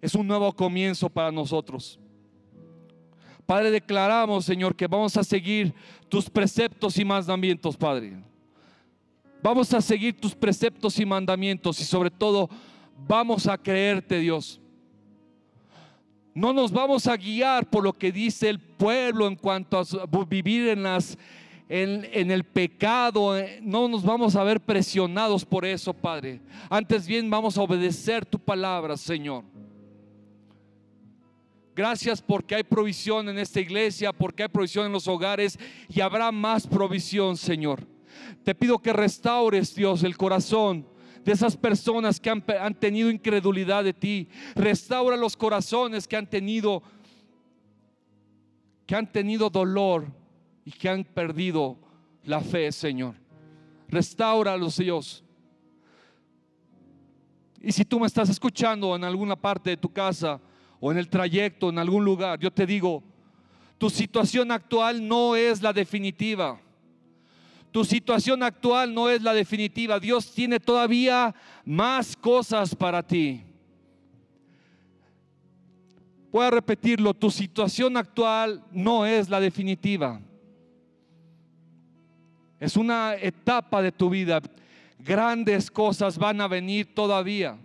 es 0.00 0.14
un 0.14 0.26
nuevo 0.26 0.52
comienzo 0.52 1.08
para 1.08 1.30
nosotros. 1.30 1.98
Padre, 3.46 3.70
declaramos, 3.70 4.44
Señor, 4.44 4.74
que 4.74 4.86
vamos 4.86 5.16
a 5.16 5.22
seguir 5.22 5.74
tus 6.08 6.28
preceptos 6.28 6.96
y 6.98 7.04
mandamientos, 7.04 7.76
Padre. 7.76 8.16
Vamos 9.42 9.72
a 9.74 9.80
seguir 9.80 10.20
tus 10.20 10.34
preceptos 10.34 10.98
y 10.98 11.04
mandamientos 11.04 11.80
y 11.80 11.84
sobre 11.84 12.10
todo 12.10 12.48
vamos 13.06 13.46
a 13.46 13.58
creerte, 13.58 14.20
Dios. 14.20 14.61
No 16.34 16.52
nos 16.52 16.72
vamos 16.72 17.06
a 17.06 17.16
guiar 17.16 17.68
por 17.68 17.84
lo 17.84 17.92
que 17.92 18.10
dice 18.10 18.48
el 18.48 18.58
pueblo 18.58 19.26
en 19.26 19.36
cuanto 19.36 19.78
a 19.78 20.24
vivir 20.26 20.68
en 20.68 20.82
las 20.82 21.18
en, 21.68 22.30
el 22.30 22.44
pecado, 22.44 23.34
no 23.62 23.88
nos 23.88 24.02
vamos 24.02 24.36
a 24.36 24.44
ver 24.44 24.60
presionados 24.60 25.42
por 25.42 25.64
eso, 25.64 25.94
Padre. 25.94 26.42
Antes 26.68 27.06
bien 27.06 27.30
vamos 27.30 27.56
a 27.56 27.62
obedecer 27.62 28.26
tu 28.26 28.38
palabra, 28.38 28.94
Señor. 28.98 29.44
Gracias 31.74 32.20
porque 32.20 32.54
hay 32.54 32.62
provisión 32.62 33.26
en 33.30 33.38
esta 33.38 33.58
iglesia, 33.58 34.12
porque 34.12 34.42
hay 34.42 34.50
provisión 34.50 34.84
en 34.84 34.92
los 34.92 35.08
hogares 35.08 35.58
y 35.88 36.02
habrá 36.02 36.30
más 36.30 36.66
provisión, 36.66 37.38
Señor. 37.38 37.86
Te 38.44 38.54
pido 38.54 38.78
que 38.78 38.92
restaures, 38.92 39.74
Dios, 39.74 40.02
el 40.02 40.18
corazón 40.18 40.86
de 41.24 41.32
esas 41.32 41.56
personas 41.56 42.18
que 42.18 42.30
han, 42.30 42.74
tenido 42.74 43.10
incredulidad 43.10 43.84
de 43.84 43.92
ti. 43.92 44.28
Restaura 44.54 45.16
los 45.16 45.36
corazones 45.36 46.08
que 46.08 46.16
han 46.16 46.28
tenido 46.28 46.82
que 48.86 48.96
han 48.96 49.10
tenido 49.10 49.48
dolor 49.48 50.06
y 50.64 50.72
que 50.72 50.88
han 50.88 51.04
perdido 51.04 51.78
la 52.24 52.40
fe, 52.40 52.70
Señor. 52.72 53.14
Restauralos, 53.88 54.76
Dios. 54.76 55.24
Y 57.60 57.70
si 57.70 57.84
tú 57.84 58.00
me 58.00 58.08
estás 58.08 58.28
escuchando 58.28 58.94
en 58.96 59.04
alguna 59.04 59.36
parte 59.36 59.70
de 59.70 59.76
tu 59.76 59.90
casa 59.90 60.40
o 60.80 60.90
en 60.90 60.98
el 60.98 61.08
trayecto, 61.08 61.70
en 61.70 61.78
algún 61.78 62.04
lugar, 62.04 62.38
yo 62.40 62.50
te 62.50 62.66
digo, 62.66 63.02
tu 63.78 63.88
situación 63.88 64.50
actual 64.50 65.06
no 65.06 65.36
es 65.36 65.62
la 65.62 65.72
definitiva. 65.72 66.60
Tu 67.72 67.86
situación 67.86 68.42
actual 68.42 68.92
no 68.92 69.08
es 69.08 69.22
la 69.22 69.32
definitiva. 69.32 69.98
Dios 69.98 70.30
tiene 70.32 70.60
todavía 70.60 71.34
más 71.64 72.14
cosas 72.14 72.74
para 72.74 73.02
ti. 73.02 73.42
Voy 76.30 76.44
a 76.44 76.50
repetirlo, 76.50 77.14
tu 77.14 77.30
situación 77.30 77.96
actual 77.96 78.62
no 78.72 79.06
es 79.06 79.28
la 79.30 79.40
definitiva. 79.40 80.20
Es 82.60 82.76
una 82.76 83.14
etapa 83.14 83.80
de 83.80 83.90
tu 83.90 84.10
vida. 84.10 84.40
Grandes 84.98 85.70
cosas 85.70 86.18
van 86.18 86.40
a 86.42 86.48
venir 86.48 86.94
todavía. 86.94 87.58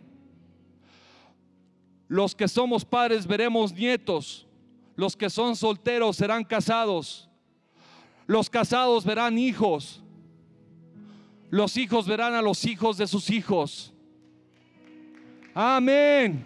Los 2.08 2.34
que 2.34 2.47
somos 2.47 2.86
padres 2.86 3.28
veremos 3.28 3.74
nietos. 3.74 4.47
Los 4.95 5.18
que 5.18 5.30
son 5.30 5.55
solteros 5.55 6.16
serán 6.16 6.45
casados. 6.45 7.26
Los 8.28 8.49
casados 8.49 9.05
verán 9.05 9.38
hijos. 9.38 10.03
Los 11.49 11.78
hijos 11.78 12.07
verán 12.07 12.36
a 12.36 12.41
los 12.41 12.65
hijos 12.65 12.97
de 12.97 13.07
sus 13.07 13.30
hijos. 13.30 13.93
Amén. 15.53 16.45